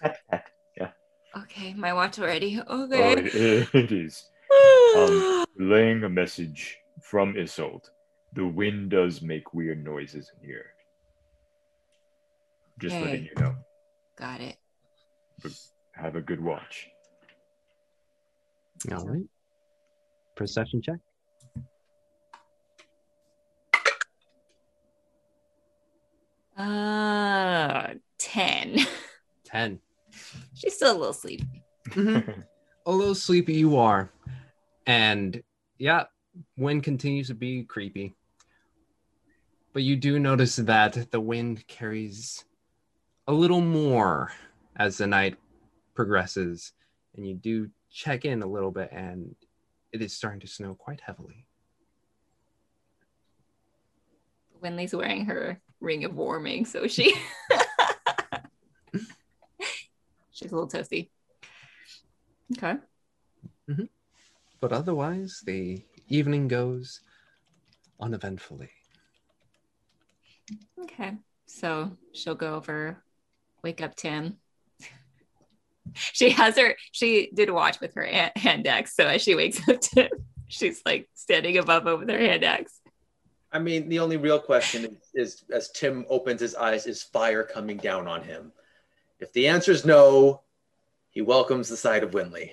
[0.77, 0.91] Yeah.
[1.37, 2.59] Okay, my watch already.
[2.65, 3.13] Oh, Okay.
[3.21, 4.29] it, it is.
[4.97, 7.89] Um, relaying a message from Isolt.
[8.33, 10.65] The wind does make weird noises in here.
[12.79, 13.05] Just Okay.
[13.05, 13.55] letting you know.
[14.17, 14.55] Got it.
[15.41, 15.51] But
[15.93, 16.87] have a good watch.
[18.91, 19.25] All right.
[20.35, 20.97] Perception check.
[26.57, 28.79] Uh, 10.
[29.45, 29.79] 10.
[30.53, 31.63] She's still a little sleepy.
[31.89, 32.43] Mhm.
[32.85, 34.11] a little sleepy you are.
[34.85, 35.41] And
[35.77, 36.05] yeah,
[36.57, 38.15] wind continues to be creepy.
[39.73, 42.43] But you do notice that the wind carries
[43.27, 44.31] a little more
[44.81, 45.37] as the night
[45.93, 46.73] progresses.
[47.15, 49.35] And you do check in a little bit, and
[49.91, 51.45] it is starting to snow quite heavily.
[54.63, 57.13] Winley's wearing her ring of warming, so she
[60.31, 61.09] she's a little toasty.
[62.57, 62.75] Okay.
[63.69, 63.85] Mm-hmm.
[64.59, 67.01] But otherwise, the evening goes
[67.99, 68.69] uneventfully.
[70.79, 71.13] Okay.
[71.45, 73.03] So she'll go over,
[73.63, 74.37] wake up Tim.
[75.93, 78.95] She has her, she did watch with her hand, hand axe.
[78.95, 80.09] So as she wakes up Tim,
[80.47, 82.79] she's like standing above him with her hand axe.
[83.51, 87.43] I mean, the only real question is, is as Tim opens his eyes, is fire
[87.43, 88.53] coming down on him?
[89.19, 90.41] If the answer is no,
[91.09, 92.51] he welcomes the sight of Winley.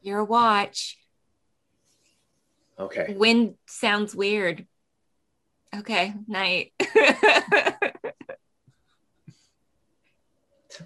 [0.00, 0.98] Your watch.
[2.78, 3.14] Okay.
[3.16, 4.66] Wind sounds weird.
[5.74, 6.72] Okay, night.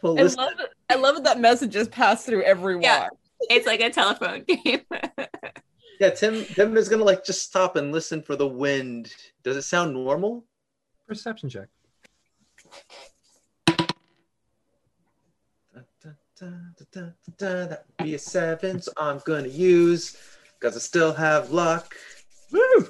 [0.03, 0.71] Well, I listen, love, it.
[0.91, 2.85] I love it that messages pass through every watch.
[2.85, 3.09] Yeah.
[3.43, 4.83] it's like a telephone game.
[6.01, 9.13] yeah, Tim, Tim is gonna like just stop and listen for the wind.
[9.43, 10.45] Does it sound normal?
[11.07, 11.69] Perception check.
[17.39, 20.17] That would be a seven, so I'm gonna use
[20.59, 21.95] because I still have luck.
[22.53, 22.89] Woo!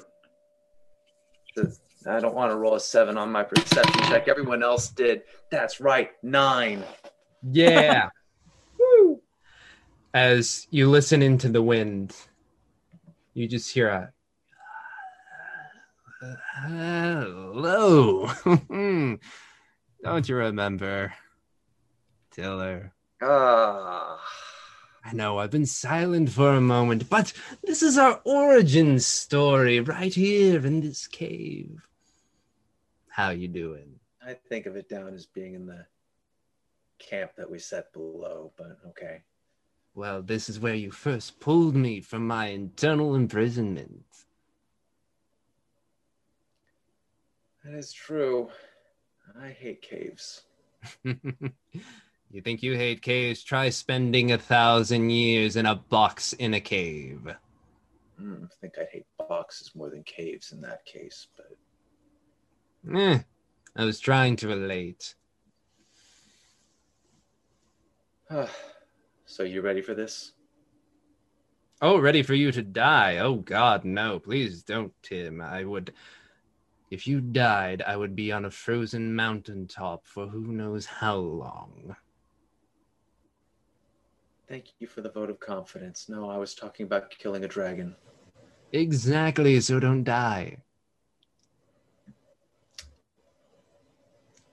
[2.09, 4.27] I don't want to roll a seven on my perception check.
[4.27, 5.23] Everyone else did.
[5.51, 6.83] That's right, nine.
[7.43, 8.09] Yeah.
[10.13, 12.15] As you listen into the wind,
[13.33, 14.13] you just hear a
[16.55, 18.29] hello.
[20.03, 21.13] Don't you remember,
[22.31, 22.93] Tiller?
[23.21, 24.19] Ah.
[25.03, 27.31] I know I've been silent for a moment, but
[27.63, 31.87] this is our origin story right here in this cave.
[33.17, 33.99] How you doing?
[34.21, 35.87] I think of it down as being in the
[36.99, 39.23] camp that we set below, but okay.
[39.95, 44.05] Well, this is where you first pulled me from my internal imprisonment.
[47.65, 48.49] That is true.
[49.41, 50.43] I hate caves.
[51.03, 53.41] you think you hate caves?
[53.41, 57.35] Try spending a thousand years in a box in a cave.
[58.21, 61.56] Mm, I think I'd hate boxes more than caves in that case, but
[62.95, 63.19] Eh,
[63.75, 65.15] I was trying to relate.
[69.25, 70.33] so you ready for this?
[71.81, 73.17] Oh, ready for you to die?
[73.17, 74.19] Oh God, no!
[74.19, 75.41] Please don't, Tim.
[75.41, 75.93] I would,
[76.89, 81.95] if you died, I would be on a frozen mountaintop for who knows how long.
[84.47, 86.07] Thank you for the vote of confidence.
[86.07, 87.95] No, I was talking about killing a dragon.
[88.71, 89.59] Exactly.
[89.59, 90.63] So don't die.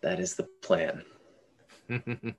[0.05, 1.03] That is the plan.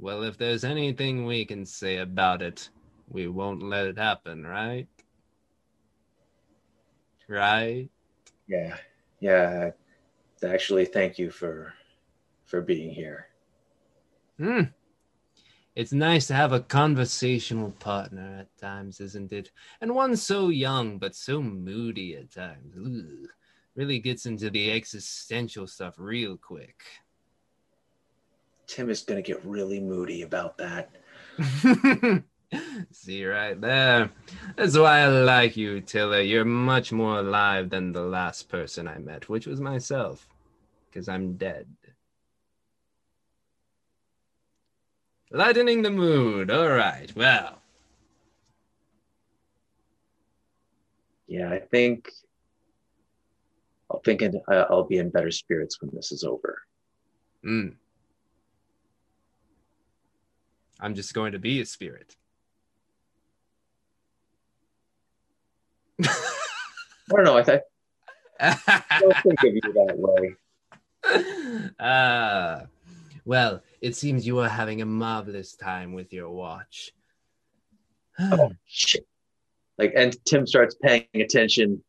[0.00, 2.70] well, if there's anything we can say about it,
[3.08, 4.88] we won't let it happen, right?
[7.28, 7.88] Right?
[8.48, 8.76] Yeah.
[9.20, 9.70] Yeah.
[10.42, 11.72] Actually, thank you for
[12.46, 13.28] for being here.
[14.38, 14.62] Hmm.
[15.76, 19.52] It's nice to have a conversational partner at times, isn't it?
[19.80, 22.74] And one so young but so moody at times.
[22.76, 23.30] Ugh
[23.74, 26.82] really gets into the existential stuff real quick.
[28.66, 30.90] Tim is going to get really moody about that.
[32.90, 34.10] See right there.
[34.56, 36.20] That's why I like you, Tiller.
[36.20, 40.28] You're much more alive than the last person I met, which was myself,
[40.90, 41.66] because I'm dead.
[45.30, 46.50] Lightening the mood.
[46.50, 47.10] All right.
[47.16, 47.58] Well.
[51.26, 52.10] Yeah, I think
[53.92, 56.62] I'll think uh, I'll be in better spirits when this is over.
[57.44, 57.74] Mm.
[60.80, 62.16] I'm just going to be a spirit.
[66.02, 66.08] I
[67.10, 67.36] don't know.
[67.36, 67.60] I, th-
[68.40, 70.34] I don't think of you that way.
[71.80, 72.66] Uh,
[73.24, 76.92] well, it seems you are having a marvelous time with your watch.
[78.20, 79.04] oh, shit.
[79.78, 81.82] Like, and Tim starts paying attention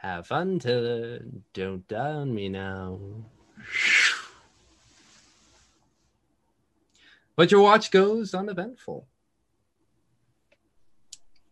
[0.00, 1.20] have fun, Tiller.
[1.52, 2.98] Don't on me now.
[7.36, 9.06] But your watch goes uneventful.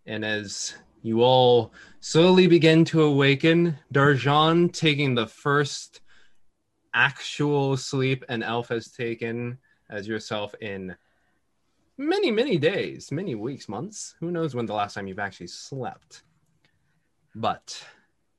[0.06, 6.00] And as you all slowly begin to awaken, Darjan taking the first
[6.94, 9.58] actual sleep and Elf has taken
[9.90, 10.96] as yourself in
[11.98, 14.14] many, many days, many weeks, months.
[14.20, 16.22] Who knows when the last time you've actually slept?
[17.34, 17.84] But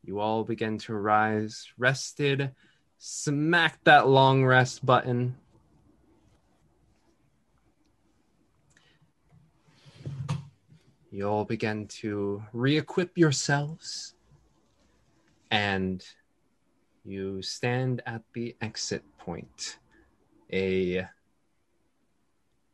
[0.03, 2.51] you all begin to rise, rested,
[2.97, 5.35] smack that long rest button.
[11.11, 14.13] You all begin to re equip yourselves
[15.51, 16.05] and
[17.03, 19.79] you stand at the exit point.
[20.53, 21.07] A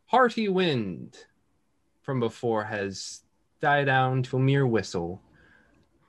[0.06, 1.18] hearty wind
[2.02, 3.22] from before has
[3.62, 5.22] died down to a mere whistle,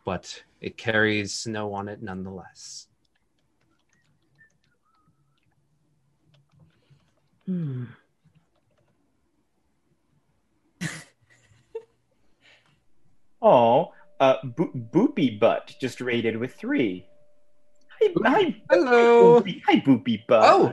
[0.04, 2.86] but it carries snow on it nonetheless.
[7.46, 7.84] Hmm.
[13.42, 17.06] oh, uh, Bo- Boopy Butt just rated with three.
[18.00, 19.34] Hi, hi, hello.
[19.34, 20.42] Hi, Boopy, hi, Boopy Butt.
[20.44, 20.72] Oh,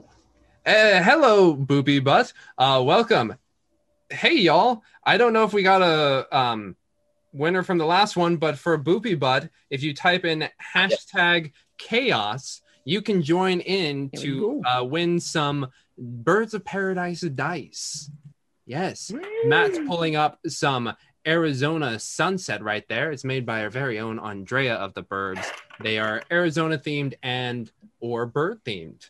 [0.65, 2.33] uh, hello, Boopy Butt.
[2.57, 3.35] Uh, welcome.
[4.09, 4.81] Hey, y'all.
[5.03, 6.75] I don't know if we got a um
[7.33, 12.61] winner from the last one, but for Boopy Butt, if you type in hashtag chaos,
[12.85, 18.09] you can join in to uh, win some Birds of Paradise dice.
[18.65, 19.11] Yes,
[19.45, 20.93] Matt's pulling up some
[21.27, 23.11] Arizona sunset right there.
[23.11, 25.41] It's made by our very own Andrea of the Birds.
[25.81, 29.09] They are Arizona themed and or bird themed.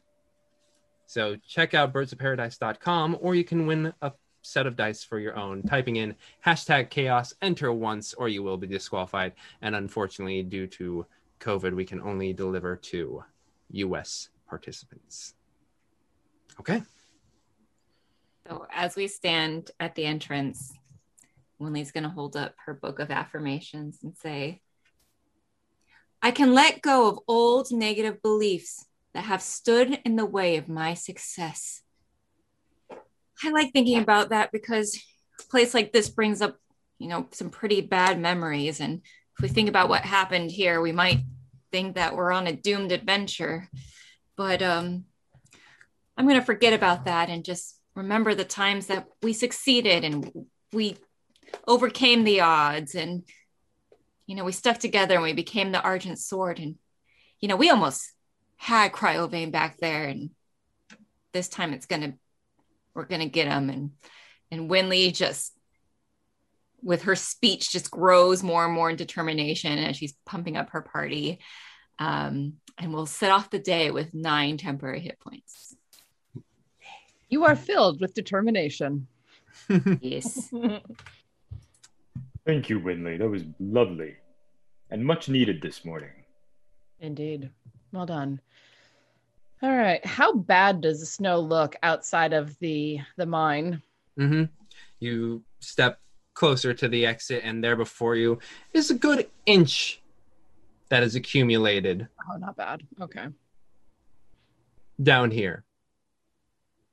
[1.05, 4.11] So check out birdsofparadise.com or you can win a
[4.43, 6.15] set of dice for your own, typing in
[6.45, 9.33] hashtag chaos, enter once, or you will be disqualified.
[9.61, 11.05] And unfortunately, due to
[11.39, 13.23] COVID, we can only deliver to
[13.71, 15.33] US participants.
[16.59, 16.83] Okay.
[18.47, 20.73] So as we stand at the entrance,
[21.59, 24.61] Winley's going to hold up her book of affirmations and say,
[26.21, 30.67] I can let go of old negative beliefs that have stood in the way of
[30.67, 31.81] my success.
[33.43, 34.99] I like thinking about that because
[35.39, 36.57] a place like this brings up,
[36.99, 38.79] you know, some pretty bad memories.
[38.79, 39.01] And
[39.37, 41.19] if we think about what happened here, we might
[41.71, 43.69] think that we're on a doomed adventure.
[44.37, 45.05] But um,
[46.17, 50.31] I'm going to forget about that and just remember the times that we succeeded and
[50.71, 50.97] we
[51.67, 53.23] overcame the odds and
[54.25, 56.75] you know we stuck together and we became the argent sword and
[57.39, 58.11] you know we almost
[58.57, 60.31] had Cryovain back there and
[61.31, 62.13] this time it's gonna
[62.93, 63.91] we're gonna get him and
[64.51, 65.53] and winley just
[66.81, 70.81] with her speech just grows more and more in determination as she's pumping up her
[70.81, 71.39] party
[71.99, 75.75] um, and we'll set off the day with nine temporary hit points
[77.29, 79.07] You are filled with determination.
[80.01, 80.49] yes.
[82.45, 83.17] Thank you, Winley.
[83.17, 84.17] That was lovely
[84.91, 86.11] and much needed this morning.
[86.99, 87.49] Indeed.
[87.91, 88.39] Well done.
[89.63, 90.05] All right.
[90.05, 93.81] How bad does the snow look outside of the the mine?
[94.17, 94.43] hmm
[94.99, 95.99] You step
[96.33, 98.39] closer to the exit, and there before you
[98.73, 100.01] is a good inch
[100.89, 102.83] that is accumulated Oh, not bad.
[103.01, 103.27] Okay.
[105.01, 105.63] down here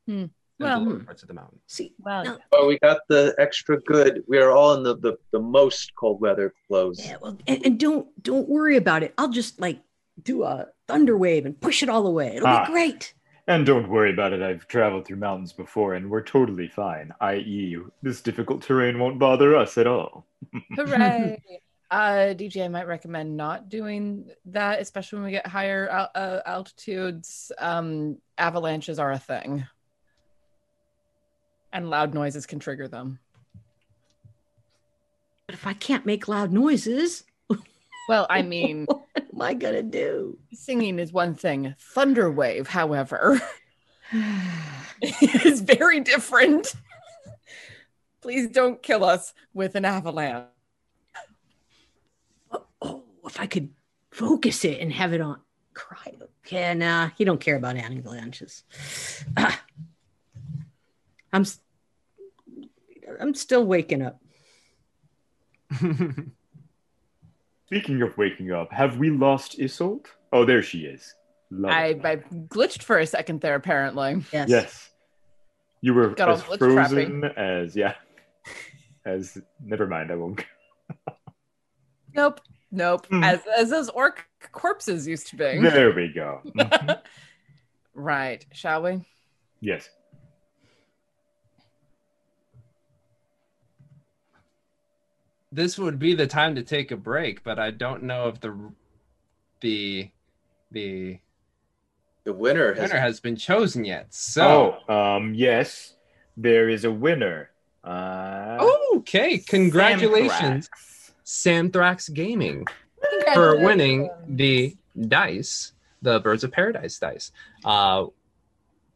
[0.07, 0.27] Hmm.
[0.59, 1.59] Well, the lower parts of the mountain.
[1.67, 4.23] See, well, Oh, we got the extra good.
[4.29, 7.01] We are all in the, the, the most cold weather clothes.
[7.05, 9.15] Yeah, well, and, and don't don't worry about it.
[9.19, 9.81] I'll just like
[10.23, 12.37] do a thunder wave and push it all away.
[12.37, 12.67] It'll Ah.
[12.67, 13.15] be great.
[13.47, 14.43] And don't worry about it.
[14.43, 17.13] I've traveled through mountains before and we're totally fine.
[17.21, 20.25] I.e., this difficult terrain won't bother us at all.
[20.77, 21.43] hooray.
[21.91, 26.41] uh, DJ, I might recommend not doing that, especially when we get higher al- uh,
[26.47, 27.51] altitudes.
[27.59, 29.67] Um, avalanches are a thing,
[31.73, 33.19] and loud noises can trigger them.
[35.47, 37.25] But if I can't make loud noises,
[38.11, 40.37] Well, I mean, what am I gonna do?
[40.53, 41.77] singing is one thing.
[41.95, 43.41] Thunderwave, however,
[45.01, 46.75] is very different.
[48.21, 50.47] Please don't kill us with an avalanche.
[52.83, 53.71] Oh, if I could
[54.11, 55.41] focus it and have it on
[55.73, 56.27] cryo.
[56.49, 58.65] Yeah, nah, you don't care about avalanches.
[59.37, 59.63] Ah.
[61.33, 61.61] I'm s-
[63.21, 64.21] I'm still waking up.
[67.71, 70.07] Speaking of waking up, have we lost Isolt?
[70.33, 71.15] Oh, there she is.
[71.53, 72.05] Love I, it.
[72.05, 74.25] I glitched for a second there, apparently.
[74.33, 74.49] Yes.
[74.49, 74.91] Yes.
[75.81, 77.95] You were Got all as glitch frozen as, yeah.
[79.07, 80.45] As, never mind, I won't.
[82.13, 82.41] Nope.
[82.73, 83.07] Nope.
[83.07, 83.23] Hmm.
[83.23, 85.61] As as those orc corpses used to be.
[85.61, 86.41] There we go.
[86.57, 87.01] Mhm.
[87.95, 88.45] Right.
[88.53, 89.05] Shall we?
[89.61, 89.89] yes.
[95.53, 98.73] This would be the time to take a break, but I don't know if the
[99.61, 100.11] the
[100.71, 101.19] the
[102.25, 104.15] The winner has winner has been chosen yet.
[104.15, 105.97] So oh, um, yes,
[106.37, 107.51] there is a winner.
[107.83, 108.59] Uh,
[108.95, 110.69] okay, congratulations,
[111.25, 112.67] Samthrax Gaming,
[113.35, 114.77] for winning the
[115.09, 115.73] dice,
[116.03, 117.33] the Birds of Paradise dice.
[117.65, 118.07] Uh,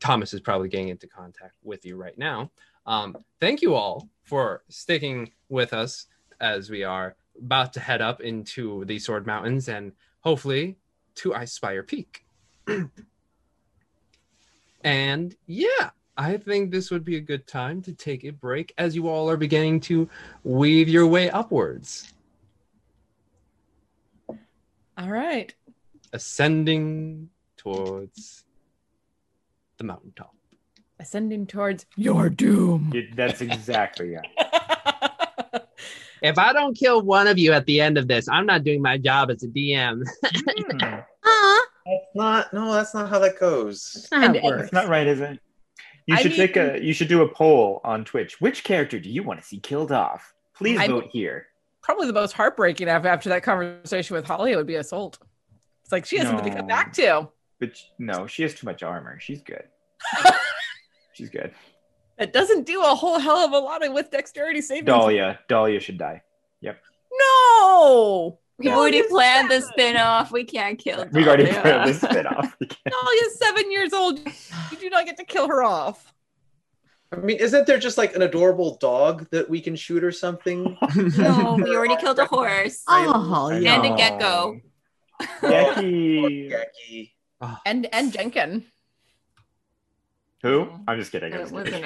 [0.01, 2.51] Thomas is probably getting into contact with you right now.
[2.87, 6.07] Um, thank you all for sticking with us
[6.45, 10.77] as we are about to head up into the Sword Mountains and hopefully
[11.17, 12.25] to Icespire Peak.
[14.85, 18.95] and yeah, I think this would be a good time to take a break as
[18.95, 20.09] you all are beginning to
[20.45, 22.13] weave your way upwards,
[24.97, 25.53] All right.
[26.13, 28.45] ascending towards
[29.79, 30.35] the mountaintop.
[31.01, 32.93] Ascending towards your doom.
[32.95, 34.27] It- that's exactly it.
[36.25, 38.81] If I don't kill one of you at the end of this, I'm not doing
[38.81, 40.03] my job as a DM.
[40.83, 41.05] Ah,
[41.87, 42.53] That's not.
[42.55, 43.93] No, that's not how that goes.
[43.93, 44.63] that's not how And- it and- works.
[44.63, 45.39] That's not right, is it?
[46.07, 46.83] You I should take a.
[46.83, 48.41] You should do a poll on Twitch.
[48.41, 50.35] Which character do you want to see killed off?
[50.57, 51.47] Please I- vote here.
[51.83, 55.19] Probably the most heartbreaking after, after that conversation with Holly would be Isolt.
[55.83, 57.29] It's like she has something to come back to.
[57.61, 59.21] But no, she has too much armor.
[59.21, 59.65] She's good.
[61.13, 61.53] She's good.
[62.19, 64.85] It doesn't do a whole hell of a lot with dexterity saving.
[64.85, 65.41] Dahlia.
[65.49, 66.23] Dahlia should die.
[66.61, 66.81] Yep.
[67.19, 68.39] No.
[68.59, 69.73] We've No, already planned the seven.
[69.73, 70.31] spin off.
[70.31, 71.63] We can't kill We've already Dahlia.
[71.81, 72.57] put this bit off.
[72.61, 74.19] Dahlia's seven years old.
[74.21, 76.13] You do not get to kill her off.
[77.13, 80.77] I mean, isn't there just like an adorable dog that we can shoot or something?
[81.19, 83.75] No, we already killed a horse Oh, I yeah.
[83.77, 83.97] and a know.
[83.97, 84.61] gecko.
[85.43, 86.49] Becky.
[86.49, 87.15] Jackie.
[87.67, 88.65] And and Jenkin.
[90.45, 90.69] Who?
[90.87, 91.33] I'm just kidding.
[91.33, 91.83] I'm It just kidding.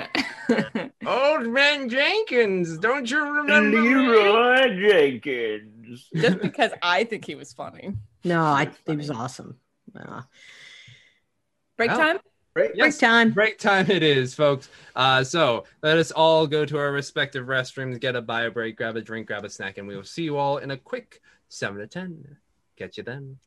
[0.48, 0.92] wasn't it?
[1.06, 3.80] Old man Jenkins, don't you remember?
[3.80, 3.94] me?
[3.94, 6.08] Leroy Jenkins.
[6.14, 7.94] Just because I think he was funny.
[8.24, 9.58] No, I it was awesome.
[9.98, 10.22] Uh,
[11.76, 12.18] Break Well, time?
[12.56, 12.70] Right?
[12.74, 13.30] Yes, break time.
[13.30, 14.68] break time it is, folks.
[14.96, 18.96] Uh, so let us all go to our respective restrooms, get a bio break, grab
[18.96, 21.78] a drink, grab a snack, and we will see you all in a quick seven
[21.78, 22.36] to ten.
[22.76, 23.38] Catch you then.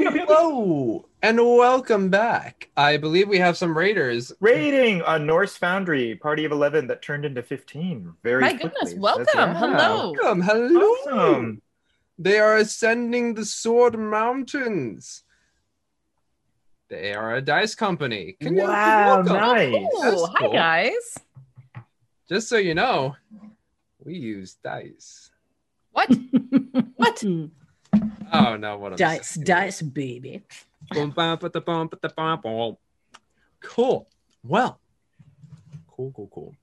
[0.00, 2.68] Hello and welcome back.
[2.76, 4.32] I believe we have some raiders.
[4.38, 8.14] Raiding a Norse Foundry party of eleven that turned into fifteen.
[8.22, 8.70] Very My quickly.
[8.70, 9.26] goodness, welcome.
[9.36, 9.56] right.
[9.56, 10.12] Hello.
[10.12, 10.80] Welcome, hello.
[10.80, 11.62] Awesome.
[12.16, 15.24] They are ascending the Sword Mountains.
[16.88, 18.36] They are a dice company.
[18.40, 19.32] Can you- Wow, welcome.
[19.34, 19.74] nice.
[19.94, 21.18] Oh, That's Ooh, hi guys.
[22.28, 23.16] Just so you know,
[24.04, 25.30] we use dice.
[25.90, 26.08] What?
[26.96, 27.24] what?
[28.32, 29.44] Oh no, what am I Dice, saying?
[29.46, 30.42] dice, baby.
[30.92, 32.76] Boom, bum, ba, da, bum, ba, da, bum, bum.
[33.60, 34.08] Cool.
[34.42, 34.80] Well,
[35.88, 36.54] cool, cool, cool.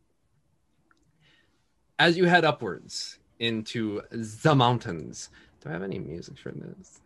[1.99, 5.29] As you head upwards into the mountains,
[5.61, 7.01] do I have any music for this?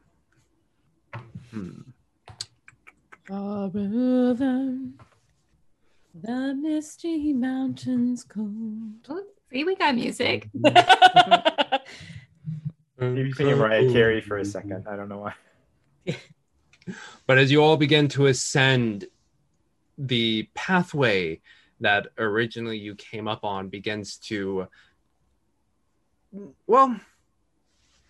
[1.52, 1.82] Hmm.
[6.14, 9.08] the misty mountains cold.
[9.52, 10.50] See, we got music.
[13.02, 14.88] You're singing Mariah Carey for a second.
[14.88, 15.34] I don't know why.
[17.28, 19.06] But as you all begin to ascend,
[20.00, 21.42] the pathway
[21.82, 24.68] that originally you came up on begins to,
[26.66, 27.00] well,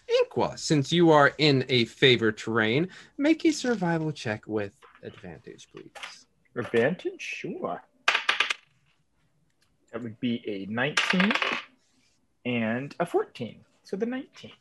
[0.10, 5.92] Inkwa, since you are in a favored terrain, make a survival check with advantage, please.
[6.56, 7.22] Advantage?
[7.22, 7.84] Sure.
[9.92, 11.34] That would be a 19
[12.46, 13.60] and a 14.
[13.84, 14.52] So the 19.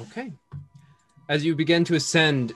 [0.00, 0.32] Okay.
[1.28, 2.52] As you begin to ascend,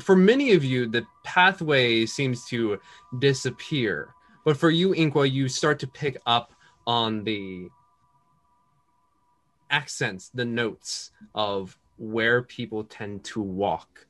[0.00, 2.80] for many of you, the pathway seems to
[3.18, 4.14] disappear.
[4.44, 6.52] But for you, Inkwa, you start to pick up
[6.86, 7.68] on the
[9.70, 14.06] accents, the notes of where people tend to walk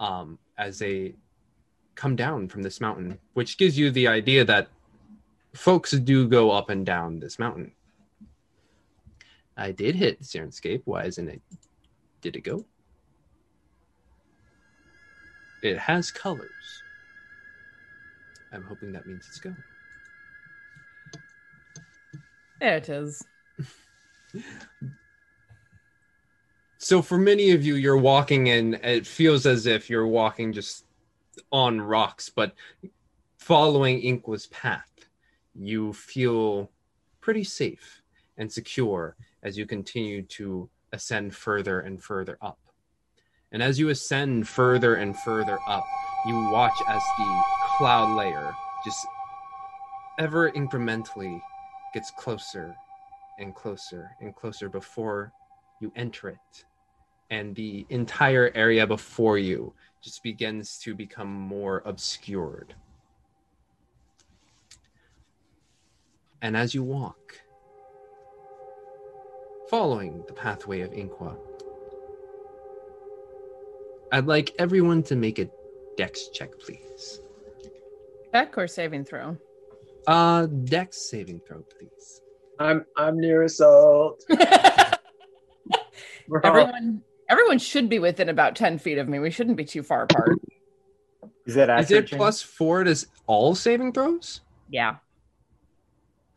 [0.00, 1.14] um, as they
[1.94, 4.68] come down from this mountain, which gives you the idea that
[5.54, 7.72] folks do go up and down this mountain.
[9.56, 10.82] I did hit Syrinscape.
[10.84, 11.42] Why isn't it?
[12.24, 12.64] Did it go?
[15.62, 16.82] It has colors.
[18.50, 19.62] I'm hoping that means it's going.
[22.60, 23.22] There it is.
[26.78, 30.84] So for many of you, you're walking and it feels as if you're walking just
[31.50, 32.52] on rocks, but
[33.38, 34.90] following Inkwa's path,
[35.54, 36.70] you feel
[37.22, 38.02] pretty safe
[38.36, 42.58] and secure as you continue to ascend further and further up.
[43.52, 45.84] And as you ascend further and further up,
[46.26, 47.42] you watch as the
[47.76, 48.54] cloud layer
[48.84, 49.06] just
[50.18, 51.40] ever incrementally
[51.92, 52.74] gets closer
[53.38, 55.32] and closer and closer before
[55.80, 56.64] you enter it.
[57.30, 62.74] And the entire area before you just begins to become more obscured.
[66.42, 67.40] And as you walk,
[69.68, 71.36] following the pathway of Inkwa,
[74.12, 75.48] I'd like everyone to make a
[75.96, 77.20] dex check, please.
[78.32, 79.36] Deck or saving throw?
[80.06, 82.20] Uh, dex saving throw, please.
[82.60, 84.20] I'm I'm near Isolt.
[86.28, 89.18] We're all- Everyone, everyone should be within about ten feet of me.
[89.18, 90.38] We shouldn't be too far apart.
[91.46, 94.40] Is that Is it plus four to all saving throws?
[94.70, 94.96] Yeah,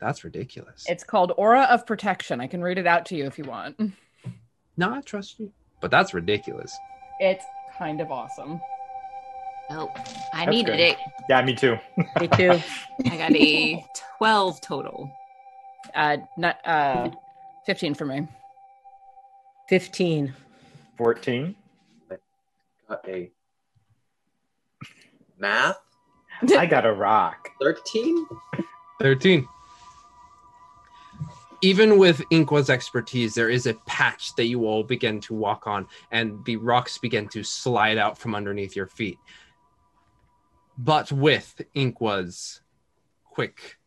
[0.00, 0.84] That's ridiculous.
[0.88, 2.40] it's called Aura of Protection.
[2.40, 3.78] I can read it out to you if you want.
[4.76, 5.52] No, I trust you.
[5.80, 6.76] But that's ridiculous.
[7.18, 7.44] It's
[7.76, 8.60] kind of awesome.
[9.70, 9.90] Oh,
[10.32, 10.80] I That's needed good.
[10.80, 10.98] it.
[11.28, 11.76] Yeah, me too.
[12.20, 12.60] Me too.
[13.10, 13.84] I got a
[14.18, 15.10] 12 total.
[15.94, 17.10] Uh, not uh,
[17.66, 18.26] fifteen for me.
[19.68, 20.32] 15.
[20.96, 21.54] 14.
[22.10, 22.16] I
[22.88, 23.30] Got a
[25.38, 25.76] math
[26.56, 27.48] I got a rock.
[27.60, 28.26] 13.
[29.00, 29.46] 13.
[31.60, 35.86] Even with Inkwa's expertise, there is a patch that you all begin to walk on,
[36.12, 39.18] and the rocks begin to slide out from underneath your feet.
[40.78, 42.60] But with Inkwa's
[43.24, 43.78] quick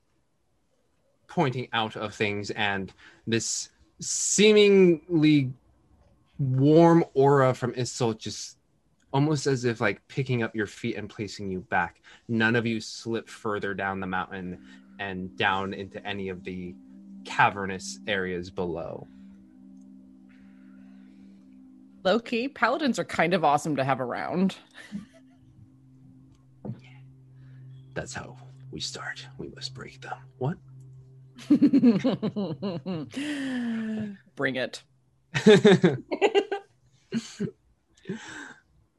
[1.28, 2.94] pointing out of things and
[3.26, 3.70] this
[4.02, 5.54] seemingly
[6.38, 8.58] warm aura from Isil just
[9.14, 12.02] almost as if like picking up your feet and placing you back.
[12.28, 14.60] None of you slip further down the mountain
[15.00, 16.76] and down into any of the
[17.26, 19.08] cavernous areas below.
[22.04, 24.56] Low key, paladins are kind of awesome to have around.
[27.94, 28.38] That's how
[28.72, 29.28] we start.
[29.38, 30.18] We must break them.
[30.38, 30.58] What?
[34.36, 34.82] Bring it.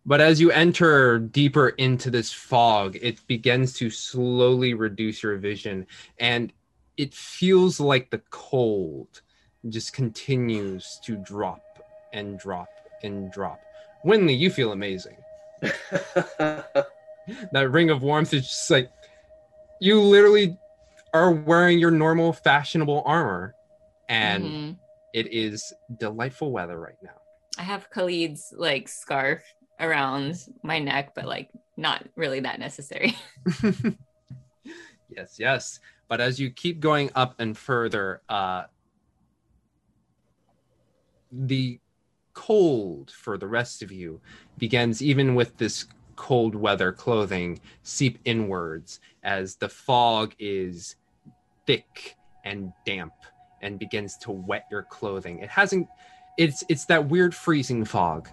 [0.05, 5.87] But as you enter deeper into this fog, it begins to slowly reduce your vision,
[6.19, 6.53] and
[7.03, 9.23] it feels like the cold
[9.69, 11.61] just continues to drop
[12.13, 12.69] and drop
[13.03, 13.61] and drop,
[14.07, 15.17] Winley, you feel amazing.
[15.61, 16.87] that
[17.53, 18.89] ring of warmth is just like
[19.81, 20.57] you literally
[21.13, 23.57] are wearing your normal fashionable armor,
[24.09, 24.77] and Mhm.
[25.13, 27.19] it is delightful weather right now.
[27.59, 29.43] I have Khalid's like scarf
[29.81, 33.17] around my neck, but like not really that necessary.
[35.15, 35.79] Yes, yes.
[36.13, 38.65] But as you keep going up and further, uh,
[41.33, 41.81] the
[42.35, 44.21] cold for the rest of you
[44.59, 50.97] begins, even with this cold weather clothing, seep inwards as the fog is
[51.67, 52.15] thick
[52.45, 53.15] and damp
[53.63, 55.39] and begins to wet your clothing.
[55.39, 55.89] It hasn't.
[56.37, 58.29] It's it's that weird freezing fog.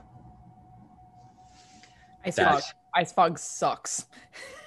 [2.25, 2.63] Ice That- fog.
[2.93, 4.05] Ice fog sucks.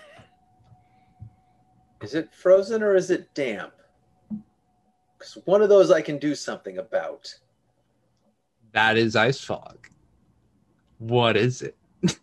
[2.02, 3.72] Is it frozen or is it damp?
[5.18, 7.32] Because one of those I can do something about.
[8.72, 9.88] That is ice fog.
[10.98, 11.76] What is it?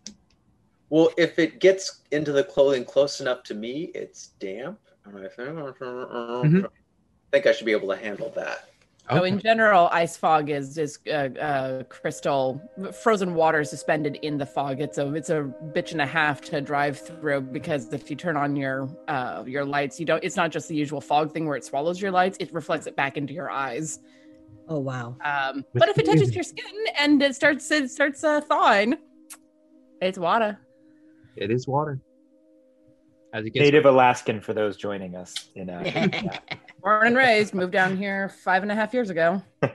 [0.92, 4.80] Well, if it gets into the clothing close enough to me, it's damp.
[5.04, 6.64] And I think, Mm-hmm.
[6.66, 6.68] I
[7.30, 8.69] think I should be able to handle that.
[9.12, 12.60] So in general, ice fog is is uh, uh, crystal
[13.02, 14.80] frozen water suspended in the fog.
[14.80, 18.36] It's a it's a bitch and a half to drive through because if you turn
[18.36, 20.22] on your uh, your lights, you don't.
[20.22, 22.96] It's not just the usual fog thing where it swallows your lights; it reflects it
[22.96, 24.00] back into your eyes.
[24.68, 25.16] Oh wow!
[25.24, 26.64] Um, but if it touches your skin
[26.98, 28.96] and it starts it starts uh, thawing,
[30.00, 30.58] it's water.
[31.36, 32.00] It is water.
[33.32, 35.50] As it gets Native Alaskan for those joining us.
[35.54, 36.18] In uh,
[36.82, 39.42] Born and raised, moved down here five and a half years ago.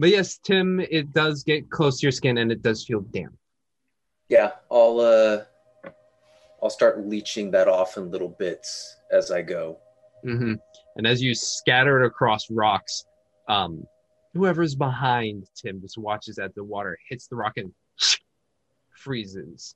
[0.00, 3.34] But yes, Tim, it does get close to your skin and it does feel damp.
[4.30, 5.44] Yeah, I'll uh,
[6.62, 9.76] I'll start leeching that off in little bits as I go.
[10.24, 10.54] hmm
[10.96, 13.04] And as you scatter it across rocks,
[13.46, 13.84] um,
[14.32, 17.70] whoever's behind Tim just watches as the water hits the rock and
[18.96, 19.74] freezes.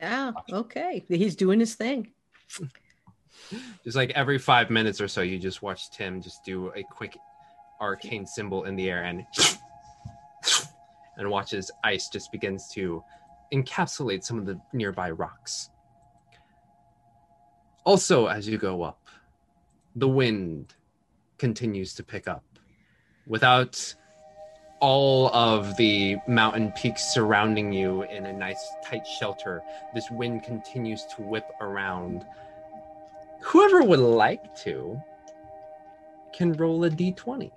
[0.00, 0.32] Yeah.
[0.52, 1.04] Okay.
[1.08, 2.12] He's doing his thing.
[3.84, 7.16] Just like every five minutes or so, you just watch Tim just do a quick
[7.80, 9.24] arcane symbol in the air and
[11.16, 13.02] and watches ice just begins to
[13.52, 15.70] encapsulate some of the nearby rocks.
[17.84, 19.08] Also, as you go up,
[19.96, 20.74] the wind
[21.38, 22.44] continues to pick up.
[23.26, 23.94] Without
[24.80, 29.62] all of the mountain peaks surrounding you in a nice tight shelter,
[29.94, 32.24] this wind continues to whip around.
[33.42, 35.00] Whoever would like to
[36.32, 37.50] can roll a d20.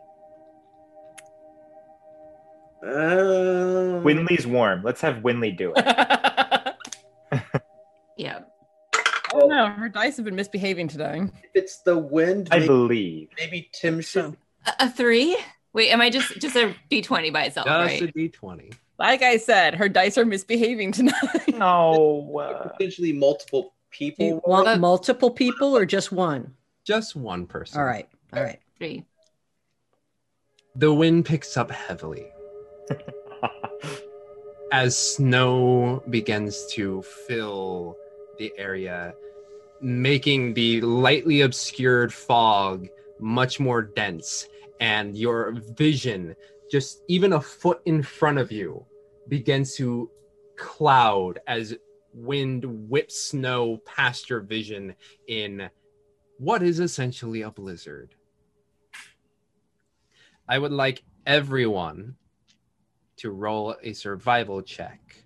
[2.82, 2.86] Uh,
[4.04, 4.84] Winley's warm.
[4.84, 5.86] Let's have Winley do it.
[8.16, 8.40] Yeah.
[9.34, 11.22] Oh no, her dice have been misbehaving today.
[11.44, 13.30] If it's the wind, I maybe, believe.
[13.38, 14.38] maybe Tim should.
[14.68, 15.36] A, a three?
[15.74, 18.14] Wait, am I just just a D twenty by itself, Just a right?
[18.16, 18.74] d20.
[19.00, 21.14] Like I said, her dice are misbehaving tonight.
[21.48, 22.30] No.
[22.40, 24.41] Uh, Potentially multiple Do you people.
[24.45, 26.54] want multiple people or just one?
[26.86, 27.80] Just one person.
[27.80, 28.08] All right.
[28.34, 28.60] All right.
[28.78, 29.04] Three.
[30.76, 32.26] The wind picks up heavily
[34.72, 37.95] as snow begins to fill
[38.40, 39.14] the area,
[39.82, 42.88] making the lightly obscured fog
[43.20, 44.48] much more dense,
[44.80, 46.36] and your vision,
[46.72, 48.86] just even a foot in front of you,
[49.28, 50.10] begins to
[50.58, 51.76] cloud as
[52.14, 54.95] wind whips snow past your vision
[55.28, 55.70] in
[56.38, 58.16] what is essentially a blizzard.
[60.48, 62.16] I would like everyone
[63.18, 65.24] to roll a survival check.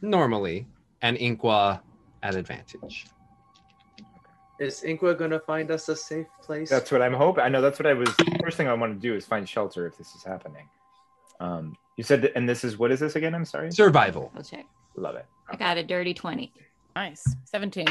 [0.00, 0.66] Normally,
[1.00, 1.80] and Inkwa
[2.22, 3.06] at advantage.
[4.62, 6.70] Is Inkwa gonna find us a safe place?
[6.70, 7.42] That's what I'm hoping.
[7.42, 8.08] I know that's what I was.
[8.40, 10.68] First thing I want to do is find shelter if this is happening.
[11.40, 13.34] Um, you said, that, and this is what is this again?
[13.34, 13.72] I'm sorry.
[13.72, 14.30] Survival.
[14.32, 14.64] We'll check.
[14.94, 15.26] Love it.
[15.50, 16.52] I got a dirty twenty.
[16.94, 17.24] Nice.
[17.44, 17.88] Seventeen.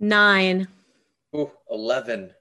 [0.00, 0.66] Nine.
[1.36, 2.32] Ooh, 11.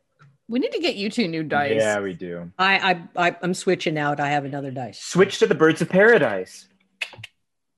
[0.50, 1.74] We need to get you two new dice.
[1.76, 2.52] Yeah, we do.
[2.58, 4.20] I, I, I I'm switching out.
[4.20, 5.00] I have another dice.
[5.00, 6.68] Switch to the Birds of Paradise.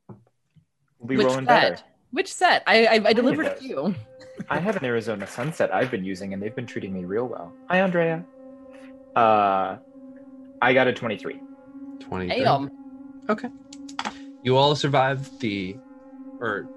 [0.07, 1.47] We'll be Which rolling set?
[1.47, 1.77] better.
[2.11, 2.63] Which set?
[2.65, 3.93] I I, I delivered a does.
[4.37, 4.45] Few.
[4.49, 7.53] I have an Arizona Sunset I've been using, and they've been treating me real well.
[7.69, 8.25] Hi, Andrea.
[9.15, 9.77] Uh,
[10.61, 11.41] I got a 23.
[11.99, 12.43] 23.
[12.43, 12.69] Damn.
[13.29, 13.49] Okay.
[14.43, 15.77] You all survive the,
[16.39, 16.69] or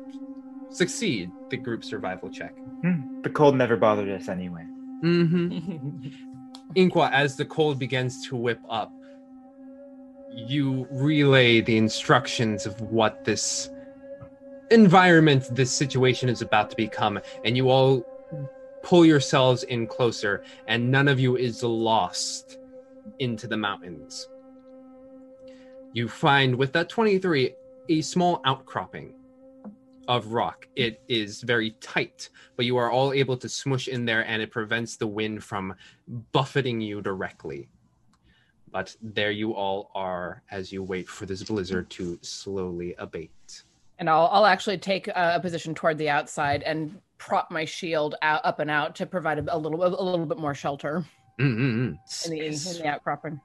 [0.70, 2.55] succeed the group survival check.
[2.82, 4.65] Hmm, the cold never bothered us anyway.
[5.05, 6.09] Mm-hmm.
[6.77, 8.93] Inkwa, as the cold begins to whip up,
[10.32, 13.69] you relay the instructions of what this
[14.70, 18.05] environment, this situation is about to become, and you all
[18.82, 22.59] pull yourselves in closer, and none of you is lost
[23.18, 24.28] into the mountains.
[25.92, 27.55] You find with that 23
[27.88, 29.14] a small outcropping
[30.06, 30.68] of rock.
[30.76, 34.51] It is very tight, but you are all able to smush in there and it
[34.51, 35.74] prevents the wind from
[36.32, 37.68] buffeting you directly.
[38.72, 43.64] But there you all are as you wait for this blizzard to slowly abate.
[44.01, 48.14] And I'll, I'll actually take a, a position toward the outside and prop my shield
[48.22, 51.05] out, up and out to provide a, a little a little bit more shelter
[51.39, 51.94] Mm-hmm.
[52.27, 52.52] in the in
[52.82, 53.40] the outcropping.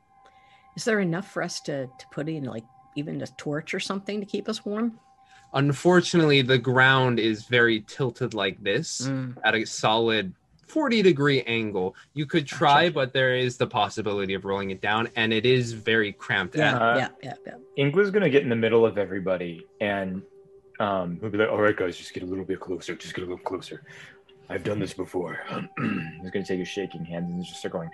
[0.76, 2.66] Is there enough for us to, to put in like
[2.96, 5.00] even a torch or something to keep us warm?
[5.54, 9.10] Unfortunately, the ground is very tilted like this
[9.46, 10.34] at a solid
[10.68, 11.96] 40 degree angle.
[12.14, 15.72] You could try, but there is the possibility of rolling it down, and it is
[15.72, 16.58] very cramped.
[16.58, 17.54] at- Uh, yeah, yeah.
[17.78, 20.22] Inkwa's gonna get in the middle of everybody and
[20.80, 22.96] um He'll be like, all right, guys, just get a little bit closer.
[22.96, 23.84] Just get a little closer.
[24.50, 25.40] I've done this before.
[25.80, 27.90] he's gonna take his shaking hands and just start going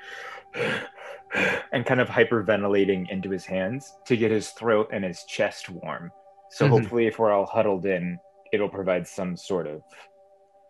[1.71, 6.11] and kind of hyperventilating into his hands to get his throat and his chest warm.
[6.49, 6.69] So Mhm.
[6.69, 8.19] hopefully if we're all huddled in,
[8.51, 9.81] it'll provide some sort of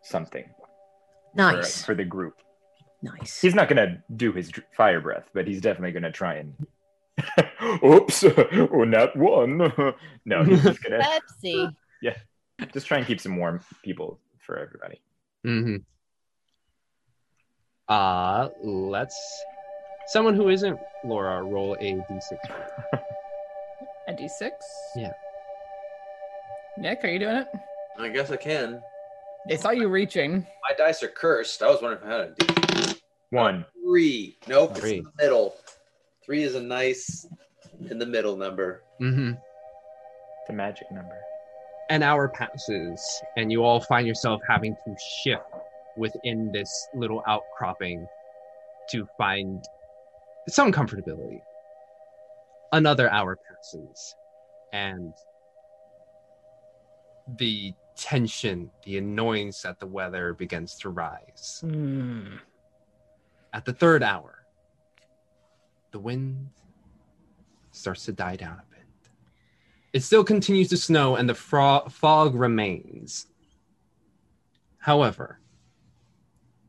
[0.03, 0.49] something.
[1.33, 1.85] Nice.
[1.85, 2.41] for, the group.
[3.01, 3.39] Nice.
[3.39, 6.53] He's not gonna do his fire breath, but he's definitely gonna try and
[7.83, 8.23] Oops,
[8.73, 9.57] oh, not one.
[10.25, 11.73] no, he's just gonna Pepsi.
[12.01, 12.15] Yeah,
[12.73, 15.01] just try and keep some warm people for everybody.
[15.45, 15.77] Mm-hmm.
[17.87, 19.17] Uh, let's.
[20.07, 22.37] Someone who isn't Laura roll a d6.
[24.07, 24.49] A d6.
[24.95, 25.11] Yeah.
[26.77, 27.47] Nick, are you doing it?
[27.99, 28.81] I guess I can.
[29.47, 30.45] They saw you reaching.
[30.67, 31.61] My dice are cursed.
[31.61, 32.99] I was wondering if I had a D.
[33.29, 33.65] One.
[33.85, 34.37] Three.
[34.47, 34.89] Nope, Three.
[34.89, 35.55] it's in the middle.
[36.25, 37.27] Three is a nice
[37.89, 38.83] in the middle number.
[38.99, 39.33] Mm-hmm.
[40.47, 41.17] The magic number.
[41.91, 45.43] An hour passes, and you all find yourself having to shift
[45.97, 48.07] within this little outcropping
[48.91, 49.61] to find
[50.47, 51.41] some comfortability.
[52.71, 54.15] Another hour passes,
[54.71, 55.13] and
[57.37, 61.59] the tension, the annoyance at the weather begins to rise.
[61.59, 62.37] Hmm.
[63.51, 64.45] At the third hour,
[65.91, 66.51] the wind
[67.71, 68.61] starts to die down.
[69.93, 73.27] It still continues to snow and the fro- fog remains.
[74.77, 75.39] However,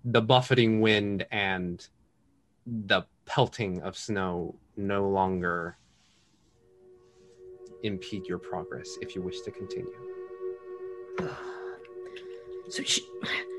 [0.04, 1.86] the buffeting wind and
[2.66, 5.76] the pelting of snow no longer
[7.84, 9.92] impede your progress if you wish to continue.
[12.68, 13.04] So should,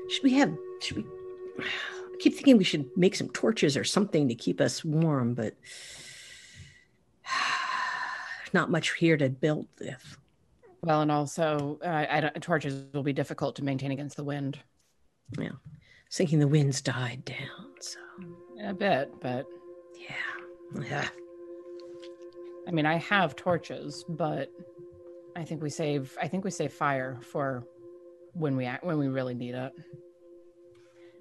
[0.08, 1.06] should we have should we
[1.58, 5.54] I keep thinking we should make some torches or something to keep us warm, but
[8.54, 10.16] not much here to build with.
[10.82, 14.58] Well, and also, uh, I don't, torches will be difficult to maintain against the wind.
[15.38, 15.46] Yeah.
[15.46, 17.98] I was thinking the winds died down, so
[18.62, 19.46] A bit, but
[19.98, 20.82] yeah.
[20.82, 21.08] Yeah.
[22.68, 24.50] I mean, I have torches, but
[25.36, 26.16] I think we save.
[26.20, 27.64] I think we save fire for
[28.32, 29.72] when we act when we really need it.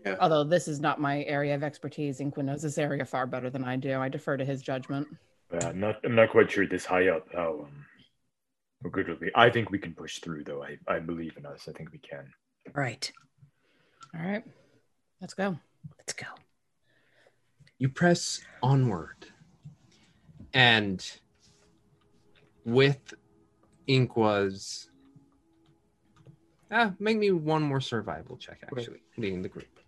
[0.06, 0.16] Yeah.
[0.20, 3.64] Although this is not my area of expertise, Inquin knows this area far better than
[3.64, 4.00] I do.
[4.00, 5.08] I defer to his judgment.
[5.54, 6.00] Uh, I'm not.
[6.04, 7.86] I'm not quite sure this high up how um
[8.84, 9.30] how good it'll be.
[9.36, 10.64] I think we can push through, though.
[10.64, 11.68] I I believe in us.
[11.70, 12.26] I think we can.
[12.74, 13.12] Right.
[14.16, 14.44] All right,
[15.22, 15.58] let's go.
[15.98, 16.28] Let's go.
[17.80, 19.26] you press onward
[20.54, 21.12] and
[22.66, 23.14] with
[23.90, 24.90] Inkwa's
[26.72, 29.80] ah make me one more survival check actually leading the group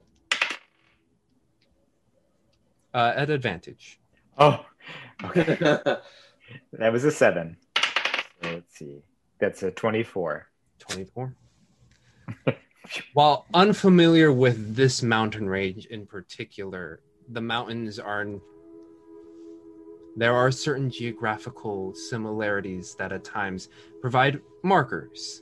[2.94, 4.00] uh, at advantage
[4.38, 4.66] Oh,
[5.24, 5.44] okay.
[6.74, 7.58] that was a seven.
[7.78, 9.02] So let's see.
[9.40, 10.48] That's a twenty-four.
[10.80, 11.36] 24
[13.14, 17.00] while unfamiliar with this mountain range in particular
[17.30, 18.26] the mountains are
[20.18, 23.70] there are certain geographical similarities that at times
[24.02, 25.42] provide markers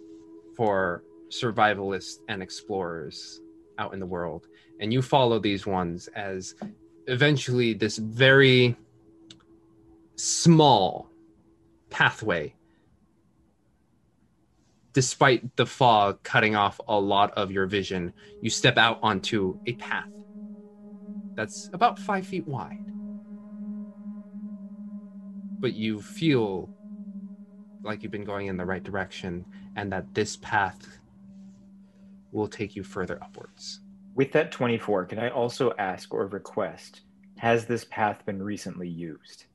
[0.56, 3.42] for survivalists and explorers
[3.78, 4.48] out in the world
[4.80, 6.56] and you follow these ones as
[7.08, 8.76] eventually this very
[10.16, 11.10] small
[11.90, 12.54] pathway
[14.94, 19.74] despite the fog cutting off a lot of your vision, you step out onto a
[19.74, 20.06] path
[21.36, 22.76] that's about five feet wide.
[25.62, 26.70] But you feel
[27.84, 29.46] like you've been going in the right direction
[29.76, 31.00] and that this path
[32.32, 33.80] will take you further upwards.
[34.16, 37.02] With that twenty-four, can I also ask or request?
[37.38, 39.46] Has this path been recently used?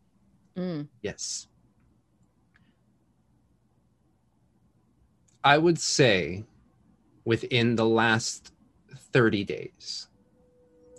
[0.59, 0.89] Mm.
[1.03, 1.47] Yes.
[5.45, 6.45] I would say
[7.25, 8.53] within the last
[9.13, 10.09] 30 days,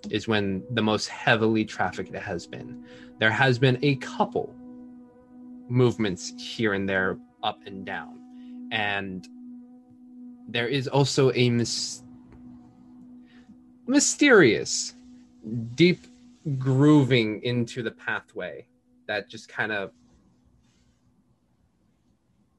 [0.10, 2.86] is when the most heavily trafficked it has been.
[3.20, 4.56] There has been a couple
[5.68, 9.28] movements here and there, up and down, and
[10.48, 12.04] there is also a mys-
[13.88, 14.94] mysterious,
[15.76, 16.06] deep
[16.58, 18.66] grooving into the pathway
[19.10, 19.92] that just kind of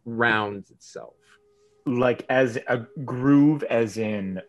[0.05, 1.14] rounds itself.
[1.86, 4.43] Like as a groove, as in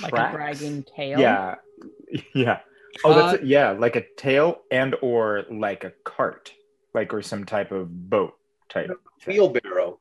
[0.00, 1.18] Like a dragging tail.
[1.18, 1.56] Yeah,
[2.34, 2.60] yeah.
[3.04, 6.52] Oh, that's Uh, yeah, like a tail and or like a cart,
[6.94, 8.34] like or some type of boat
[8.68, 8.90] type.
[9.26, 9.98] Wheelbarrow.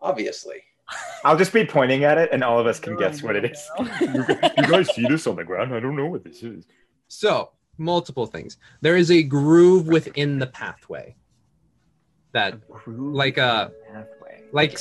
[0.00, 0.62] Obviously.
[1.22, 3.70] I'll just be pointing at it, and all of us can guess what it is.
[4.00, 5.74] you guys see this on the ground?
[5.74, 6.64] I don't know what this is.
[7.08, 8.58] So, multiple things.
[8.80, 11.16] There is a groove within the pathway
[12.32, 14.78] that, like a, uh, pathway, like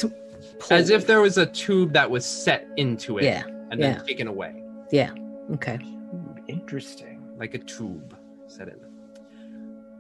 [0.70, 4.04] as if there was a tube that was set into it, Yeah, and then yeah.
[4.04, 5.12] taken away, Yeah.
[5.54, 5.78] Okay.
[5.78, 7.14] Hmm, interesting.
[7.38, 8.18] like a tube
[8.48, 8.76] set in.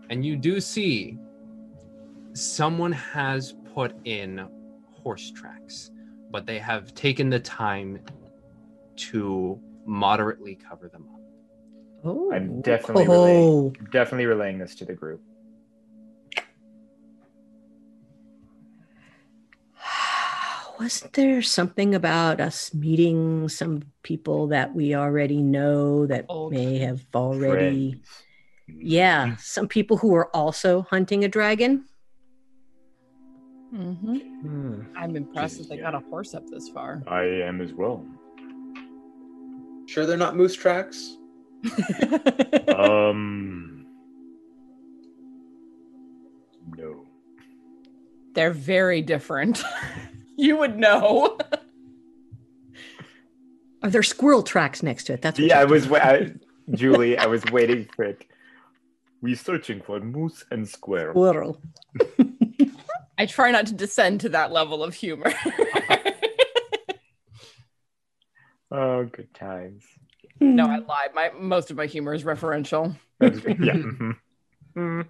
[0.09, 1.19] And you do see
[2.33, 4.47] someone has put in
[5.03, 5.91] horse tracks,
[6.31, 7.99] but they have taken the time
[8.95, 11.21] to moderately cover them up.
[12.03, 13.11] Oh, I'm definitely Oh.
[13.11, 15.21] relaying, definitely relaying this to the group.
[20.79, 27.05] Wasn't there something about us meeting some people that we already know that may have
[27.15, 28.01] already?
[28.67, 31.85] Yeah, some people who are also hunting a dragon.
[33.71, 34.17] hmm
[34.95, 37.03] I'm impressed that they got a horse up this far.
[37.07, 38.05] I am as well.
[39.87, 41.17] Sure they're not moose tracks?
[42.77, 43.85] Um.
[46.77, 47.05] No.
[48.33, 49.63] They're very different.
[50.37, 51.37] you would know.
[53.83, 55.21] Are there squirrel tracks next to it?
[55.21, 55.87] That's what Yeah, I was.
[55.87, 56.33] wa- I,
[56.71, 58.25] Julie, I was waiting for it.
[59.21, 61.11] We're searching for moose and square.
[61.11, 61.59] Squirrel.
[63.17, 65.33] I try not to descend to that level of humor.
[68.69, 69.83] Oh, good times.
[70.39, 71.13] No, I lied.
[71.13, 72.95] My most of my humor is referential.
[73.21, 73.27] yeah.
[73.27, 74.15] mhm.
[74.75, 75.07] Mm.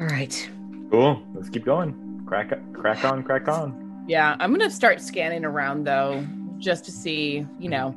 [0.00, 0.50] All right.
[0.90, 1.22] Cool.
[1.34, 2.22] Let's keep going.
[2.26, 4.04] Crack, crack on, crack on.
[4.06, 6.26] Yeah, I'm gonna start scanning around though,
[6.58, 7.94] just to see, you know,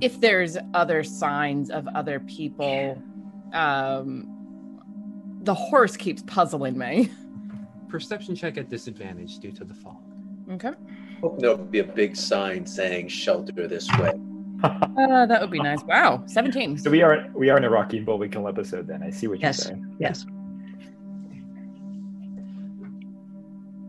[0.00, 3.00] if there's other signs of other people.
[3.52, 4.34] Um,
[5.42, 7.10] the horse keeps puzzling me.
[7.88, 9.96] Perception check at disadvantage due to the fog.
[10.50, 10.72] Okay,
[11.20, 14.12] Hope there'll be a big sign saying shelter this way.
[14.62, 15.82] uh, that would be nice.
[15.84, 16.78] Wow, 17.
[16.78, 18.86] So we are we are in a Rocky and Bullwinkle episode.
[18.86, 19.58] Then I see what Yes.
[19.58, 19.96] you're saying.
[19.98, 20.26] Yes.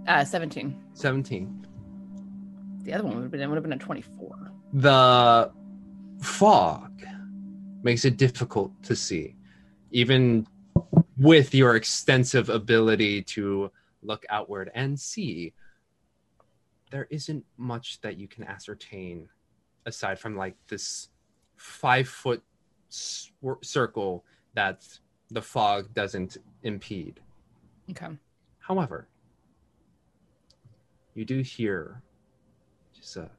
[0.08, 0.76] Uh, 17.
[0.94, 1.66] 17.
[2.84, 4.52] The other one would have been would have been a 24.
[4.74, 5.52] the
[6.22, 6.92] fog
[7.84, 9.36] makes it difficult to see
[9.92, 10.46] even
[11.18, 13.72] with your extensive ability to
[14.04, 15.54] look outward and see
[16.90, 19.30] there isn't much that you can ascertain
[19.86, 21.10] aside from like this
[21.56, 22.44] five foot
[22.90, 24.24] swir- circle
[24.56, 24.86] that
[25.30, 27.20] the fog doesn't impede
[27.90, 28.08] Okay.
[28.60, 29.08] however
[31.14, 32.02] you do hear
[32.94, 33.30] just a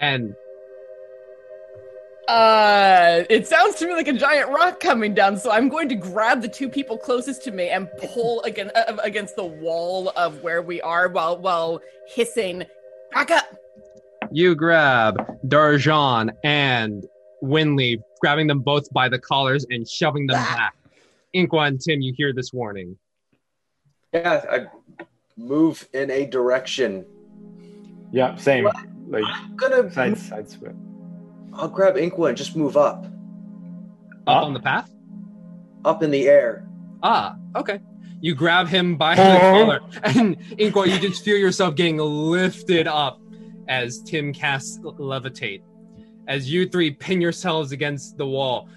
[0.00, 0.34] and
[2.30, 5.96] Uh, it sounds to me like a giant rock coming down, so I'm going to
[5.96, 10.40] grab the two people closest to me and pull against uh, against the wall of
[10.40, 12.62] where we are while while hissing,
[13.12, 13.56] "Back up!"
[14.30, 15.16] you grab
[15.48, 17.04] Darjan and
[17.42, 20.76] Winley, grabbing them both by the collars and shoving them back.
[21.34, 22.96] Inkwa and Tim, you hear this warning.
[24.12, 24.66] Yeah, I
[25.36, 27.04] move in a direction.
[28.12, 28.68] Yeah, same.
[29.08, 30.76] Like I'm gonna side side swip.
[31.52, 33.04] I'll grab Inkwa and just move up.
[34.26, 34.90] Up on the path?
[35.84, 36.66] Up in the air.
[37.02, 37.80] Ah, okay.
[38.20, 39.40] You grab him by the Oh.
[39.40, 43.18] collar, and Inkwa, you just feel yourself getting lifted up
[43.68, 45.62] as Tim casts levitate.
[46.28, 48.68] As you three pin yourselves against the wall.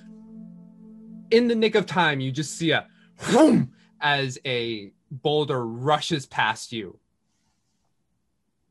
[1.31, 2.87] In the nick of time, you just see a
[3.17, 6.97] whoom as a boulder rushes past you.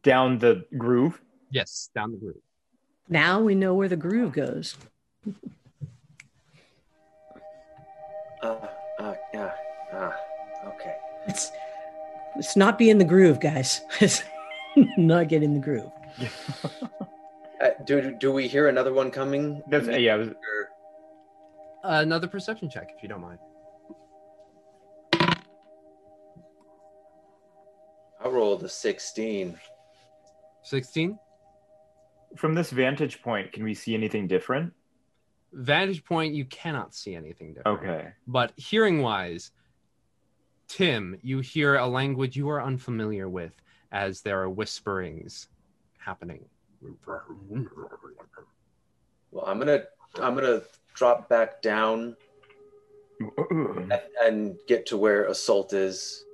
[0.02, 1.20] Down the groove.
[1.50, 2.40] Yes, down the groove.
[3.08, 4.76] Now we know where the groove goes.
[8.42, 8.56] uh,
[8.98, 9.52] uh, yeah,
[9.92, 10.12] uh,
[10.66, 10.96] okay.
[11.26, 11.50] It's
[12.36, 13.80] let's not be in the groove, guys.
[14.96, 15.90] not get in the groove.
[17.60, 19.62] uh, do do we hear another one coming?
[19.68, 20.16] That's, uh, yeah.
[20.16, 20.28] Was...
[21.84, 23.38] another perception check, if you don't mind.
[28.24, 29.58] I rolled a sixteen.
[30.62, 31.18] Sixteen.
[32.36, 34.72] From this vantage point, can we see anything different?
[35.52, 37.80] Vantage point, you cannot see anything different.
[37.80, 38.08] Okay.
[38.26, 39.50] But hearing wise,
[40.68, 43.52] Tim, you hear a language you are unfamiliar with
[43.92, 45.48] as there are whisperings
[45.98, 46.44] happening.
[49.30, 49.84] Well, I'm gonna
[50.20, 50.62] I'm gonna
[50.94, 52.16] drop back down
[53.50, 53.92] and,
[54.22, 56.24] and get to where Isolt is.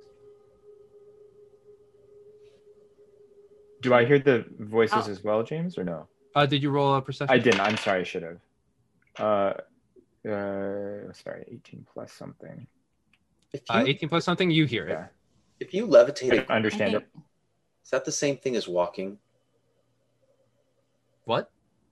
[3.81, 5.11] Do I hear the voices Oh.
[5.11, 6.07] as well, James, or no?
[6.35, 7.33] Uh, did you roll a perception?
[7.33, 7.61] I didn't.
[7.61, 8.01] I'm sorry.
[8.01, 8.39] I should have.
[9.17, 9.53] Uh,
[10.29, 11.45] uh, sorry.
[11.51, 12.67] 18 plus something.
[13.69, 14.91] Uh, 18 plus something, you hear it.
[14.91, 15.07] Yeah.
[15.59, 17.07] If you levitate, I understand it.
[17.83, 19.17] Is that the same thing as walking?
[21.25, 21.49] What?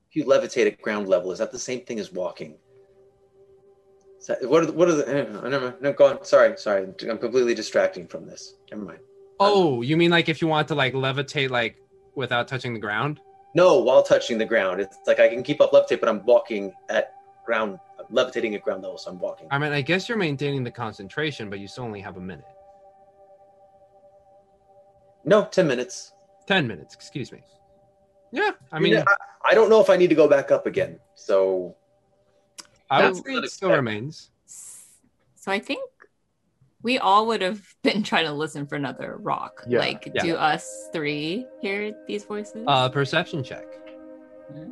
[0.09, 2.55] If you levitate at ground level, is that the same thing as walking?
[4.19, 5.07] Is that, what are the, what are the?
[5.09, 5.75] eh, never mind.
[5.81, 6.23] No, go on.
[6.25, 6.87] Sorry, sorry.
[7.09, 8.55] I'm completely distracting from this.
[8.71, 8.99] Never mind.
[9.39, 11.77] Oh, you mean like if you want to like levitate like
[12.15, 13.19] without touching the ground?
[13.55, 16.73] No, while touching the ground, it's like I can keep up levitate, but I'm walking
[16.89, 17.13] at
[17.45, 19.47] ground, levitating at ground level, so I'm walking.
[19.51, 22.45] I mean, I guess you're maintaining the concentration, but you still only have a minute.
[25.25, 26.13] No, ten minutes.
[26.47, 27.43] 10 minutes, excuse me.
[28.31, 29.03] Yeah, I mean, I,
[29.43, 30.97] I don't know if I need to go back up again.
[31.15, 31.75] So
[32.89, 34.31] I That's- would say it still remains.
[34.45, 35.81] So I think
[36.83, 39.63] we all would have been trying to listen for another rock.
[39.67, 39.79] Yeah.
[39.79, 40.23] Like, Yeah.
[40.23, 42.63] do us three hear these voices?
[42.67, 43.65] Uh, perception check.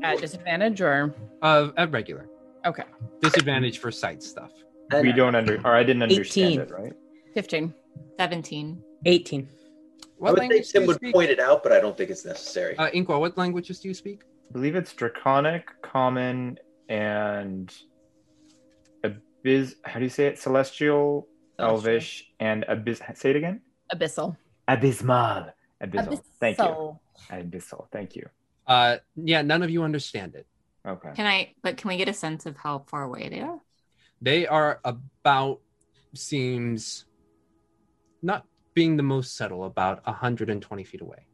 [0.03, 2.30] At disadvantage or Uh, at regular.
[2.65, 2.84] Okay.
[3.22, 4.52] Disadvantage for sight stuff.
[5.02, 6.61] we don't under, or I didn't understand 18.
[6.61, 6.94] it, right?
[7.34, 7.73] 15.
[8.19, 8.84] 17.
[9.06, 9.49] 18.
[10.18, 11.14] What I would think Tim would speak?
[11.14, 12.77] point it out, but I don't think it's necessary.
[12.77, 14.22] Uh, Inkwa, what languages do you speak?
[14.49, 16.57] I believe it's Draconic, Common,
[16.88, 17.73] and
[19.03, 19.76] Abyss.
[19.84, 20.40] How do you say it?
[20.40, 21.27] Celestial,
[21.60, 23.02] Elvish, and Abyss.
[23.15, 23.61] Say it again.
[23.94, 24.36] Abyssal.
[24.68, 25.48] Abysmal.
[25.82, 26.22] Abyssal.
[26.40, 26.64] Thank you.
[26.65, 26.99] Abyssal.
[27.32, 27.88] Abyssal.
[27.91, 28.27] Thank you.
[28.68, 30.48] Uh, yeah, none of you understand it.
[30.88, 31.10] Okay.
[31.15, 33.60] Can I, but can we get a sense of how far away they are?
[34.22, 35.61] They are about,
[36.14, 37.06] seems,
[38.22, 41.26] not being the most subtle, about 120 feet away.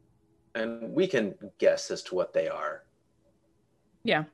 [0.54, 2.84] and we can guess as to what they are,
[4.04, 4.24] Yeah.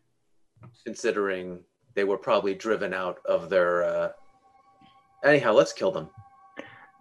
[0.84, 1.62] considering
[1.94, 3.84] they were probably driven out of their.
[3.84, 4.08] Uh...
[5.24, 6.08] Anyhow, let's kill them.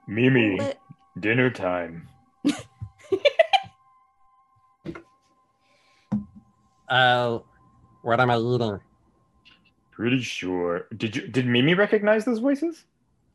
[0.08, 0.60] Mimi,
[1.20, 2.08] dinner time.
[6.88, 7.40] Uh,
[8.02, 8.80] what am I eating?
[9.92, 10.88] Pretty sure.
[10.96, 11.28] Did you?
[11.28, 12.86] Did Mimi recognize those voices?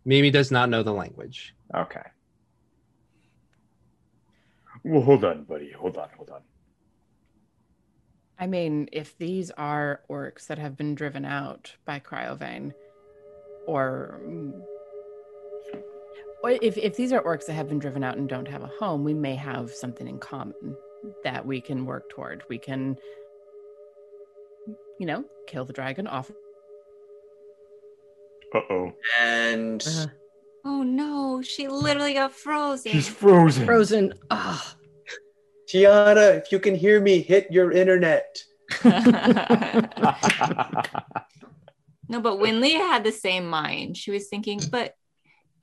[0.04, 1.54] Mimi does not know the language.
[1.74, 2.02] Okay.
[4.84, 5.72] Well, hold on, buddy.
[5.72, 6.08] Hold on.
[6.16, 6.40] Hold on.
[8.38, 12.72] I mean, if these are orcs that have been driven out by Cryovain,
[13.66, 14.62] or, or
[16.44, 19.04] if, if these are orcs that have been driven out and don't have a home,
[19.04, 20.76] we may have something in common
[21.24, 22.42] that we can work toward.
[22.48, 22.96] We can,
[24.98, 26.30] you know, kill the dragon off.
[28.54, 28.92] Uh oh.
[29.20, 30.10] And
[30.64, 32.92] Oh no, she literally got frozen.
[32.92, 33.66] She's frozen.
[33.66, 34.14] Frozen.
[34.30, 34.76] Ah.
[35.68, 38.42] Tiana, if you can hear me, hit your internet.
[42.12, 43.96] No, but Winley had the same mind.
[43.96, 44.94] She was thinking, but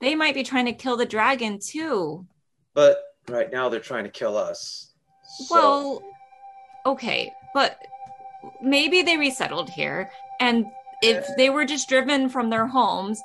[0.00, 2.26] they might be trying to kill the dragon too.
[2.74, 4.92] But right now they're trying to kill us.
[5.46, 6.02] So- Well,
[6.86, 7.78] okay, but
[8.62, 10.10] maybe they resettled here,
[10.40, 10.66] and
[11.02, 13.20] if they were just driven from their homes,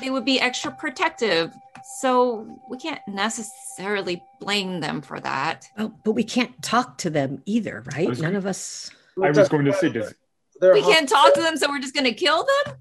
[0.00, 1.52] they would be extra protective.
[2.00, 5.68] So we can't necessarily blame them for that.
[5.78, 8.08] Oh, but we can't talk to them either, right?
[8.08, 8.90] was- None of us.
[9.22, 10.14] I was going to say, does
[10.60, 12.76] we hot- can't talk to them, so we're just gonna kill them.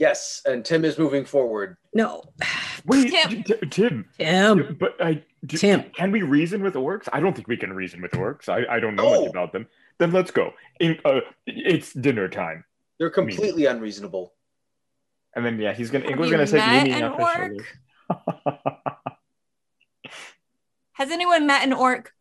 [0.00, 1.76] Yes, and Tim is moving forward.
[1.92, 2.22] No.
[2.86, 3.42] wait, Tim.
[3.44, 4.08] T- Tim?
[4.18, 4.78] Tim.
[4.80, 5.90] But I, do, Tim.
[5.94, 7.06] can we reason with orcs?
[7.12, 8.48] I don't think we can reason with orcs.
[8.48, 9.20] I, I don't know No.
[9.20, 9.66] much about them.
[9.98, 10.54] Then let's go.
[10.80, 12.64] In, uh, it's dinner time.
[12.98, 14.32] They're completely unreasonable.
[15.36, 16.04] And then yeah, he's gonna.
[16.04, 17.52] Have Ingo's gonna take met Mimi an orc?
[20.92, 22.06] Has anyone met an orc?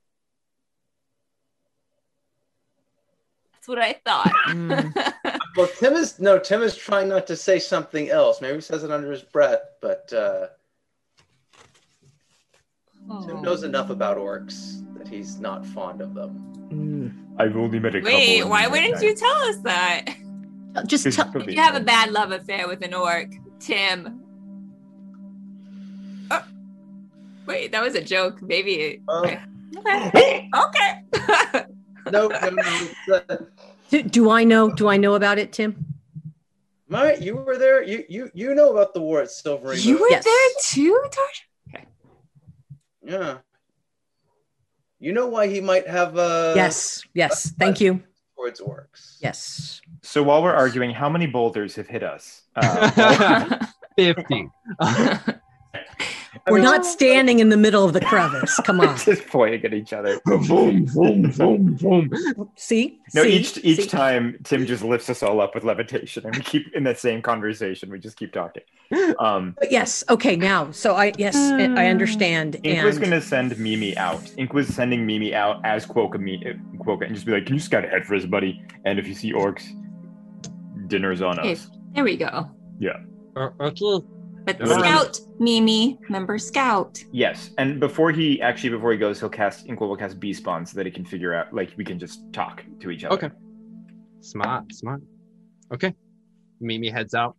[3.54, 4.34] That's what I thought.
[4.50, 5.30] Mm.
[5.60, 6.40] Well, Tim is no.
[6.40, 8.40] Tim is trying not to say something else.
[8.40, 10.48] Maybe he says it under his breath, but uh,
[13.26, 16.53] Tim knows enough about orcs that he's not fond of them.
[16.72, 17.41] Mm.
[17.41, 18.15] I've only met a couple.
[18.18, 19.03] Wait, why my wouldn't time.
[19.03, 20.06] you tell us that?
[20.76, 21.30] Uh, Just This tell.
[21.30, 23.30] could You have a bad love affair with an orc,
[23.60, 24.22] Tim.
[26.31, 26.45] Oh.
[27.48, 28.41] Wait, that was a joke.
[28.41, 29.02] Maybe.
[29.10, 29.40] Okay.
[29.86, 30.49] Okay.
[30.56, 31.65] okay.
[32.11, 32.49] No, no,
[33.10, 33.22] no.
[33.91, 34.70] It's, Do, do I know?
[34.72, 35.86] Do I know about it, Tim?
[36.88, 37.84] My, you were there.
[37.84, 40.24] You you you know about the war at Silvery you were Yes.
[40.26, 41.76] there too, Tarsha?
[41.76, 41.86] Okay.
[43.03, 43.38] Yeah,
[44.99, 47.52] You know why he might have uh yes, yes.
[47.60, 48.02] Thank you.
[48.36, 49.18] towards orcs.
[49.22, 49.82] Yes.
[50.02, 52.44] So while we're arguing, how many boulders have hit us?
[52.56, 53.66] Uh,
[53.98, 54.49] 50.
[56.50, 58.56] We're not standing in the middle of the crevice.
[58.66, 58.98] Come on.
[58.98, 60.20] just pointing at each other.
[60.26, 62.50] boom, boom, boom, boom.
[62.56, 63.00] See?
[63.14, 63.30] No, See?
[63.34, 63.88] each each See?
[63.88, 67.22] time Tim just lifts us all up with levitation, and we keep in the same
[67.22, 67.90] conversation.
[67.90, 68.64] We just keep talking.
[69.20, 70.04] Um, But yes.
[70.10, 70.36] Okay.
[70.36, 72.58] Now, so I yes, I I understand.
[72.64, 74.22] Ink was going to send Mimi out.
[74.38, 76.54] Ink was sending Mimi out as Quokka, me, uh,
[76.84, 78.62] Quokka and just be like, "Can you scout ahead for us, buddy?
[78.86, 79.64] And if you see orcs,
[80.88, 82.50] dinner's on Okay, us." there we go.
[82.80, 82.98] Yeah.
[83.38, 84.00] okay.
[84.58, 85.16] But Alright.
[85.16, 87.04] Scout, Mimi, member Scout.
[87.12, 90.68] Yes, and before he actually before he goes, he'll cast Ink will cast Beast Bond
[90.68, 93.16] so that he can figure out like we can just talk to each other.
[93.16, 93.36] Okay.
[94.22, 95.02] Smart, smart.
[95.72, 95.94] Okay.
[96.60, 97.36] Mimi heads out.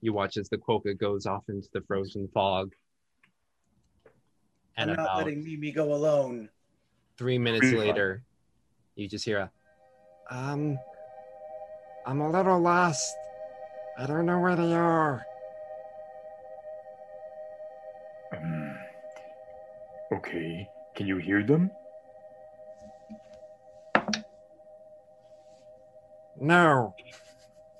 [0.00, 2.72] You watch as the Quokka goes off into the frozen fog.
[4.76, 6.48] And I'm not about letting Mimi go alone.
[7.16, 8.22] three minutes later,
[8.94, 9.50] you just hear a,
[10.36, 10.78] um,
[12.04, 13.14] I'm a little lost.
[13.98, 15.25] I don't know where they are.
[20.16, 21.70] Okay, can you hear them?
[26.40, 26.94] No.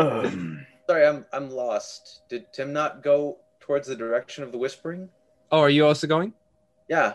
[0.00, 2.22] Um, Sorry, I'm I'm lost.
[2.30, 5.10] Did Tim not go towards the direction of the whispering?
[5.52, 6.32] Oh, are you also going?
[6.88, 7.14] Yeah.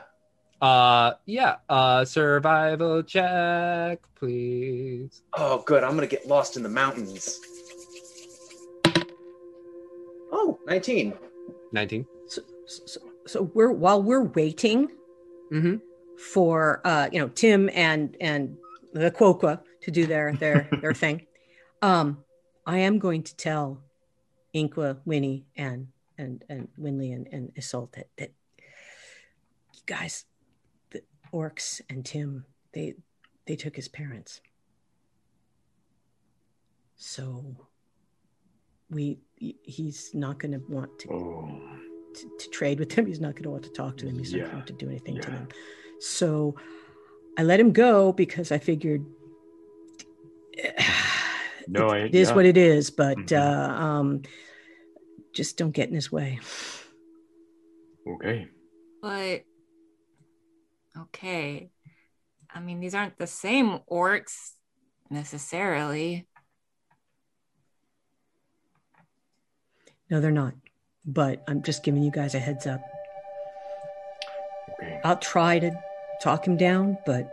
[0.61, 1.55] Uh, yeah.
[1.67, 5.23] Uh, survival check, please.
[5.33, 5.83] Oh, good.
[5.83, 7.39] I'm gonna get lost in the mountains.
[10.31, 11.13] Oh, 19.
[11.71, 12.05] 19.
[12.27, 14.89] so, so, so we're while we're waiting
[15.53, 15.75] Mm-hmm.
[16.33, 18.57] for uh, you know Tim and and
[18.93, 21.27] the Quokka to do their their their thing.
[21.83, 22.23] Um,
[22.65, 23.83] I am going to tell
[24.55, 25.87] Inkwa, Winnie, and
[26.17, 28.31] and and Winley and, and Isolt that that
[29.75, 30.25] you guys,
[30.89, 32.95] the orcs and Tim, they
[33.45, 34.41] they took his parents.
[36.95, 37.55] So
[38.89, 41.61] we he's not going to want to, oh,
[42.15, 43.05] to to trade with them.
[43.05, 44.17] He's not going to want to talk to them.
[44.17, 45.47] He's not going to want to do anything to them.
[45.99, 46.55] So
[47.37, 49.05] I let him go because I figured
[51.67, 52.35] no, I, it is yeah.
[52.35, 52.89] what it is.
[52.89, 53.37] But Mhm.
[53.37, 54.21] uh, um,
[55.33, 56.39] just don't get in his way.
[58.07, 58.47] Okay.
[59.01, 59.43] But
[60.97, 61.69] okay.
[62.53, 64.53] I mean, these aren't the same orcs
[65.09, 66.27] necessarily.
[70.09, 70.53] No, they're not.
[71.05, 72.81] But I'm just giving you guys a heads up.
[74.73, 74.99] Okay.
[75.03, 75.71] I'll try to
[76.21, 77.29] talk him down, but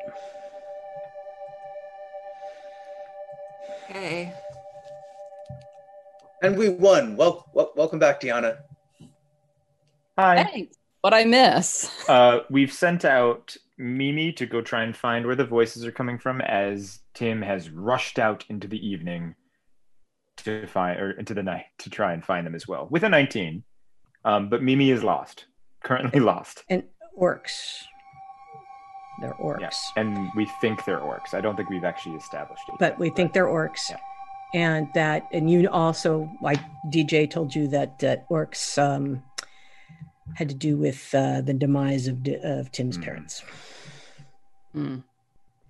[3.89, 4.33] Okay.
[6.43, 7.17] And we won.
[7.17, 8.59] Well, wel- welcome back, Deanna.
[10.19, 10.45] Hi.
[10.45, 10.77] Thanks.
[11.03, 11.91] What I miss?
[12.09, 16.19] Uh, we've sent out Mimi to go try and find where the voices are coming
[16.19, 19.35] from, as Tim has rushed out into the evening
[20.45, 23.09] to find, or into the night to try and find them as well, with a
[23.09, 23.63] 19.
[24.25, 25.47] Um, but Mimi is lost,
[25.83, 26.65] currently lost.
[26.69, 26.85] and
[27.21, 27.83] orcs.
[29.21, 29.61] They're orcs.
[29.61, 31.35] Yeah, and we think they're orcs.
[31.35, 32.77] I don't think we've actually established it.
[32.79, 33.91] but we think they're orcs
[34.55, 36.61] and that and you also like
[36.93, 39.23] dj told you that that orcs um
[40.35, 43.03] had to do with uh, the demise of of tim's Mm.
[43.05, 43.43] parents
[44.73, 44.97] Hmm.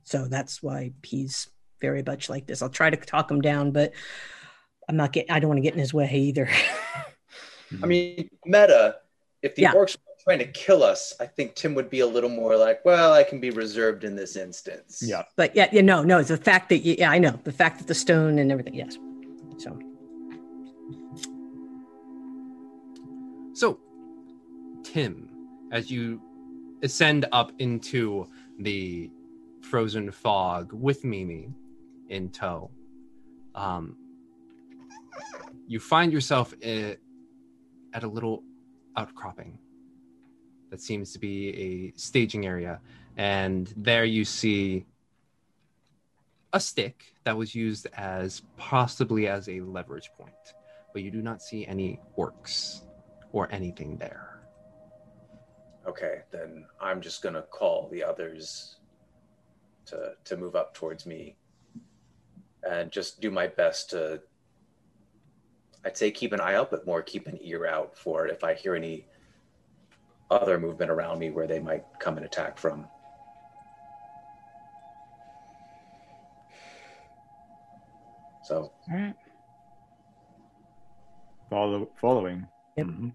[0.04, 1.48] so that's why he's
[1.80, 3.92] very much like this i'll try to talk him down but
[4.88, 6.48] i'm not getting i don't want to get in his way either
[7.82, 8.96] I mean, meta,
[9.40, 9.72] if the Yeah.
[9.72, 12.84] orcs were trying to kill us, I think Tim would be a little more like,
[12.84, 15.02] well, I can be reserved in this instance.
[15.02, 15.22] Yeah.
[15.36, 17.88] but yeah yeah no no it's the fact that yeah i know the fact that
[17.88, 18.98] the stone and everything yes
[19.56, 19.78] so
[23.54, 23.78] So,
[24.82, 25.28] Tim,
[25.72, 26.20] as you
[26.82, 28.26] ascend up into
[28.58, 29.10] the
[29.60, 31.50] frozen fog with Mimi
[32.08, 32.70] in tow,
[33.54, 33.96] um,
[35.66, 36.96] you find yourself i-
[37.92, 38.42] at a little
[38.96, 39.58] outcropping
[40.70, 42.80] that seems to be a staging area.
[43.16, 44.86] And there you see
[46.52, 50.54] a stick that was used as possibly as a leverage point,
[50.92, 52.82] but you do not see any orcs
[53.32, 54.46] or anything there.
[55.86, 58.76] Okay, then I'm just gonna call the others
[59.86, 61.36] to to move up towards me,
[62.62, 64.22] and just do my best to.
[65.84, 68.54] I'd say keep an eye out, but more keep an ear out for if I
[68.54, 69.04] hear any
[70.30, 72.86] other movement around me where they might come and attack from.
[78.44, 78.72] So
[81.50, 82.46] Follow, following.
[82.76, 82.86] Yep.
[82.86, 83.12] Mhm.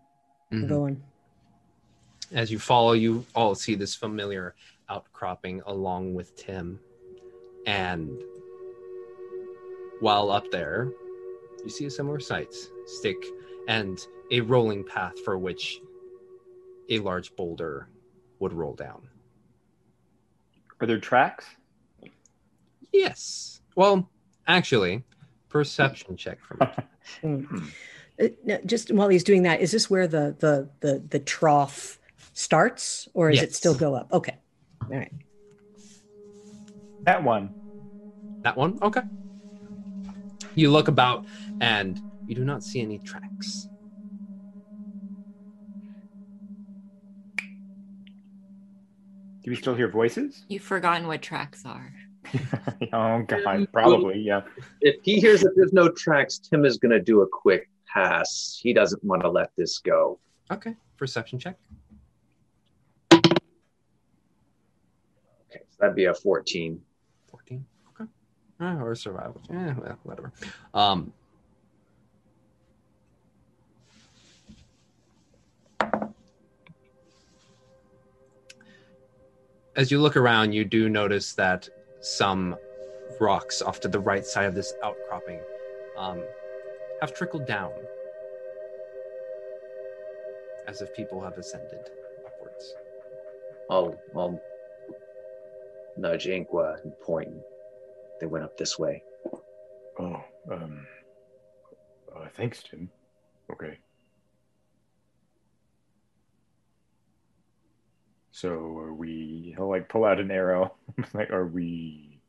[0.52, 1.04] I'm going
[2.32, 4.54] As you follow, you all see this familiar
[4.90, 6.80] outcropping along with Tim.
[7.66, 8.22] And
[10.02, 10.92] while up there,
[11.68, 13.18] you see a similar sight stick
[13.68, 15.82] and a rolling path for which
[16.90, 17.90] a large boulder
[18.40, 19.02] would roll down.
[20.80, 21.46] Are there tracks?
[22.94, 23.60] Yes.
[23.76, 24.10] Well,
[24.48, 25.04] actually,
[25.50, 26.56] perception check for
[27.22, 27.46] me.
[28.18, 32.00] Uh, no, just while he's doing that, is this where the the the the trough
[32.32, 34.14] starts, or is it still go up?
[34.14, 34.38] Okay,
[34.90, 35.12] all right.
[37.04, 37.54] That one.
[38.44, 38.80] That one?
[38.82, 39.02] Okay.
[40.56, 41.26] You look about
[41.60, 43.70] and you do not see any tracks.
[49.44, 50.44] Do we still hear voices?
[50.50, 51.94] You've forgotten what tracks are.
[52.94, 54.42] oh god, probably yeah.
[54.82, 58.60] If he hears that there's no tracks, Tim is going to do a quick pass.
[58.62, 60.20] He doesn't want to let this go.
[60.52, 60.76] Okay.
[60.98, 61.56] Perception check.
[63.14, 63.24] Okay,
[65.52, 66.82] so that'd be a 14.
[67.32, 67.66] 14.
[67.90, 68.10] Okay.
[68.60, 69.42] Uh, or survival.
[69.50, 70.34] Yeah, well, whatever.
[70.74, 71.14] Um,
[79.78, 81.70] as you look around, you do notice that
[82.02, 82.56] some
[83.20, 85.40] rocks off to the right side of this outcropping
[85.98, 86.24] um,
[87.00, 87.72] have trickled down
[90.68, 91.90] as if people have ascended
[92.26, 92.74] upwards.
[93.70, 94.42] I'll, I'll
[95.96, 97.30] nudge Inkwa and point.
[98.20, 99.04] They went up this way.
[100.00, 100.22] Oh,
[100.52, 100.88] um,
[102.16, 102.90] uh, thanks, Tim.
[103.52, 103.78] Okay.
[108.38, 109.56] So are we?
[109.58, 110.76] He'll like pull out an arrow.
[111.16, 112.20] like, are we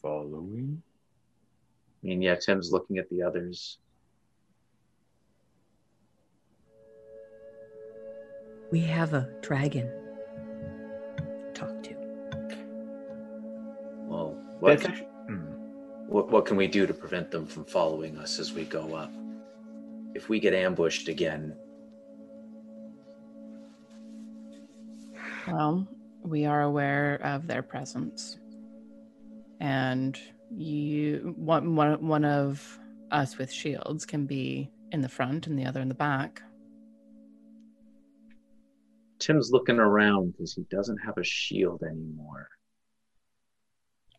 [0.00, 0.80] following?
[0.80, 3.78] I mean, yeah, Tim's looking at the others.
[8.70, 9.90] We have a dragon.
[11.16, 11.96] to Talk to.
[14.06, 15.06] Well, what can, actually.
[15.26, 15.36] hmm.
[16.06, 19.12] what, what can we do to prevent them from following us as we go up?
[20.14, 21.56] If we get ambushed again,
[25.52, 25.86] Well,
[26.22, 28.38] we are aware of their presence.
[29.60, 30.18] And
[30.54, 32.78] you one one one of
[33.10, 36.42] us with shields can be in the front and the other in the back.
[39.18, 42.48] Tim's looking around because he doesn't have a shield anymore.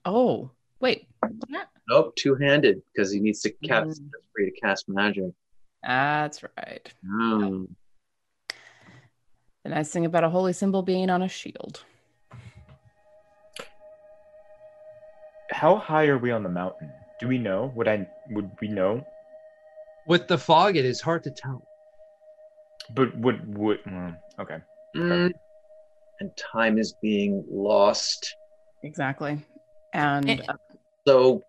[0.05, 1.07] Oh, wait.
[1.87, 4.09] Nope, two-handed because he needs to cast Mm.
[4.33, 5.31] free to cast magic.
[5.83, 6.93] That's right.
[7.05, 7.65] Hmm.
[9.69, 11.83] The I sing about a holy symbol being on a shield.
[15.51, 16.91] How high are we on the mountain?
[17.19, 17.71] Do we know?
[17.75, 18.07] Would I?
[18.31, 19.05] Would we know?
[20.07, 21.63] With the fog, it is hard to tell.
[22.95, 23.83] But would would?
[23.83, 24.57] mm, okay.
[24.95, 25.31] Mm.
[26.19, 28.35] And time is being lost.
[28.81, 29.39] Exactly.
[29.93, 30.43] And Eh.
[30.47, 30.53] uh,
[31.07, 31.43] So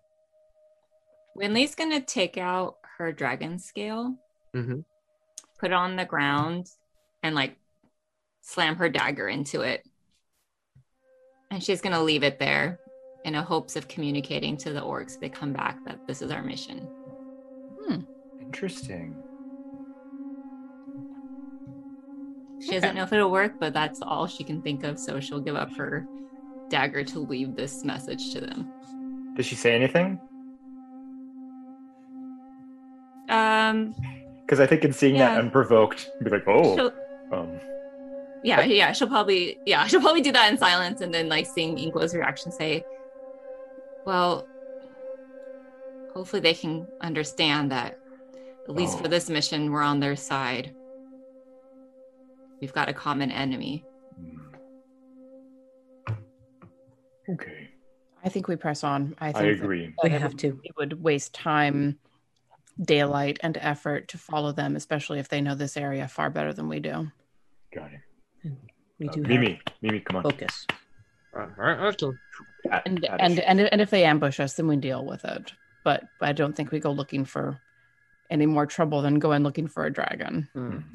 [1.35, 4.15] Winley's gonna take out her dragon scale,
[4.55, 4.81] Mm-hmm.
[5.59, 6.67] put it on the ground,
[7.23, 7.55] and like
[8.51, 9.87] slam her dagger into it.
[11.49, 12.79] And she's gonna leave it there
[13.23, 16.43] in a hopes of communicating to the orcs they come back that this is our
[16.43, 16.89] mission.
[17.79, 18.01] Hmm.
[18.41, 19.17] Interesting.
[22.59, 25.39] She doesn't know if it'll work, but that's all she can think of, so she'll
[25.39, 26.05] give up her
[26.69, 28.67] dagger to leave this message to them.
[29.35, 30.19] Does she say anything?
[33.29, 33.95] Um
[34.45, 35.29] Because I think in seeing Yeah.
[35.29, 36.93] that unprovoked, you'd be like, oh, she'll
[37.31, 37.59] um,
[38.43, 41.77] yeah, yeah, she'll probably yeah, she'll probably do that in silence and then like seeing
[41.77, 42.83] Inkwa's reaction say,
[44.05, 44.47] Well,
[46.13, 47.97] hopefully they can understand that
[48.67, 49.01] at least Oh.
[49.03, 50.73] for this mission we're on their side.
[52.59, 53.83] We've got a common enemy.
[56.07, 56.13] Hmm.
[57.29, 57.67] okay.
[58.23, 59.15] I think we press on.
[59.19, 59.93] I I think that- agree.
[60.03, 60.59] We have to.
[60.63, 61.97] It would waste time,
[62.79, 66.67] daylight, and effort to follow them, especially if they know this area far better than
[66.69, 67.09] we do.
[67.73, 68.01] Got it.
[69.01, 70.23] We Uh, do have Mimi, Mimi, come on.
[70.23, 70.67] focus.
[71.33, 71.51] And
[72.69, 75.03] Add- and add a and sh- and, and if they ambush us, then we deal
[75.03, 75.53] with it.
[75.83, 77.59] But I don't think we go looking for
[78.29, 80.47] any more trouble than going looking for a dragon.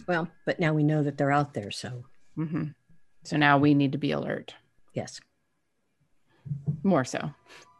[0.06, 2.04] Well, but now we know that they're out there, so
[2.36, 2.68] hmm
[3.24, 4.54] So now we need to be alert
[4.94, 5.20] yes.
[6.84, 7.30] more so.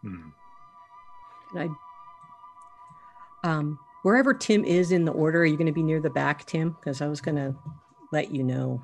[0.03, 0.33] And
[1.57, 1.69] I,
[3.49, 6.45] um, wherever Tim is in the order, are you going to be near the back,
[6.47, 6.71] Tim?
[6.81, 7.55] Because I was going to
[8.13, 8.83] let you know.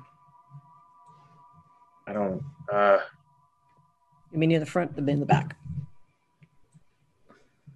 [2.07, 2.43] I don't.
[2.71, 2.99] Uh,
[4.31, 5.55] You mean near the front, the in the back?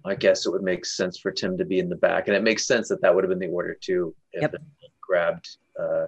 [0.04, 2.42] I guess it would make sense for Tim to be in the back, and it
[2.42, 4.14] makes sense that that would have been the order too.
[4.32, 4.54] If Yep.
[5.00, 5.48] grabbed
[5.78, 6.06] uh,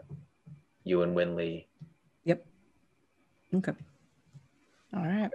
[0.84, 1.66] you and Winley
[2.24, 2.47] Yep.
[3.55, 3.72] Okay.
[4.94, 5.30] All right.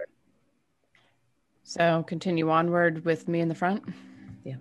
[1.64, 3.82] So continue onward with me in the front.
[4.44, 4.56] Yeah.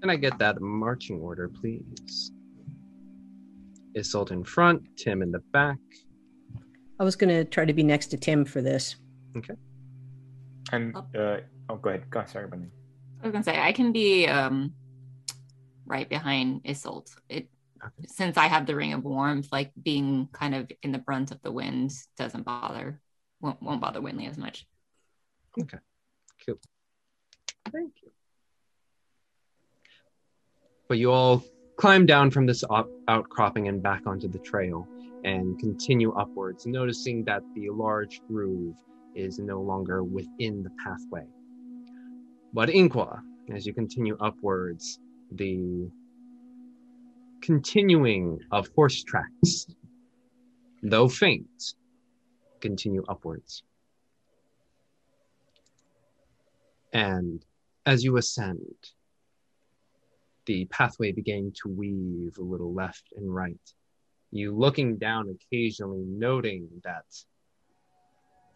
[0.00, 2.32] Can I get that marching order, please?
[3.96, 5.78] Isolt in front, Tim in the back.
[6.98, 8.96] I was going to try to be next to Tim for this.
[9.36, 9.54] Okay.
[10.72, 12.10] And uh, oh, go ahead.
[12.10, 12.66] Go sorry, Bunny.
[13.22, 14.72] I was gonna say I can be um
[15.84, 17.14] right behind Isolt.
[17.28, 17.48] It
[18.06, 21.40] since I have the ring of warmth, like being kind of in the brunt of
[21.42, 23.00] the wind doesn't bother
[23.40, 24.66] won't, won't bother Winley as much.
[25.60, 25.78] Okay.
[26.44, 26.58] Cool.
[27.72, 28.10] Thank you.
[30.88, 31.44] But you all
[31.76, 34.86] climb down from this op- outcropping and back onto the trail
[35.26, 38.76] and continue upwards, noticing that the large groove
[39.16, 41.26] is no longer within the pathway.
[42.52, 43.20] But Inkwa,
[43.52, 45.00] as you continue upwards,
[45.32, 45.90] the
[47.42, 49.66] continuing of horse tracks,
[50.84, 51.74] though faint,
[52.60, 53.64] continue upwards.
[56.92, 57.44] And
[57.84, 58.76] as you ascend,
[60.46, 63.58] the pathway began to weave a little left and right.
[64.30, 67.04] You looking down occasionally, noting that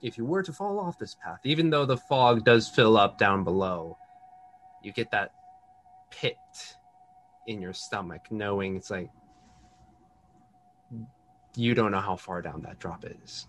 [0.03, 3.19] if you were to fall off this path, even though the fog does fill up
[3.19, 3.97] down below,
[4.83, 5.33] you get that
[6.11, 6.37] pit
[7.47, 9.11] in your stomach, knowing it's like
[11.57, 13.47] you don't know how far down that drop is.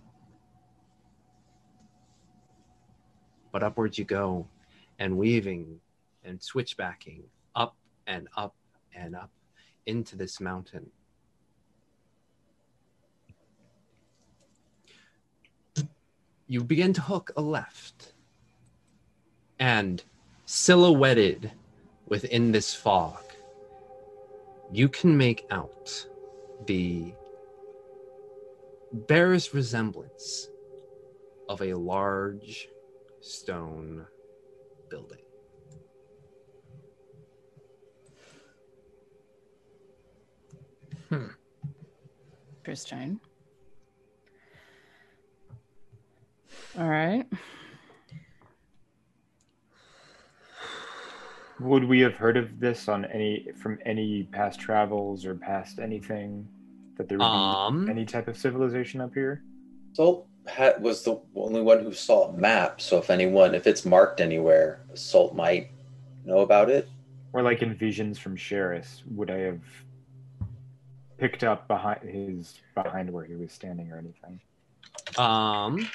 [3.51, 4.47] But upwards you go,
[4.99, 5.79] and weaving
[6.23, 7.23] and switchbacking
[7.55, 7.75] up
[8.07, 8.55] and up
[8.95, 9.31] and up
[9.85, 10.91] into this mountain.
[16.51, 18.11] You begin to hook a left,
[19.57, 20.03] and
[20.43, 21.49] silhouetted
[22.09, 23.23] within this fog,
[24.69, 26.05] you can make out
[26.67, 27.13] the
[28.91, 30.49] barest resemblance
[31.47, 32.67] of a large
[33.21, 34.05] stone
[34.89, 35.23] building.
[41.07, 41.27] Hmm.
[42.57, 43.21] Interesting.
[46.77, 47.25] All right.
[51.59, 56.47] Would we have heard of this on any from any past travels or past anything
[56.97, 57.85] that there would Um.
[57.85, 59.43] be any type of civilization up here?
[59.93, 63.85] Salt had, was the only one who saw a map, so if anyone, if it's
[63.85, 65.69] marked anywhere, Salt might
[66.25, 66.89] know about it.
[67.33, 69.61] Or like in visions from Sheris, would I have
[71.17, 74.39] picked up behind his behind where he was standing or anything?
[75.17, 75.87] Um,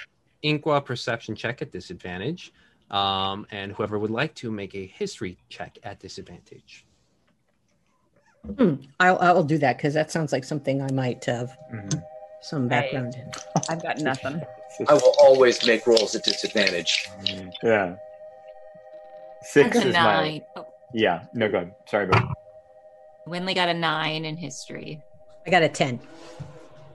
[0.44, 2.52] Inkwa perception check at disadvantage.
[2.90, 6.84] Um, and whoever would like to make a history check at disadvantage.
[8.58, 8.74] Hmm.
[9.00, 11.56] I'll, I'll do that because that sounds like something I might have
[12.42, 13.28] some background in.
[13.68, 14.40] I've got nothing.
[14.88, 17.08] I will always make rolls at disadvantage.
[17.62, 17.96] Yeah.
[19.42, 19.94] Six is nine.
[19.94, 20.42] my.
[20.62, 21.24] Oh, Yeah.
[21.34, 21.72] No, good.
[21.88, 22.22] Sorry, but
[23.26, 25.02] Winley got a nine in history.
[25.46, 26.00] I got a 10.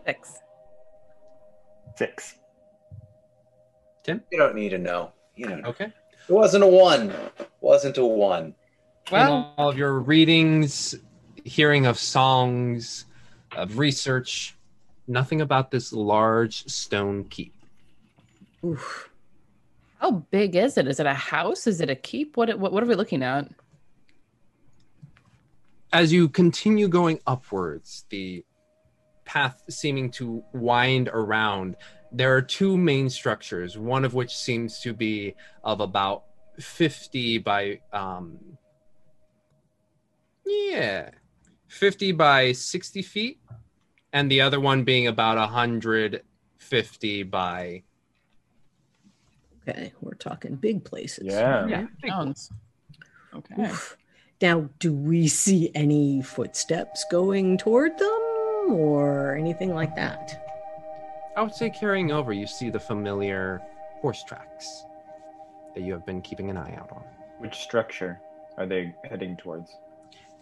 [0.05, 0.39] Six.
[1.97, 2.35] Six.
[4.03, 4.21] Tim?
[4.31, 5.11] You don't need to know.
[5.35, 5.61] You know.
[5.65, 5.85] Okay.
[5.85, 7.13] It wasn't a one.
[7.61, 8.55] Wasn't a one.
[9.11, 10.95] Well, all of your readings,
[11.43, 13.05] hearing of songs,
[13.55, 14.55] of research,
[15.07, 17.53] nothing about this large stone keep.
[18.63, 19.09] Oof.
[19.99, 20.87] How big is it?
[20.87, 21.67] Is it a house?
[21.67, 22.37] Is it a keep?
[22.37, 23.49] What what, what are we looking at?
[25.93, 28.45] as you continue going upwards, the
[29.25, 31.75] path seeming to wind around,
[32.11, 36.23] there are two main structures, one of which seems to be of about
[36.59, 38.37] 50 by, um,
[40.45, 41.11] yeah,
[41.67, 43.39] 50 by 60 feet,
[44.11, 47.83] and the other one being about 150 by.
[49.67, 51.27] Okay, we're talking big places.
[51.27, 51.67] Yeah.
[51.67, 51.85] Yeah.
[52.05, 52.51] Sounds.
[53.33, 53.63] Okay.
[53.63, 53.95] Oof.
[54.41, 60.50] Now, do we see any footsteps going toward them or anything like that?
[61.41, 63.63] I would say carrying over, you see the familiar
[63.99, 64.85] horse tracks
[65.73, 67.01] that you have been keeping an eye out on.
[67.39, 68.21] which structure
[68.59, 69.75] are they heading towards?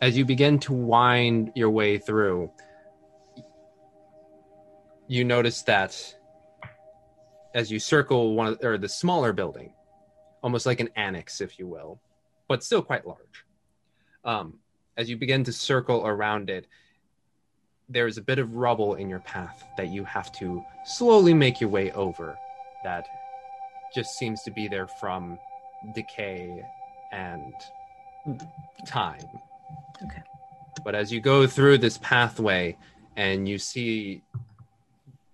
[0.01, 2.51] as you begin to wind your way through,
[5.07, 6.15] you notice that
[7.55, 9.71] as you circle one of, or the smaller building,
[10.43, 12.01] almost like an annex, if you will,
[12.49, 13.45] but still quite large.
[14.25, 14.59] Um,
[14.97, 16.67] as you begin to circle around it,
[17.89, 21.69] there's a bit of rubble in your path that you have to slowly make your
[21.69, 22.37] way over.
[22.83, 23.07] That
[23.93, 25.39] just seems to be there from
[25.95, 26.63] decay
[27.11, 27.53] and
[28.87, 29.25] time.
[30.03, 30.21] Okay.
[30.85, 32.77] But as you go through this pathway
[33.15, 34.21] and you see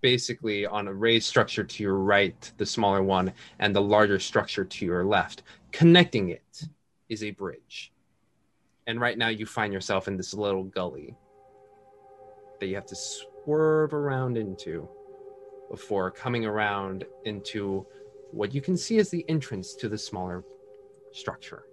[0.02, 4.64] basically on a raised structure to your right, the smaller one, and the larger structure
[4.64, 5.44] to your left.
[5.72, 6.64] Connecting it
[7.10, 7.92] is a bridge.
[8.88, 11.16] And right now you find yourself in this little gully
[12.60, 14.88] that you have to swerve around into
[15.70, 17.86] before coming around into
[18.32, 20.44] what you can see as the entrance to the smaller
[21.12, 21.64] structure.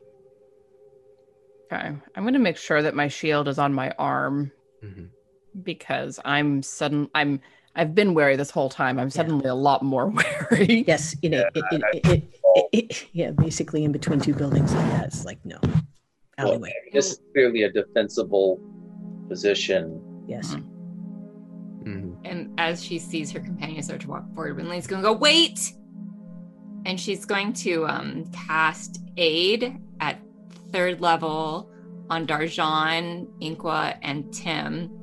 [1.72, 1.94] Okay.
[2.14, 4.52] I'm going to make sure that my shield is on my arm
[4.84, 5.08] Mhm.
[5.62, 7.40] because I'm sudden I'm
[7.74, 8.98] I've been wary this whole time.
[8.98, 10.06] I'm suddenly a lot more
[10.50, 10.84] wary.
[10.86, 12.04] Yes, you know, it, it, it,
[12.54, 15.06] it, it, yeah, basically in between two buildings like that.
[15.06, 15.72] It's like no Well,
[16.38, 16.72] alleyway.
[16.92, 18.60] this is clearly a defensible
[19.28, 20.02] position.
[20.28, 20.54] Yes.
[22.24, 25.72] And as she sees her companion start to walk forward, Winley's going to go, wait!
[26.84, 30.20] And she's going to um, cast Aid at
[30.72, 31.70] third level
[32.10, 35.00] on Darjan, Inkwa, and Tim.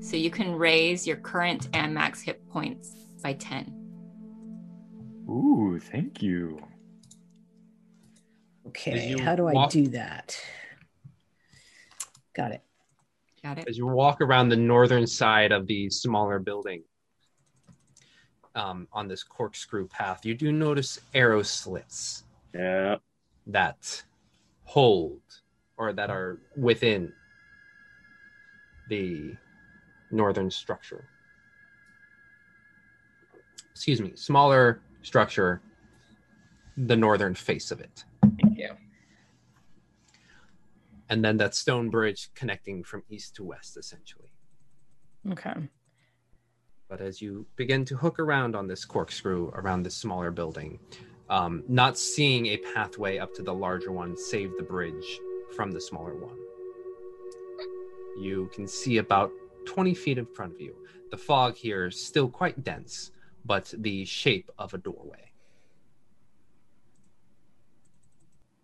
[0.00, 3.82] So you can raise your current and max hit points by 10.
[5.28, 6.60] Ooh, thank you.
[8.68, 10.38] Okay, you how do I do that?
[12.34, 12.62] Got it.
[13.42, 13.68] Got it.
[13.68, 16.84] As you walk around the northern side of the smaller building
[18.54, 22.24] um, on this corkscrew path, you do notice arrow slits.
[22.54, 22.96] Yeah.
[23.46, 24.02] That
[24.64, 25.20] hold
[25.76, 27.12] or that are within
[28.88, 29.34] the
[30.12, 31.08] northern structure.
[33.72, 35.60] Excuse me, smaller structure,
[36.76, 38.04] the northern face of it.
[38.40, 38.70] Thank you.
[41.12, 44.30] And then that stone bridge connecting from east to west, essentially.
[45.30, 45.68] Okay.
[46.88, 50.78] But as you begin to hook around on this corkscrew around this smaller building,
[51.28, 55.20] um, not seeing a pathway up to the larger one save the bridge
[55.54, 56.38] from the smaller one,
[58.18, 59.30] you can see about
[59.66, 60.74] 20 feet in front of you.
[61.10, 63.10] The fog here is still quite dense,
[63.44, 65.30] but the shape of a doorway.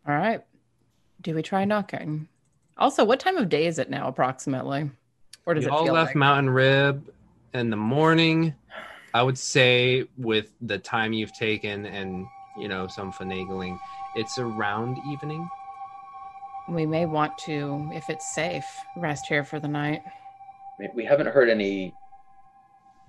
[0.09, 0.43] All right.
[1.21, 2.27] Do we try knocking?
[2.79, 4.91] Also, what time of day is it now, approximately?
[5.47, 6.17] Or does you it all feel left like?
[6.17, 7.11] Mountain Rib
[7.55, 8.55] in the morning.
[9.15, 12.27] I would say with the time you've taken and
[12.59, 13.79] you know some finagling,
[14.15, 15.49] it's around evening.
[16.69, 18.67] we may want to, if it's safe,
[18.97, 20.03] rest here for the night.
[20.95, 21.95] We haven't heard any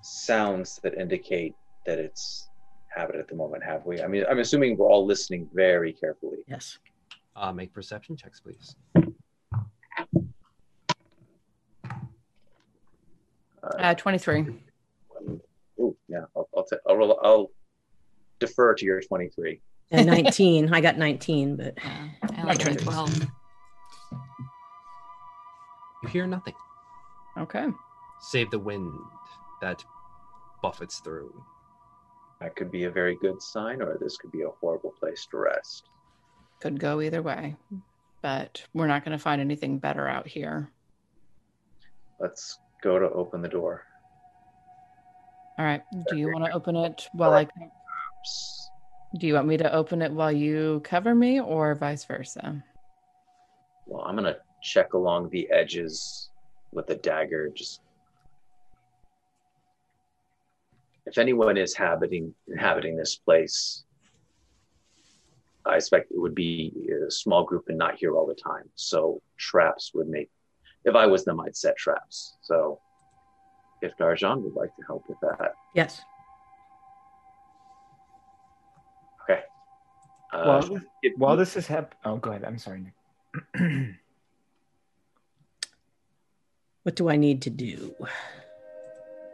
[0.02, 2.48] sounds that indicate that it's
[2.88, 4.02] habit at the moment, have we?
[4.02, 6.40] I mean, I'm assuming we're all listening very carefully.
[6.48, 6.80] Yes.
[7.36, 8.76] Uh, make perception checks, please.
[13.64, 14.46] Uh, 23.
[15.80, 16.26] Oh, yeah.
[16.36, 17.52] I'll I'll, ta- I'll, roll, I'll
[18.40, 19.62] defer to your 23.
[19.92, 20.74] And 19.
[20.74, 23.28] I got 19, but I like a 12.
[26.04, 26.54] You hear nothing.
[27.38, 27.68] Okay.
[28.22, 28.94] Save the wind
[29.62, 29.84] that
[30.62, 31.34] buffets through.
[32.40, 35.38] That could be a very good sign, or this could be a horrible place to
[35.38, 35.90] rest.
[36.62, 37.56] Could go either way.
[38.22, 40.70] But we're not going to find anything better out here.
[42.20, 43.83] Let's go to open the door.
[45.58, 45.83] All right.
[46.09, 47.48] Do you want to open it while I.
[49.17, 52.64] Do you want me to open it while you cover me or vice versa?
[53.88, 56.30] Well, I'm gonna check along the edges
[56.72, 57.49] with a dagger.
[57.49, 57.82] Just
[61.06, 63.83] if anyone is habiting inhabiting this place,
[65.66, 66.72] I expect it would be
[67.06, 68.69] a small group and not here all the time.
[68.75, 70.30] So traps would make.
[70.85, 72.38] If I was them, I'd set traps.
[72.41, 72.80] So
[73.82, 76.01] if Darjan would like to help with that, yes.
[79.24, 79.41] okay.
[80.33, 80.82] Uh, while, this,
[81.17, 82.43] while this is hap- oh, go ahead.
[82.43, 83.95] I'm sorry, Nick.
[86.83, 87.93] What do I need to do?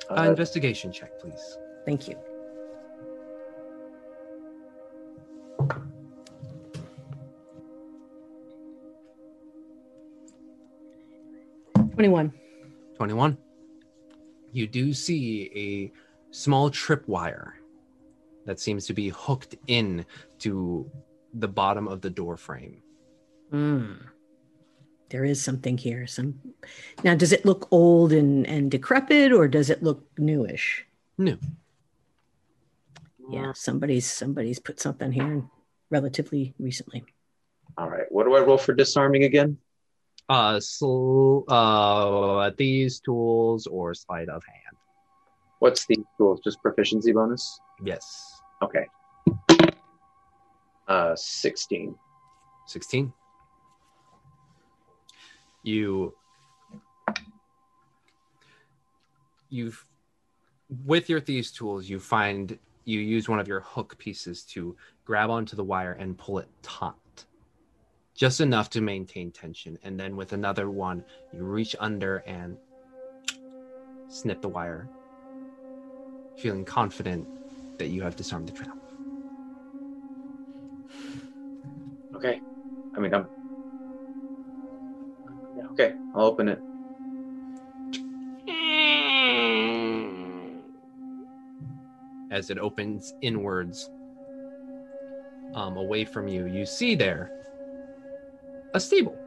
[0.09, 1.57] Uh, investigation check, please.
[1.85, 2.17] Thank you.
[11.95, 12.33] Twenty-one.
[12.97, 13.37] 21.
[14.51, 17.53] You do see a small tripwire
[18.45, 20.05] that seems to be hooked in
[20.39, 20.91] to
[21.33, 22.81] the bottom of the door frame.
[23.49, 23.93] Hmm.
[25.09, 26.05] There is something here.
[26.05, 26.39] Some
[27.03, 30.85] now, does it look old and, and decrepit, or does it look newish?
[31.17, 31.37] New.
[33.29, 35.43] Yeah, somebody's somebody's put something here
[35.89, 37.05] relatively recently.
[37.77, 38.05] All right.
[38.09, 39.57] What do I roll for disarming again?
[40.27, 44.77] Uh, sl- uh, these tools or sleight of hand.
[45.59, 46.41] What's the tools?
[46.43, 47.59] Just proficiency bonus?
[47.83, 48.41] Yes.
[48.61, 48.85] Okay.
[50.87, 51.95] Uh, 16.
[52.67, 53.13] 16.
[55.63, 56.13] You
[59.49, 59.73] you
[60.85, 65.29] with your thieves tools you find you use one of your hook pieces to grab
[65.29, 66.97] onto the wire and pull it taut
[68.15, 72.57] just enough to maintain tension and then with another one you reach under and
[74.07, 74.89] snip the wire
[76.35, 77.27] feeling confident
[77.77, 78.77] that you have disarmed the trap
[82.15, 82.41] Okay.
[82.95, 83.27] I mean, I'm.
[85.55, 86.61] Yeah, okay, I'll open it.
[92.31, 93.89] as it opens inwards
[95.53, 97.31] um, away from you, you see there
[98.75, 99.17] a stable.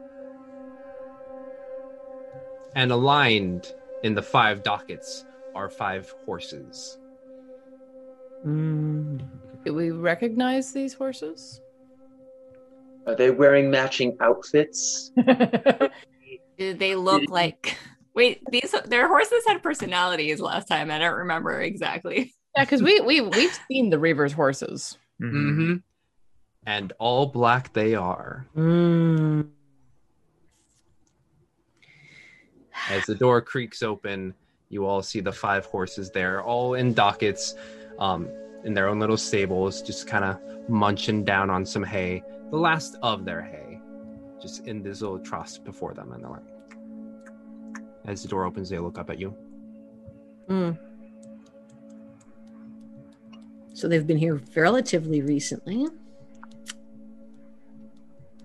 [2.75, 6.97] And aligned in the five dockets are five horses.
[8.45, 11.61] Do we recognize these horses?
[13.05, 15.11] Are they wearing matching outfits?
[16.57, 17.77] Do they look like?
[18.13, 20.91] Wait, these their horses had personalities last time.
[20.91, 22.33] I don't remember exactly.
[22.55, 24.97] Yeah, because we we we've seen the Reavers horses.
[25.21, 25.75] Mm-hmm.
[26.69, 28.45] And all black they are.
[32.91, 34.35] As the door creaks open,
[34.69, 37.55] you all see the five horses there, all in dockets,
[37.97, 38.29] um,
[38.63, 40.37] in their own little stables, just kind of
[40.69, 43.81] munching down on some hay, the last of their hay,
[44.39, 46.11] just in this little truss before them.
[46.11, 46.43] And they're like,
[48.05, 49.35] as the door opens, they look up at you.
[50.47, 50.77] Mm.
[53.73, 55.87] So they've been here relatively recently.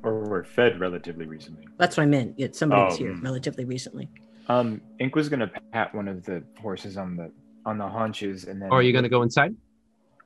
[0.05, 1.67] Or were fed relatively recently.
[1.79, 2.35] That's what I meant.
[2.39, 3.23] It's somebody was Oh, here mm.
[3.23, 4.09] relatively recently.
[4.49, 7.33] Um, Ink was gonna pat one of the horses on the
[7.67, 8.71] on the haunches, and then.
[8.71, 9.55] Or are you going to go inside?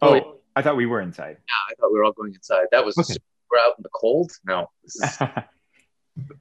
[0.02, 1.36] Oh, I thought we were inside.
[1.38, 2.66] Yeah, I thought we were all going inside.
[2.72, 3.14] That was Okay.
[3.50, 4.32] we're out in the cold.
[4.44, 5.18] No, is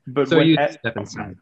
[0.07, 1.35] But So when, you as, step inside.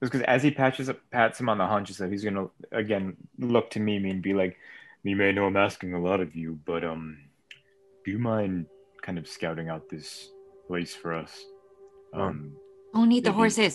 [0.00, 3.16] It's because as he patches up, pats him on the haunches, so he's gonna again
[3.38, 4.56] look to Mimi and be like,
[5.04, 7.18] "Mimi, I know I'm asking a lot of you, but um,
[8.04, 8.66] do you mind
[9.02, 10.30] kind of scouting out this
[10.70, 11.32] place for us?"
[12.20, 12.36] Um,
[12.94, 13.74] Don't eat the Maybe- horses.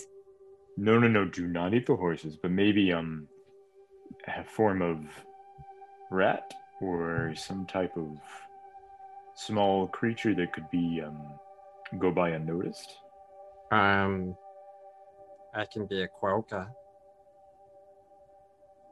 [0.86, 3.10] no, no, no, do not eat the horses, but maybe um,
[4.40, 4.98] a form of
[6.10, 6.46] rat
[6.80, 8.10] or some type of
[9.46, 11.18] small creature that could be um
[12.04, 12.90] go by unnoticed.
[13.80, 14.36] Um,
[15.54, 16.62] I can be a quokka.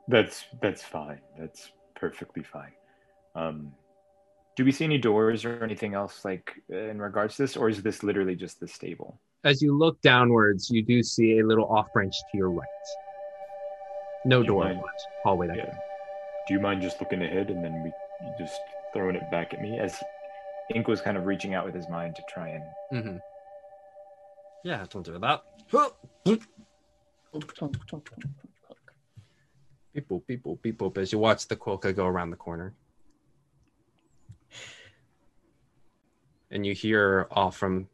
[0.09, 1.21] That's that's fine.
[1.39, 1.63] That's
[2.03, 2.75] perfectly fine.
[3.35, 3.59] Um,
[4.57, 7.83] do we see any doors or anything else like in regards to this, or is
[7.83, 9.21] this literally just the stable?
[9.45, 12.67] As you look downwards, you do see a little off branch to your right.
[14.25, 14.81] No Do door, mind-
[15.23, 15.75] hallway that Yeah.
[16.49, 17.93] Do you mind just looking ahead and then we
[18.39, 18.61] just
[18.93, 20.03] throwing it back at me as
[20.75, 23.17] Ink was kind of reaching out with his mind to try and Mm-hmm.
[24.63, 25.43] Yeah, don't do that.
[29.95, 32.75] Beep boop, beep boop, beep boop as you watch the quokka go around the corner.
[36.51, 37.89] And you hear off from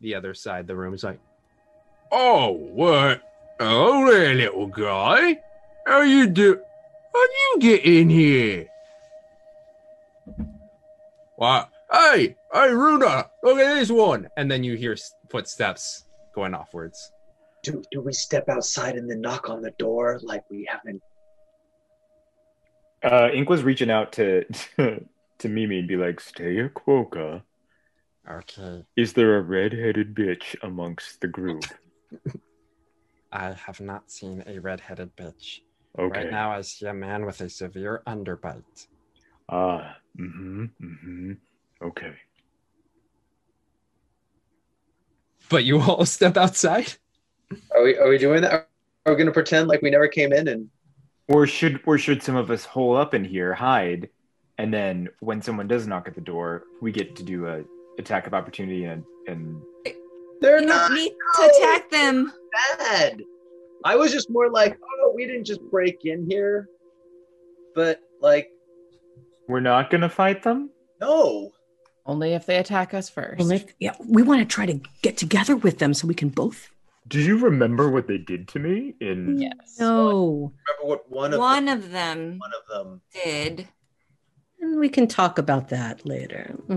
[0.00, 1.20] the other side of the room is like,
[2.12, 3.22] Oh, what?
[3.58, 5.38] Oh, there, little guy.
[5.86, 6.60] How you do?
[7.14, 8.66] How'd you get in here?
[11.36, 11.70] What?
[11.92, 14.28] Hey, hey, Runa, look at this one.
[14.36, 14.96] And then you hear
[15.30, 16.96] footsteps going offwards.
[17.62, 21.02] do do we step outside and then knock on the door like we haven't?
[23.02, 24.44] uh Ink was reaching out to
[25.38, 27.42] to Mimi and be like, Stay a quokka.
[28.28, 28.84] Okay.
[28.96, 31.64] Is there a red-headed bitch amongst the group?
[33.32, 35.60] I have not seen a red-headed bitch.
[35.98, 36.20] Okay.
[36.20, 38.86] Right now, I see a man with a severe underbite.
[39.48, 41.32] Ah, mm-hmm, mm-hmm.
[41.82, 42.12] Okay.
[45.48, 46.94] But you all step outside.
[47.74, 48.68] Are we are we doing that?
[49.04, 50.68] Are we gonna pretend like we never came in and?
[51.28, 54.08] Or should or should some of us hole up in here, hide,
[54.58, 57.62] and then when someone does knock at the door, we get to do a
[57.98, 59.60] attack of opportunity and and
[60.40, 62.32] They're You not don't need to attack them.
[62.78, 63.22] bad.
[63.84, 66.68] I was just more like, oh, we didn't just break in here,
[67.74, 68.50] but like,
[69.48, 70.70] we're not gonna fight them.
[71.00, 71.52] no.
[72.08, 73.40] Only if they attack us first.
[73.40, 76.28] Well, if- yeah, we want to try to get together with them so we can
[76.28, 76.70] both.
[77.08, 79.40] Do you remember what they did to me in?
[79.40, 79.76] Yes.
[79.80, 83.00] No, Remember what one of One them, of them one of them.
[83.12, 83.66] did.
[84.66, 86.54] And we can talk about that later.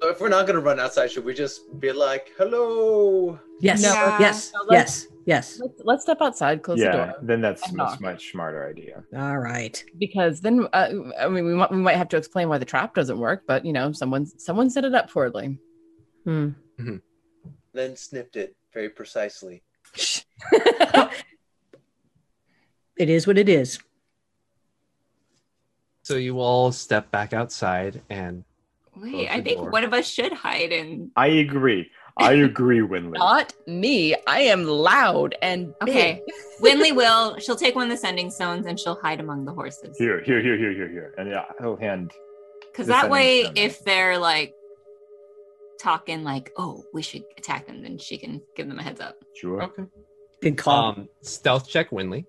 [0.00, 3.38] So if we're not gonna run outside, should we just be like, hello?
[3.60, 5.60] yes, No, yes, no, yes, yes.
[5.60, 9.02] Let's, let's step outside, close the door, then that's and a much smarter idea.
[9.16, 9.82] All right.
[9.98, 12.94] because then uh, I mean we might, we might have to explain why the trap
[12.94, 15.58] doesn't work, but you know someone someone set it up poorly.
[16.24, 16.50] Hmm.
[17.74, 19.64] Then snipped it very precisely.
[22.96, 23.80] it is what it is.
[26.08, 28.42] So you all step back outside and
[28.96, 29.68] Wait, I think door.
[29.68, 31.10] one of us should hide in.
[31.16, 31.90] I agree.
[32.16, 33.18] I agree, Winley.
[33.18, 34.16] Not me.
[34.26, 35.90] I am loud and big.
[35.90, 36.22] Okay,
[36.62, 37.38] Winley will.
[37.40, 39.98] She'll take one of the sending stones and she'll hide among the horses.
[39.98, 41.14] Here, here, here, here, here, here.
[41.18, 42.10] And yeah, he'll hand.
[42.72, 43.52] Because that way, stone.
[43.58, 44.54] if they're like
[45.78, 49.16] talking, like, "Oh, we should attack them," then she can give them a heads up.
[49.36, 49.62] Sure.
[49.64, 49.84] Okay.
[50.40, 50.92] Good call.
[50.92, 52.24] Um, stealth check, Winley.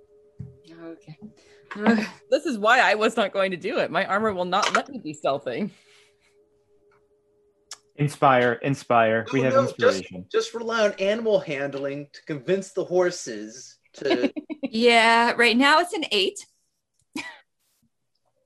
[0.84, 1.18] Okay.
[2.30, 3.92] this is why I was not going to do it.
[3.92, 5.72] My armor will not let me be stealthing.
[7.98, 9.26] Inspire, inspire.
[9.34, 10.22] we Oh, have no, inspiration.
[10.32, 14.32] Just, just rely on animal handling to convince the horses to.
[14.64, 16.46] yeah, right now it's an eight.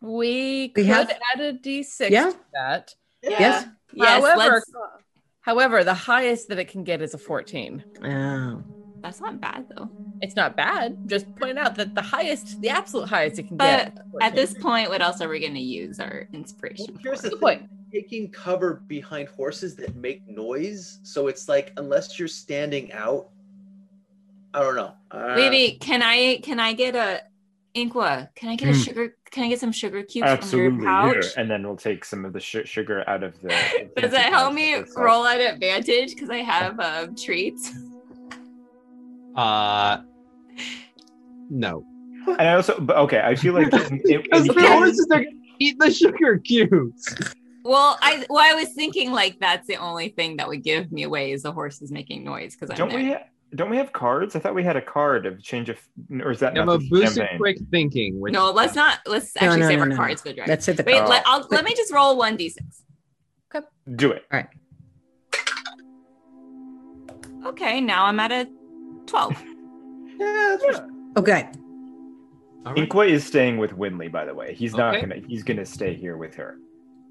[0.01, 2.31] We We could have- add a d6 Yeah.
[2.31, 2.93] to that.
[3.21, 3.67] Yes.
[3.93, 4.71] Yes, however, let's-
[5.41, 7.83] however, the highest that it can get is a 14.
[8.03, 8.63] Oh.
[9.03, 9.89] That's not bad though.
[10.21, 10.97] It's not bad.
[11.07, 13.93] Just point out that the highest, the absolute highest it can But get.
[13.97, 17.29] is at this point, what else are we going to use our inspiration Here's for?
[17.29, 17.69] the point.
[17.91, 20.99] taking cover behind horses that make noise.
[21.03, 23.27] So it's like unless you're standing out,
[24.53, 24.93] I don't know.
[25.11, 27.21] Uh, Wait, wait, can I can I get a
[27.75, 28.29] Inkwa?
[28.35, 28.81] Can I get a Hmm.
[28.81, 29.15] sugar?
[29.31, 30.85] Can I get some sugar cubes Absolutely.
[30.85, 33.47] from your Here, and then we'll take some of the sh- sugar out of the.
[33.97, 37.73] Does it help me roll at advantage because I have um, treats?
[39.35, 40.01] Uh,
[41.49, 41.85] no.
[42.27, 45.19] And I also, but okay, I feel like in, in, Because the here- horses are
[45.23, 45.29] gonna
[45.59, 47.33] eat the sugar cubes.
[47.65, 51.03] Well, I well I was thinking like that's the only thing that would give me
[51.03, 52.97] away is the horses making noise because I'm don't there.
[52.97, 53.23] we ha-
[53.55, 54.35] don't we have cards?
[54.35, 55.77] I thought we had a card of change of,
[56.21, 58.19] or is that You have not a the boost of quick thinking.
[58.19, 58.99] Which, no, let's not.
[59.05, 60.23] Let's No, actually no, save no, our no, cards no.
[60.23, 60.49] for the dragon.
[60.51, 61.09] Let's hit the Wait, card.
[61.09, 62.55] let, I'll, let me just roll one d6.
[63.55, 63.65] Okay.
[63.95, 64.23] Do it.
[64.31, 64.47] All right.
[67.45, 68.47] Okay, now I'm at a
[69.13, 69.43] twelve.
[70.19, 71.49] Yeah, that's what- Okay.
[72.65, 72.89] All right.
[72.89, 74.53] Inkwa is staying with Winley, by the way.
[74.55, 75.01] He's not Okay.
[75.07, 75.21] gonna.
[75.27, 76.57] He's gonna stay here with her.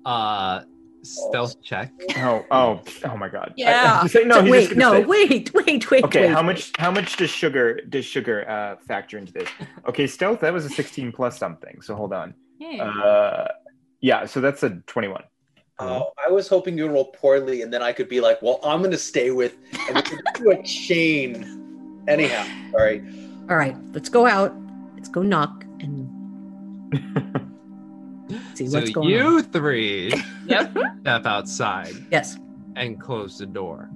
[0.06, 0.62] Uh,
[1.02, 1.92] stealth check.
[2.16, 3.52] Oh, oh, oh my God.
[3.56, 4.00] Yeah.
[4.02, 5.05] I, say, no, So wait, no, stay.
[5.05, 6.05] wait, wait, wait.
[6.05, 6.47] Okay, wait, how wait.
[6.47, 6.72] much?
[6.78, 9.48] How much does sugar does sugar uh, factor into this?
[9.89, 10.40] Okay, stealth.
[10.40, 11.81] That was a sixteen plus something.
[11.82, 12.34] So hold on.
[12.58, 12.84] Yeah.
[12.84, 13.48] Uh,
[14.00, 14.24] yeah.
[14.26, 15.24] So that's a twenty-one.
[15.78, 18.58] Oh, I was hoping you would roll poorly, and then I could be like, "Well,
[18.64, 19.56] I'm going to stay with,"
[19.89, 21.58] and we could do a chain.
[22.08, 23.02] Anyhow, all right.
[23.50, 24.55] All right, let's go out.
[24.94, 26.08] Let's go knock and
[28.55, 29.12] see So what's going on.
[29.12, 29.42] you on.
[29.44, 30.12] three
[30.47, 30.76] Yep.
[31.00, 32.39] step outside Yes.
[32.76, 33.90] and close the door.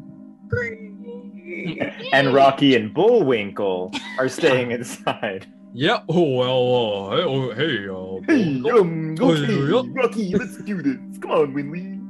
[2.12, 5.46] And Rocky and Bullwinkle are staying inside.
[5.78, 6.04] Yep.
[6.08, 7.12] Oh well.
[7.12, 8.32] Uh, hey, oh, hey.
[8.32, 9.84] Uh, Hey, um, okay, Hey, yup.
[9.90, 10.96] Rocky, let's do this.
[11.18, 12.00] Come on, Winley.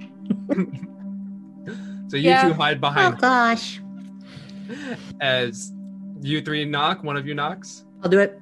[2.08, 2.46] so you Yeah.
[2.46, 3.14] two hide behind.
[3.14, 3.80] Oh behind gosh.
[5.20, 5.72] as
[6.20, 7.02] you three knock.
[7.02, 7.84] One of you knocks.
[8.02, 8.40] I'll do it.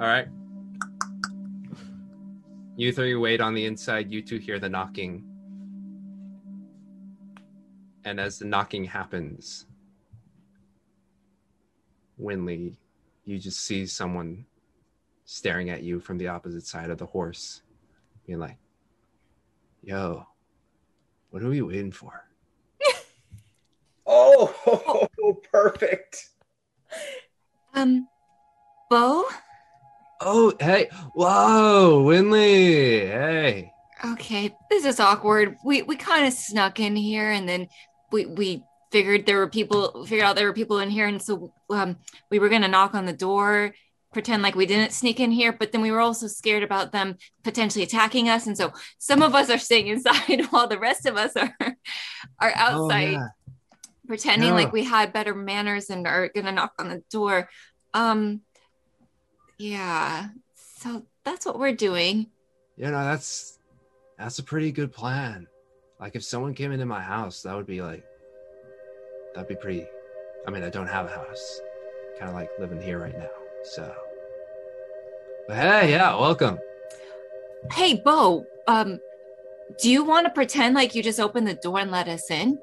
[0.00, 0.28] All right.
[2.76, 4.10] You three wait on the inside.
[4.10, 5.24] You two hear the knocking.
[8.04, 9.66] And as the knocking happens,
[12.20, 12.76] Winley,
[13.24, 14.44] you just see someone
[15.24, 17.62] staring at you from the opposite side of the horse,
[18.26, 18.58] being like,
[19.82, 20.26] Yo,
[21.30, 22.24] what are we waiting for?
[24.04, 25.08] Oh,
[25.52, 26.31] perfect.
[27.74, 28.06] Um,
[28.90, 29.24] Bo.
[30.20, 33.72] Oh, hey, whoa, Winley, hey.
[34.04, 35.56] Okay, this is awkward.
[35.64, 37.68] We we kind of snuck in here, and then
[38.10, 40.04] we we figured there were people.
[40.04, 41.96] Figured out there were people in here, and so um
[42.30, 43.74] we were gonna knock on the door,
[44.12, 47.16] pretend like we didn't sneak in here, but then we were also scared about them
[47.42, 51.16] potentially attacking us, and so some of us are staying inside while the rest of
[51.16, 51.56] us are
[52.38, 53.12] are Oh, outside.
[53.12, 53.28] yeah.
[54.06, 54.54] Pretending Yeah.
[54.54, 57.48] like we had better manners and are gonna knock on the door.
[57.94, 58.42] Um,
[59.58, 60.28] yeah.
[60.54, 62.26] So that's what we're doing.
[62.76, 63.58] You know, that's
[64.18, 65.46] that's a pretty good plan.
[66.00, 68.04] Like if someone came into my house, that would be like
[69.34, 69.86] that'd be pretty
[70.46, 71.60] I mean, I don't have a house.
[72.18, 73.30] Kind of like living here right now.
[73.64, 73.94] So
[75.46, 76.58] But hey, yeah, welcome.
[77.72, 78.44] Hey, Bo.
[78.66, 78.98] Um,
[79.80, 82.58] do you want to pretend like you just opened the door and let us in?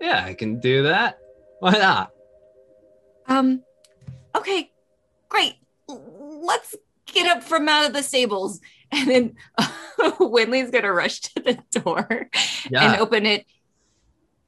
[0.00, 1.18] Yeah, I can do that.
[1.60, 2.10] Why not?
[3.26, 3.62] Um,
[4.34, 4.70] okay,
[5.28, 5.54] great.
[5.88, 6.74] Let's
[7.06, 8.60] get up from out of the stables.
[8.90, 9.34] And then
[10.18, 12.30] Winley's gonna rush to the door
[12.70, 12.92] Yeah.
[12.92, 13.44] and open it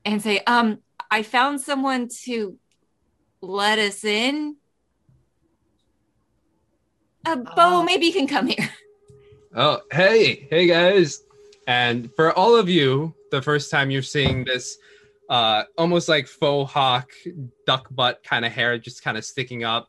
[0.06, 0.78] and say, um,
[1.10, 2.56] I found someone to
[3.42, 4.56] let us in.
[7.26, 8.70] Uh, Bo, maybe you can come here.
[9.54, 11.22] Oh, hey, hey guys.
[11.66, 14.78] And for all of you, the first time you're seeing this
[15.30, 17.08] uh almost like faux hawk
[17.66, 19.88] duck butt kind of hair just kind of sticking up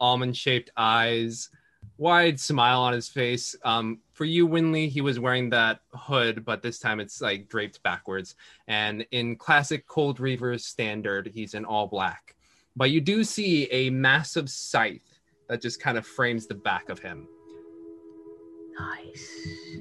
[0.00, 1.50] almond shaped eyes,
[1.98, 3.56] wide smile on his face.
[3.64, 7.82] Um, for you, Winley, he was wearing that hood, but this time it's like draped
[7.82, 8.34] backwards.
[8.68, 12.36] And in classic Cold Reaver standard, he's in all black.
[12.74, 15.00] But you do see a massive scythe
[15.48, 17.28] that just kind of frames the back of him.
[18.78, 19.30] Nice.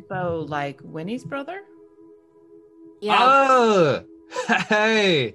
[0.08, 1.62] So, like Winnie's brother?
[3.02, 3.18] Yeah.
[3.20, 4.04] Oh,
[4.70, 5.34] hey,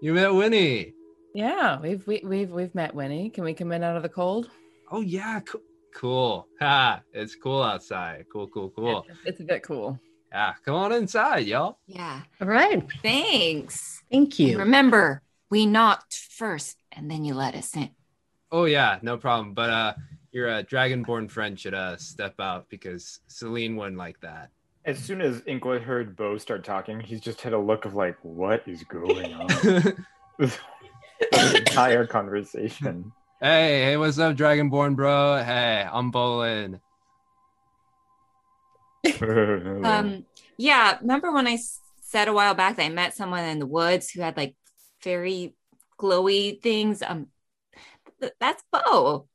[0.00, 0.94] you met Winnie.
[1.34, 3.30] Yeah, we've we, we've we've met Winnie.
[3.30, 4.50] Can we come in out of the cold?
[4.90, 5.60] Oh yeah, cool.
[5.94, 6.46] cool.
[6.60, 8.24] Ha, it's cool outside.
[8.32, 9.06] Cool, cool, cool.
[9.08, 9.98] It's, it's a bit cool.
[10.32, 11.78] Yeah, come on inside, y'all.
[11.86, 12.20] Yeah.
[12.40, 12.82] All right.
[13.02, 14.02] Thanks.
[14.10, 14.58] Thank And you.
[14.58, 17.90] remember, we knocked first and then you let us in.
[18.50, 19.54] Oh yeah, no problem.
[19.54, 19.94] But uh,
[20.32, 24.50] your uh, dragonborn friend should uh step out because Celine wouldn't like that.
[24.84, 28.16] As soon as Inkwood heard Bo start talking, he's just had a look of like,
[28.22, 29.48] what is going on?
[30.38, 33.12] the entire conversation.
[33.40, 35.42] Hey, hey, what's up, Dragonborn bro?
[35.42, 36.80] Hey, I'm Bolin.
[39.84, 40.24] Um,
[40.56, 43.66] yeah, remember when I s- said a while back that I met someone in the
[43.66, 44.56] woods who had like
[45.02, 45.54] very
[46.00, 47.02] glowy things?
[47.02, 47.28] Um,
[48.20, 49.28] th- that's Bo.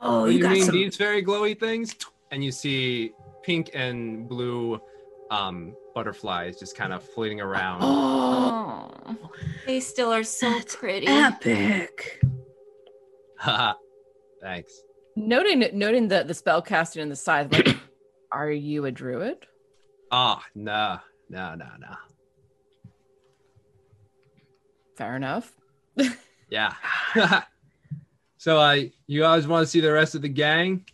[0.00, 1.94] Oh, you, mean these very glowy things?
[2.30, 3.12] And you see
[3.46, 4.80] pink and blue
[5.30, 7.80] um butterflies just kind of floating around.
[7.82, 8.90] Oh,
[9.66, 11.06] they still are so pretty.
[11.06, 12.20] Epic.
[13.38, 13.74] Haha.
[14.42, 14.82] Thanks.
[15.14, 17.76] Noting noting the the spell casting and the size, like,
[18.32, 19.38] are you a druid?
[20.10, 20.98] Ah, no,
[21.30, 21.96] no, no, no.
[24.96, 25.52] Fair enough.
[26.50, 26.74] Yeah.
[28.38, 28.76] so uh
[29.06, 30.84] you guys want to see the rest of the gang?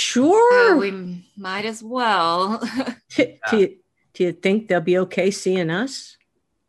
[0.00, 0.76] Sure.
[0.76, 2.58] Uh, we might as well.
[3.16, 3.76] do, you,
[4.14, 6.16] do you think they'll be okay seeing us?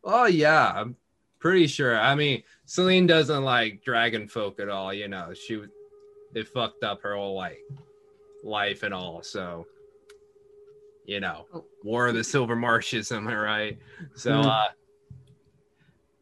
[0.03, 0.97] Oh yeah, I'm
[1.39, 1.97] pretty sure.
[1.97, 4.93] I mean, Celine doesn't like dragon folk at all.
[4.93, 5.63] You know, she
[6.33, 7.59] it fucked up her whole like
[8.43, 9.23] life and all.
[9.23, 9.65] So,
[11.05, 11.45] you know,
[11.83, 13.13] War of the Silver Marshes.
[13.13, 13.79] Am I right?
[14.15, 14.45] So, Mhm.
[14.45, 14.67] uh,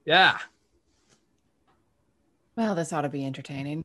[0.05, 0.37] yeah,
[2.55, 3.83] Well, this ought to be entertaining.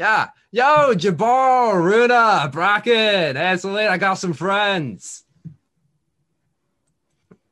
[0.00, 0.28] Yeah.
[0.50, 5.24] Yo, Jabbar, Runa, Bracken, Celine, I got some friends.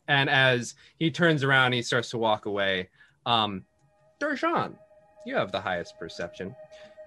[0.08, 2.88] And as he turns around, he starts to walk away.
[3.26, 3.66] Um,
[4.18, 4.78] Darjan,
[5.26, 6.56] you have the highest perception.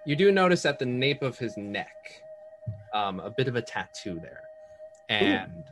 [0.05, 2.21] You do notice at the nape of his neck,
[2.93, 4.41] um, a bit of a tattoo there.
[5.09, 5.63] And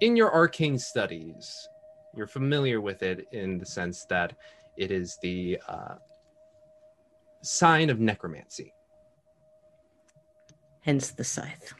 [0.00, 1.68] in your arcane studies,
[2.14, 4.34] you're familiar with it in the sense that
[4.76, 5.96] it is the uh,
[7.42, 8.72] sign of necromancy.
[10.80, 11.74] Hence the scythe.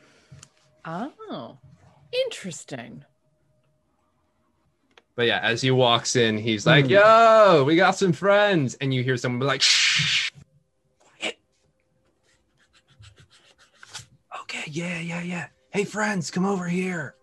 [0.85, 1.59] Oh,
[2.27, 3.05] interesting.
[5.17, 6.93] But yeah, as he walks in, he's like, hmm.
[6.93, 10.31] "Yo, we got some friends," and you hear someone be like, "Shh,
[11.01, 11.39] quiet."
[14.43, 15.47] Okay, yeah, yeah, yeah.
[15.71, 17.17] Hey, friends, come over here.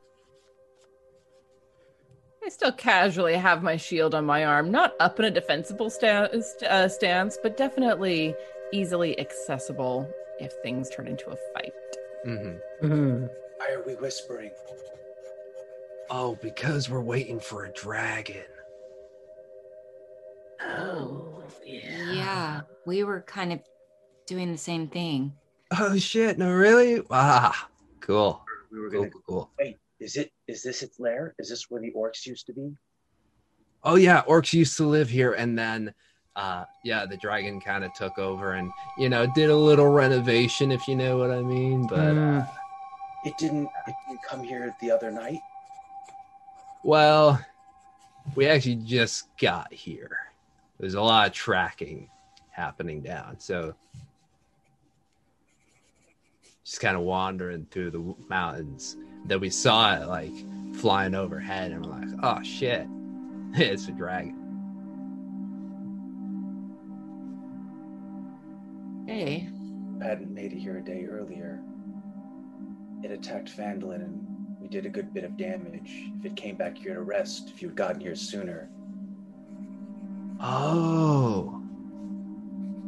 [2.45, 6.29] I still casually have my shield on my arm, not up in a defensible sta-
[6.31, 8.35] st- uh, stance, but definitely
[8.71, 10.07] easily accessible
[10.39, 11.73] if things turn into a fight.
[12.27, 13.25] Mm-hmm.
[13.57, 14.51] Why are we whispering?
[16.11, 18.43] Oh, because we're waiting for a dragon.
[20.61, 22.11] Oh, yeah.
[22.11, 23.59] Yeah, we were kind of
[24.27, 25.33] doing the same thing.
[25.71, 26.37] Oh shit!
[26.37, 27.01] No, really?
[27.09, 27.67] Ah,
[28.01, 28.43] cool.
[28.71, 29.51] We were Cool, gonna cool, cool.
[29.57, 29.77] wait.
[29.99, 30.31] Is it?
[30.47, 31.33] Is this its lair?
[31.39, 32.71] Is this where the orcs used to be?
[33.83, 35.93] Oh yeah, orcs used to live here, and then,
[36.35, 40.71] uh, yeah, the dragon kind of took over, and you know, did a little renovation,
[40.71, 41.87] if you know what I mean.
[41.87, 42.45] But uh,
[43.25, 43.69] It didn't.
[43.87, 45.39] It didn't come here the other night.
[46.83, 47.39] well,
[48.35, 50.17] we actually just got here.
[50.79, 52.09] There's a lot of tracking
[52.51, 53.75] happening down, so
[56.65, 58.97] just kind of wandering through the mountains.
[59.25, 60.33] Then we saw it like
[60.75, 62.87] flying overhead, and we're like, "Oh shit,
[63.53, 64.41] it's a dragon."
[69.07, 69.47] Hey.
[70.01, 71.61] I hadn't made it here a day earlier.
[73.03, 74.27] It attacked Phandalin, and
[74.59, 76.11] we did a good bit of damage.
[76.19, 78.69] If it came back here to rest, if you'd gotten here sooner,
[80.41, 81.61] Oh,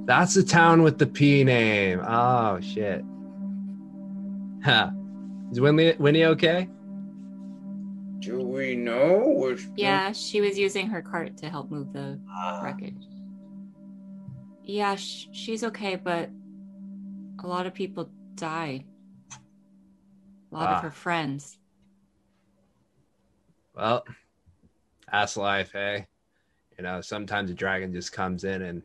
[0.05, 2.01] that's the town with the P name.
[2.05, 3.05] Oh shit.
[4.67, 4.89] Huh.
[5.49, 6.67] Is Winnie, Winnie okay?
[8.19, 9.23] do we know?
[9.37, 12.59] Which Yeah, she was using her cart to help move the Ah.
[12.61, 13.01] wreckage.
[14.63, 16.29] Yeah, sh- she's okay, but
[17.41, 18.83] a lot of people died.
[19.31, 20.75] A lot Ah.
[20.77, 21.57] of her friends.
[23.73, 24.03] Well,
[25.09, 26.07] that's life, hey.
[26.77, 28.83] You know, sometimes a dragon just comes in and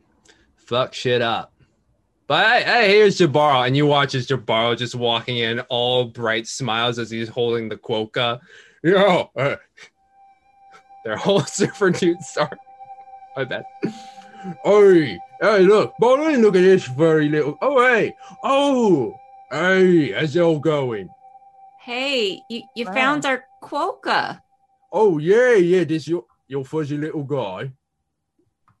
[0.55, 1.52] fuck shit up.
[2.33, 6.47] But hey, hey, here's Jabaro, and you watch as Jabaro just walking in, all bright
[6.47, 8.39] smiles as he's holding the quokka.
[8.81, 9.57] Yo, uh,
[11.05, 12.57] their whole super dudes start.
[13.37, 13.65] I bet.
[14.65, 17.55] Hey, hey, look, Bolin, look at this very little.
[17.61, 19.13] Oh, hey, oh,
[19.51, 21.09] hey, how's it all going?
[21.81, 24.41] Hey, you, you found our quokka.
[24.91, 27.73] Oh, yeah, yeah, this your your fuzzy little guy.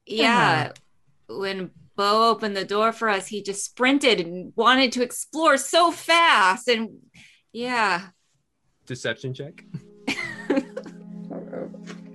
[0.07, 0.71] Yeah.
[1.27, 5.91] When Bo opened the door for us, he just sprinted and wanted to explore so
[5.91, 6.67] fast.
[6.67, 6.89] And
[7.51, 8.07] yeah.
[8.85, 9.63] Deception check.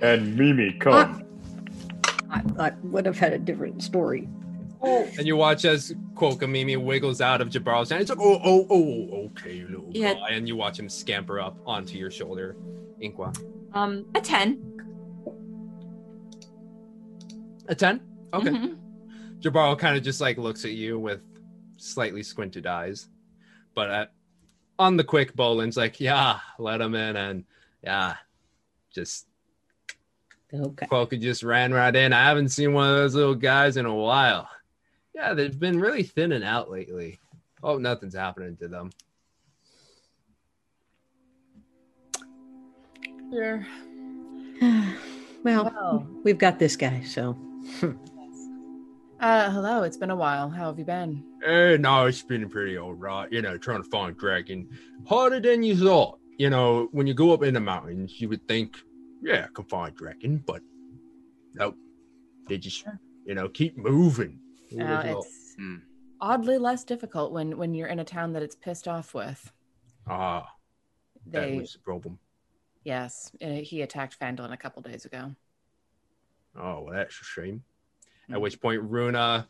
[0.01, 1.25] And Mimi, come.
[2.31, 4.29] I, I would have had a different story.
[4.81, 8.03] And you watch as Quokka Mimi wiggles out of Jabaro's hand.
[8.03, 10.15] It's like, oh, oh, oh, okay, little Yeah.
[10.15, 10.29] guy.
[10.31, 12.55] And you watch him scamper up onto your shoulder.
[13.03, 13.37] Inkwa.
[13.75, 14.63] Um, a 10.
[17.69, 18.01] A 10?
[18.35, 18.51] Okay.
[18.51, 18.77] Mhm.
[19.41, 21.21] Jabaro kind of just like looks at you with
[21.77, 23.09] slightly squinted eyes.
[23.75, 24.07] But uh,
[24.79, 27.17] on the quick, Bolin's like, yeah, let him in.
[27.17, 27.45] And
[27.83, 28.17] yeah,
[28.93, 29.29] just
[30.53, 30.87] Okay.
[30.87, 32.13] Quokka just ran right in.
[32.13, 34.49] I haven't seen one of those little guys in a while.
[35.15, 37.21] Yeah, they've been really thinning out lately.
[37.63, 38.91] Oh, nothing's happening to them.
[43.31, 43.63] Yeah.
[45.45, 47.37] well, we've got this guy, so.
[49.21, 49.83] Uh, hello.
[49.83, 50.49] It's been a while.
[50.49, 51.25] How have you been?
[51.45, 53.31] Eh, no, it's been pretty all right.
[53.33, 54.69] You know, trying to find dragon
[55.07, 56.19] harder than you thought.
[56.39, 58.77] You know, when you go up in the mountains, you would think,
[59.23, 60.63] yeah, I can find dragon, but
[61.55, 61.77] nope.
[62.49, 62.85] They just,
[63.27, 64.39] you know, keep moving.
[64.73, 65.57] Uh, Well, it's
[66.21, 69.53] oddly less difficult when when you're in a town that it's pissed off with.
[70.07, 70.49] Ah,
[71.33, 72.19] that They was the problem.
[72.85, 75.35] yes, uh, he attacked Phandalin a couple days ago.
[76.57, 77.63] Oh, well, that's a shame.
[78.31, 79.47] At which point, Runa,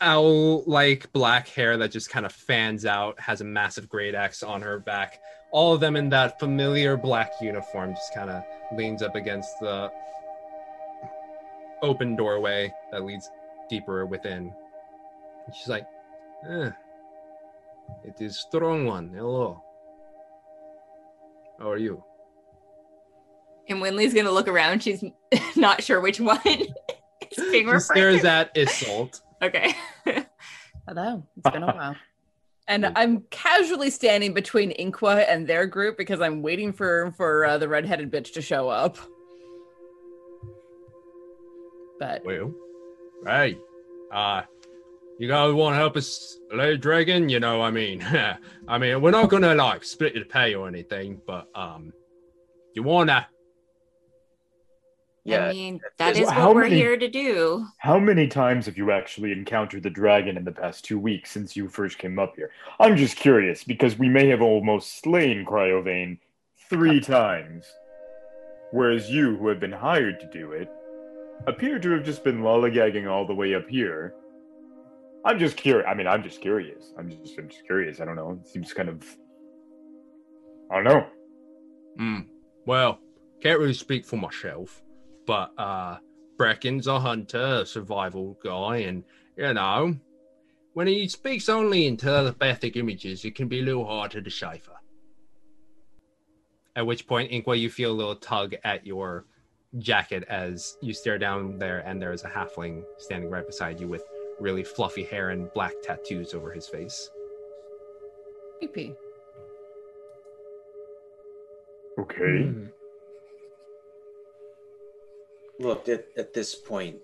[0.00, 4.42] owl like black hair that just kind of fans out, has a massive great axe
[4.42, 5.20] on her back.
[5.52, 8.42] All of them in that familiar black uniform, just kind of
[8.76, 9.90] leans up against the
[11.82, 13.30] open doorway that leads
[13.68, 14.52] deeper within.
[15.46, 15.86] And she's like,
[16.48, 16.70] eh,
[18.04, 19.10] it is strong one.
[19.14, 19.62] Hello.
[21.58, 22.02] How are you?
[23.68, 24.82] And Winley's to look around.
[24.82, 25.04] She's
[25.56, 26.40] not sure which one
[27.36, 28.30] being She referred stares to.
[28.30, 29.20] at Isolt.
[29.42, 29.74] Okay.
[30.88, 31.24] Hello.
[31.36, 31.96] It's been a while.
[32.68, 37.58] And I'm casually standing between Inkwa and their group because I'm waiting for for uh,
[37.58, 38.96] the redheaded bitch to show up.
[41.98, 42.52] But Well,
[43.26, 43.58] hey,
[44.12, 44.42] uh,
[45.18, 47.28] you guys want to help us lay a dragon?
[47.28, 48.02] You know, I mean,
[48.68, 51.92] I mean, we're not gonna like split the pay or anything, but um,
[52.74, 53.26] you wanna?
[55.28, 57.66] I mean, that So is how what we're many- here to do.
[57.78, 61.54] How many times have you actually encountered the dragon in the past two weeks since
[61.56, 62.50] you first came up here?
[62.80, 66.18] I'm just curious because we may have almost slain Cryovain
[66.68, 67.64] three times,
[68.72, 70.68] whereas you, who have been hired to do it,
[71.46, 74.14] appear to have just been lollygagging all the way up here.
[75.24, 75.86] I'm just curious.
[75.88, 76.92] I mean, I'm just curious.
[76.98, 78.00] I'm just, I'm just curious.
[78.00, 78.40] I don't know.
[78.42, 79.04] It seems kind of.
[80.68, 81.06] I don't know.
[81.96, 82.18] Hmm.
[82.66, 82.98] Well,
[83.40, 84.82] can't really speak for myself,
[85.26, 85.98] but uh,
[86.36, 89.04] Bracken's a hunter, a survival guy, and
[89.36, 89.96] you know,
[90.74, 94.72] when he speaks only in telepathic images, it can be a little hard to decipher.
[96.74, 99.26] At which point, Inkwa, you feel a little tug at your
[99.78, 104.04] jacket as you stare down there, and there's a halfling standing right beside you with
[104.40, 107.10] really fluffy hair and black tattoos over his face.
[108.62, 108.94] PP.
[111.98, 112.50] Okay.
[115.58, 116.96] Look, at, at this point,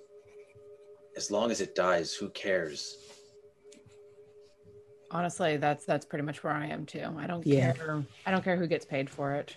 [1.17, 2.97] as long as it dies, who cares?
[5.11, 7.07] honestly, that's that's pretty much where I am too.
[7.17, 7.73] I don't Yeah.
[7.73, 8.05] care.
[8.27, 9.57] I don't care who gets paid for it.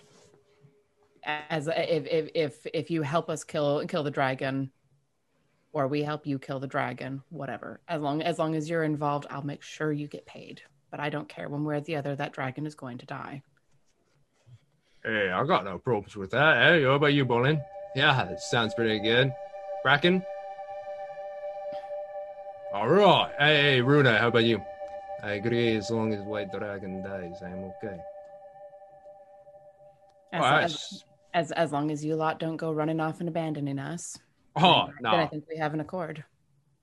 [1.24, 4.72] As if if if if you help us kill kill the dragon,
[5.74, 7.80] or we help you kill the dragon, whatever.
[7.86, 10.62] As long as long as you're involved, I'll make sure you get paid.
[10.90, 12.16] But I don't care one way or the other.
[12.16, 13.42] That dragon is going to die.
[15.04, 16.62] Hey, I got no problems with that.
[16.62, 17.60] Hey, how about you, Bolin?
[17.94, 19.32] Yeah, that sounds pretty good.
[19.82, 20.22] Bracken?
[22.72, 23.30] All right.
[23.38, 24.62] Hey, Runa, how about you?
[25.22, 25.76] I agree.
[25.76, 27.98] As long as White Dragon dies, I'm okay.
[30.32, 30.64] As, Alright.
[30.64, 31.04] as,
[31.34, 34.18] as as long as you lot don't go running off and abandoning us.
[34.56, 36.24] Oh, then I think we have an accord.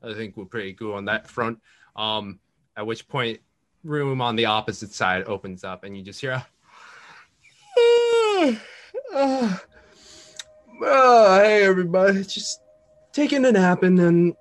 [0.03, 1.59] I think we're pretty good on that front.
[1.95, 2.39] Um,
[2.77, 3.39] at which point,
[3.83, 6.47] room on the opposite side opens up, and you just hear a.
[10.81, 12.23] oh, hey, everybody.
[12.23, 12.61] Just
[13.13, 14.33] taking a nap, and then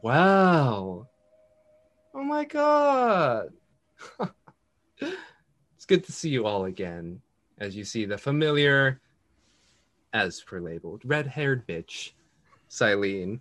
[0.00, 1.06] Wow.
[2.14, 3.50] Oh my god.
[5.00, 7.20] it's good to see you all again.
[7.58, 9.00] As you see the familiar,
[10.12, 12.12] as per labeled, red haired bitch,
[12.68, 13.40] Silene.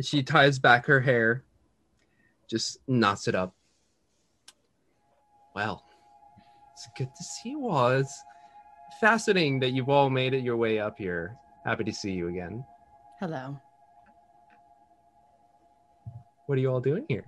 [0.00, 1.42] She ties back her hair,
[2.48, 3.54] just knots it up.
[5.54, 5.82] Well,
[6.74, 7.88] it's good to see you all.
[7.88, 8.22] It's
[9.00, 11.36] fascinating that you've all made it your way up here.
[11.64, 12.64] Happy to see you again.
[13.20, 13.58] Hello.
[16.46, 17.24] What are you all doing here?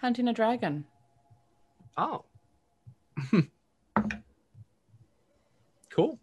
[0.00, 0.84] Hunting a dragon.
[1.96, 2.24] Oh.
[5.90, 6.18] cool.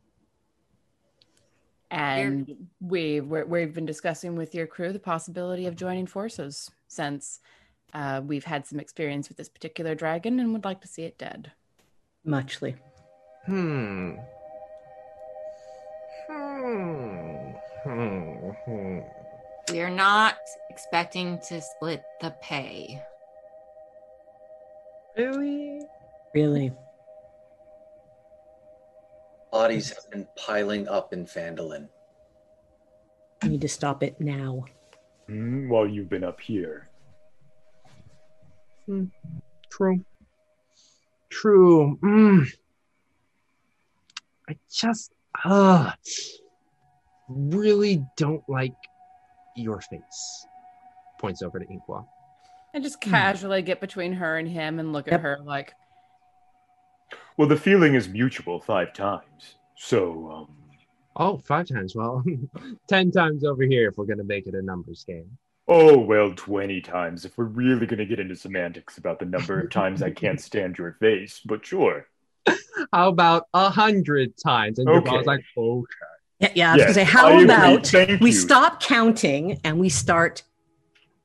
[1.89, 7.39] And we've we're, we've been discussing with your crew the possibility of joining forces since
[7.93, 11.17] uh, we've had some experience with this particular dragon and would like to see it
[11.17, 11.51] dead.
[12.23, 12.75] Muchly.
[13.45, 14.13] Hmm.
[16.27, 17.51] Hmm.
[17.83, 18.49] Hmm.
[18.65, 18.99] Hmm.
[19.69, 20.37] We're not
[20.69, 23.01] expecting to split the pay.
[25.17, 25.81] Really?
[26.33, 26.71] Really?
[29.51, 31.89] Bodies have been piling up in Phandalin.
[33.43, 34.65] We need to stop it now.
[35.27, 36.89] Hmm, while you've been up here.
[38.85, 39.05] Hmm.
[39.69, 40.05] True.
[41.29, 41.97] True.
[42.03, 42.51] Mm.
[44.51, 45.13] I just
[45.45, 45.91] uh
[47.29, 48.73] really don't like
[49.55, 50.45] your face.
[51.19, 52.05] Points over to Inkwa.
[52.73, 53.11] And just Hmm.
[53.11, 55.73] casually get between her and him and look at her like,
[57.37, 59.55] Well, the feeling is mutual five times.
[59.75, 60.57] So, um,
[61.15, 61.95] Oh, five times.
[61.95, 62.23] Well,
[62.87, 65.37] ten times over here if we're gonna make it a numbers game.
[65.67, 69.61] oh, well, 20 times if we're really going to get into semantics about the number
[69.61, 72.07] of times I can't stand your face, but sure.
[72.93, 74.79] How about a hundred times?
[74.79, 74.97] And okay.
[75.09, 75.17] Okay.
[75.17, 75.85] was like, okay.
[76.39, 77.43] Yeah, yeah I was Yes, gonna say, how agree.
[77.43, 78.37] about we you.
[78.37, 80.43] stop counting and we start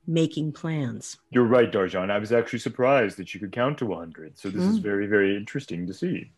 [0.06, 1.16] making plans?
[1.30, 2.10] You're right, Darjan.
[2.10, 4.38] I was actually surprised that you could count to 100.
[4.38, 4.82] So this is Hmm.
[4.82, 6.32] very, very interesting to see.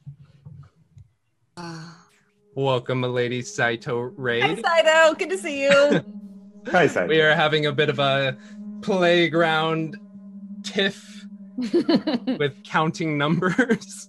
[2.55, 4.43] Welcome, Lady Saito Raid.
[4.43, 6.03] Hi, Saito, good to see you.
[6.69, 7.09] Hi, Saito.
[7.09, 8.37] We are having a bit of a
[8.81, 9.97] playground
[10.65, 11.27] tiff
[11.57, 14.09] with counting numbers.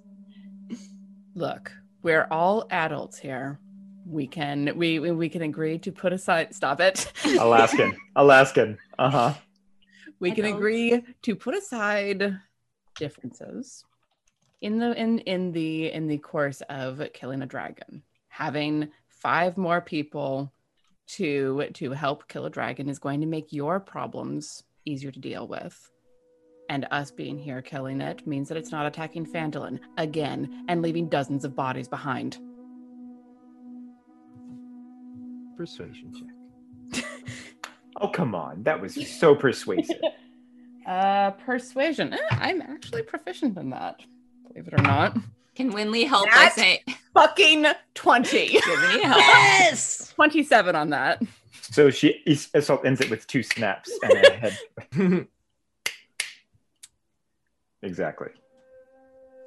[1.39, 1.71] Look,
[2.03, 3.61] we're all adults here.
[4.05, 7.13] We can we we we can agree to put aside stop it.
[7.39, 7.95] Alaskan.
[8.17, 8.77] Alaskan.
[8.97, 9.33] Uh huh.
[10.19, 12.37] we can agree to put aside
[12.97, 13.85] differences
[14.59, 19.79] in the in in the in the course of killing a dragon having five more
[19.79, 20.51] people
[21.07, 25.47] to to help kill a dragon is going to make your problems easier to deal
[25.47, 25.89] with
[26.69, 31.09] and us being here killing it means that it's not attacking Phandalin again and leaving
[31.09, 32.37] dozens of bodies behind.
[35.57, 36.13] Persuasion
[36.93, 37.03] check.
[38.01, 38.63] Oh, come on.
[38.63, 39.99] That was so persuasive.
[40.87, 42.13] Uh, persuasion.
[42.13, 43.99] Eh, I'm actually proficient in that,
[44.47, 45.17] believe it or not.
[45.53, 46.81] Can Winley help That us say
[47.13, 47.65] Fucking
[47.95, 48.59] 20.
[48.61, 49.17] help?
[49.17, 50.13] Yes.
[50.15, 51.21] 27 on that.
[51.59, 55.27] So she is- assault ends it with two snaps and a head.
[57.81, 58.29] Exactly.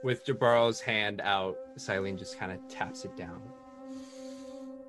[0.02, 3.40] With Jabaro's hand out, Silene just kind of taps it down.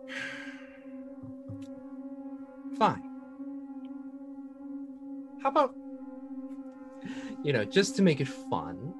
[2.78, 3.04] Fine.
[5.42, 5.76] How about,
[7.44, 8.94] you know, just to make it fun?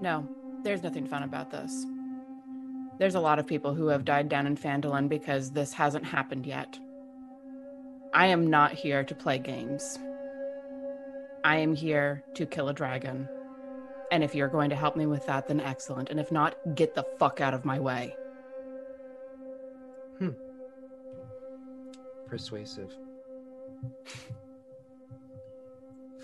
[0.00, 0.26] No,
[0.64, 1.86] there's nothing fun about this.
[2.98, 6.46] There's a lot of people who have died down in Phandalin because this hasn't happened
[6.46, 6.78] yet.
[8.12, 9.98] I am not here to play games.
[11.44, 13.28] I am here to kill a dragon.
[14.12, 16.10] And if you're going to help me with that, then excellent.
[16.10, 18.14] And if not, get the fuck out of my way.
[20.18, 20.32] Hmm.
[22.26, 22.94] Persuasive.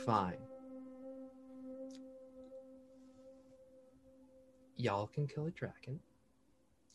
[0.04, 0.36] Fine.
[4.76, 5.98] Y'all can kill a dragon,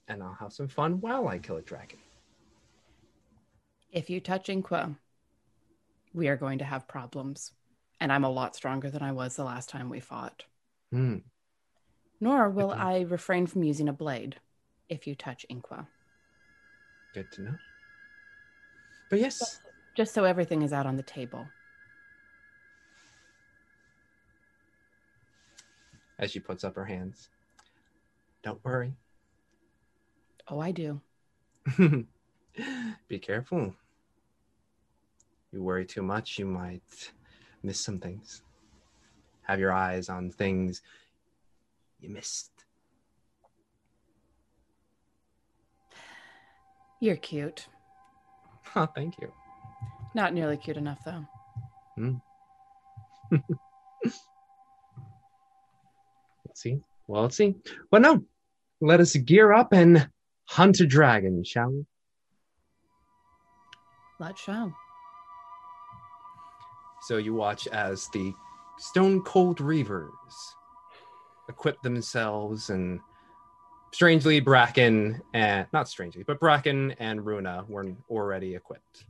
[0.07, 1.97] and I'll have some fun while I kill a dragon.
[3.91, 4.95] If you touch Inkwa,
[6.13, 7.51] we are going to have problems.
[7.99, 10.43] And I'm a lot stronger than I was the last time we fought.
[10.93, 11.17] Hmm.
[12.21, 14.35] Nor will I refrain from using a blade
[14.89, 15.87] if you touch Inkwa.
[17.15, 17.55] Good to know.
[19.09, 19.59] But yes,
[19.95, 21.47] Just so everything is out on the table.
[26.19, 27.29] as she puts up her hands,
[28.43, 28.93] don't worry.
[30.47, 31.01] Oh, I do.
[33.07, 33.73] Be careful.
[35.51, 37.11] You worry too much, you might
[37.63, 38.43] miss some things.
[39.43, 40.81] Have your eyes on things
[41.99, 42.51] you missed.
[46.99, 47.67] You're cute.
[48.75, 49.31] Oh, thank you.
[50.15, 51.27] Not nearly cute enough, though.
[51.95, 52.13] Hmm.
[56.43, 56.79] let's see.
[57.07, 57.53] Well, let's see.
[57.91, 58.23] But no,
[58.81, 60.09] let us gear up and
[60.45, 61.85] hunt a dragon, shall we?
[64.19, 64.73] Let's show.
[67.01, 68.33] So you watch as the
[68.77, 70.11] Stone Cold Reavers
[71.49, 72.99] equip themselves, and
[73.91, 79.05] strangely, Bracken and not strangely, but Bracken and Runa were already equipped.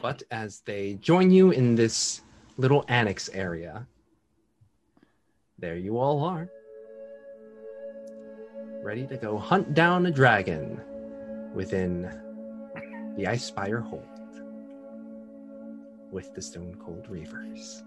[0.00, 2.22] But as they join you in this
[2.56, 3.86] little annex area,
[5.58, 6.48] there you all are.
[8.82, 10.80] Ready to go hunt down a dragon
[11.52, 12.02] within
[13.16, 14.07] the Icespire Hold
[16.10, 17.82] with the Stone Cold Reavers.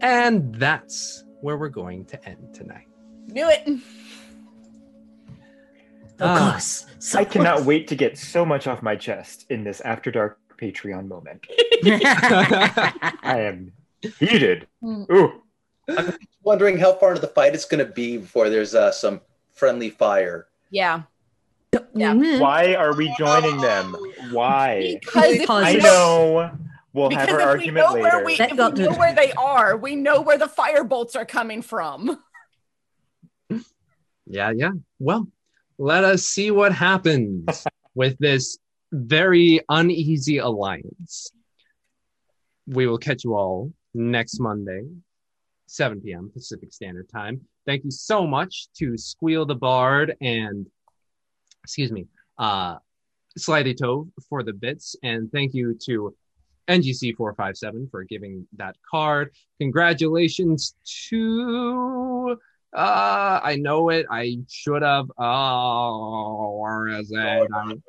[0.00, 2.88] And that's where we're going to end tonight.
[3.28, 3.80] Knew it.
[6.20, 6.60] Ah.
[7.14, 11.08] I cannot wait to get so much off my chest in this After Dark Patreon
[11.08, 11.46] moment.
[11.84, 13.72] I am
[14.18, 14.66] heated.
[14.84, 15.42] Ooh.
[15.88, 19.20] I'm wondering how far into the fight it's going to be before there's uh, some
[19.50, 20.46] friendly fire.
[20.70, 21.02] Yeah.
[21.94, 22.38] Yeah.
[22.38, 23.96] Why are we joining them?
[24.32, 24.98] Why?
[25.04, 26.50] Because if I we know.
[26.94, 28.02] We'll because have our if we argument know later.
[28.02, 31.24] where we, if we know where they are, we know where the fire bolts are
[31.24, 32.18] coming from.
[34.26, 34.70] Yeah, yeah.
[34.98, 35.28] Well,
[35.78, 38.56] let us see what happens with this
[38.92, 41.30] very uneasy alliance.
[42.66, 44.84] We will catch you all next Monday,
[45.66, 46.30] 7 p.m.
[46.32, 47.42] Pacific Standard Time.
[47.66, 50.66] Thank you so much to Squeal the Bard and,
[51.64, 52.06] excuse me,
[52.38, 52.76] uh,
[53.36, 54.96] Slithy Tove for the bits.
[55.02, 56.14] And thank you to
[56.68, 59.30] NGC457 for giving that card.
[59.60, 60.74] Congratulations
[61.08, 62.36] to
[62.74, 64.06] uh I know it.
[64.10, 67.16] I should have oh where is it?
[67.18, 67.82] I'm-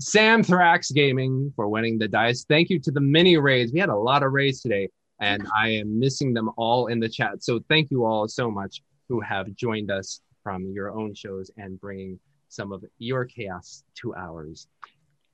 [0.00, 2.44] Sam Thrax Gaming for winning the dice.
[2.48, 3.72] Thank you to the mini raids.
[3.72, 4.88] We had a lot of raids today,
[5.20, 7.44] and I am missing them all in the chat.
[7.44, 11.80] So thank you all so much who have joined us from your own shows and
[11.80, 12.18] bringing
[12.54, 14.68] some of your chaos to ours.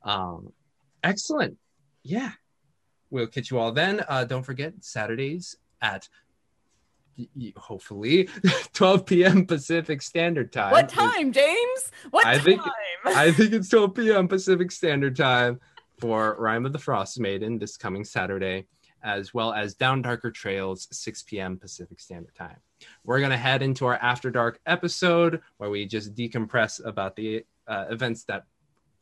[0.02, 0.52] Um,
[1.02, 1.58] excellent.
[2.02, 2.32] Yeah.
[3.10, 4.02] We'll catch you all then.
[4.08, 6.08] Uh, don't forget Saturdays at
[7.18, 8.28] y- y- hopefully
[8.72, 9.46] 12 p.m.
[9.46, 10.70] Pacific Standard Time.
[10.70, 11.90] What time, James?
[12.10, 12.44] What I time?
[12.44, 12.62] think
[13.04, 14.28] I think it's 12 p.m.
[14.28, 15.60] Pacific Standard Time
[15.98, 18.66] for Rime of the Frostmaiden this coming Saturday,
[19.02, 21.58] as well as Down Darker Trails 6 p.m.
[21.58, 22.56] Pacific Standard Time.
[23.04, 27.86] We're gonna head into our After Dark episode where we just decompress about the uh,
[27.90, 28.44] events that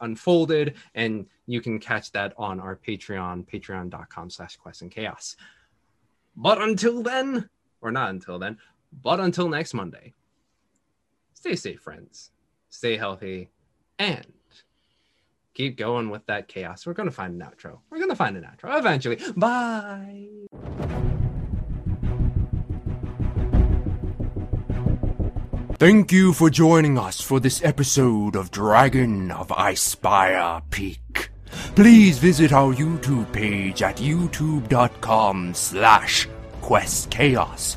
[0.01, 5.37] unfolded, and you can catch that on our Patreon, patreon.com/slash quest and chaos.
[6.37, 7.49] But until then,
[7.81, 8.59] or not until then,
[9.03, 10.15] but until next Monday,
[11.35, 12.31] stay safe, friends.
[12.69, 13.51] Stay healthy
[13.99, 14.27] and
[15.55, 16.87] keep going with that chaos.
[16.87, 17.81] We're going to find an outro.
[17.91, 19.19] We're going to find an outro eventually.
[19.37, 20.29] Bye.
[25.79, 31.31] Thank you for joining us for this episode of Dragon of Icespire Peak.
[31.77, 36.29] Please visit our YouTube page at youtube.com slash
[36.63, 37.77] questchaos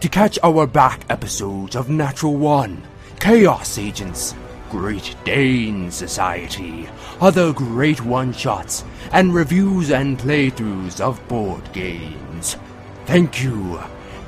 [0.00, 2.82] to catch our back episodes of Natural One,
[3.20, 4.34] Chaos Agents,
[4.70, 6.88] Great Dane Society,
[7.20, 8.82] other great one-shots,
[9.12, 12.56] and reviews and playthroughs of board games.
[13.04, 13.78] Thank you,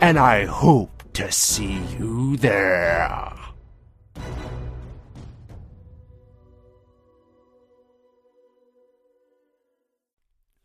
[0.02, 3.34] and I hope to see you there.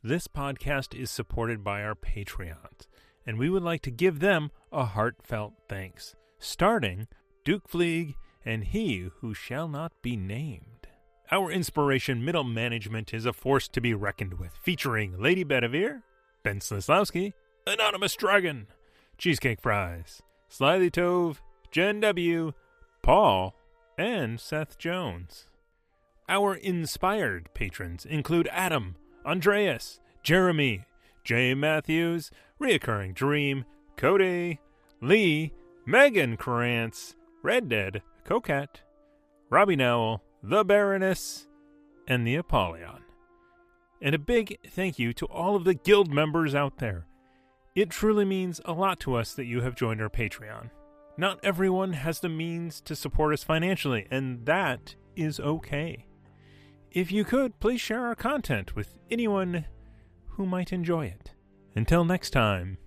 [0.04, 2.86] This podcast is supported by our Patreons,
[3.26, 7.08] and we would like to give them a heartfelt thanks, starting
[7.44, 8.14] Duke Fleeg
[8.46, 10.88] and He Who Shall Not Be Named.
[11.32, 16.04] Our inspiration middle management is a force to be reckoned with, featuring Lady Bedivere,
[16.44, 17.34] Ben Slislawski,
[17.66, 18.68] Anonymous Dragon,
[19.18, 20.22] Cheesecake Fries,
[20.54, 21.38] Slithy Tove,
[21.72, 22.54] Jen W.,
[23.02, 23.56] Paul,
[23.98, 25.48] and Seth Jones.
[26.30, 30.86] Our inspired patrons include Adam, Andreas, Jeremy,
[31.24, 32.30] Jay Matthews,
[32.62, 33.66] Reoccurring Dream,
[33.98, 34.60] Cody,
[35.02, 35.54] Lee,
[35.88, 38.82] Megan Krantz, Red Dead, Coquette,
[39.50, 41.48] Robbie Nowell, The Baroness,
[42.08, 43.02] and the Apollyon.
[44.00, 47.08] And a big thank you to all of the guild members out there.
[47.76, 50.70] It truly means a lot to us that you have joined our Patreon.
[51.18, 56.06] Not everyone has the means to support us financially, and that is okay.
[56.92, 59.66] If you could, please share our content with anyone
[60.28, 61.32] who might enjoy it.
[61.76, 62.78] Until next time,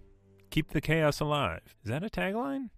[0.51, 1.63] keep the chaos alive.
[1.83, 2.71] Is that a tagline?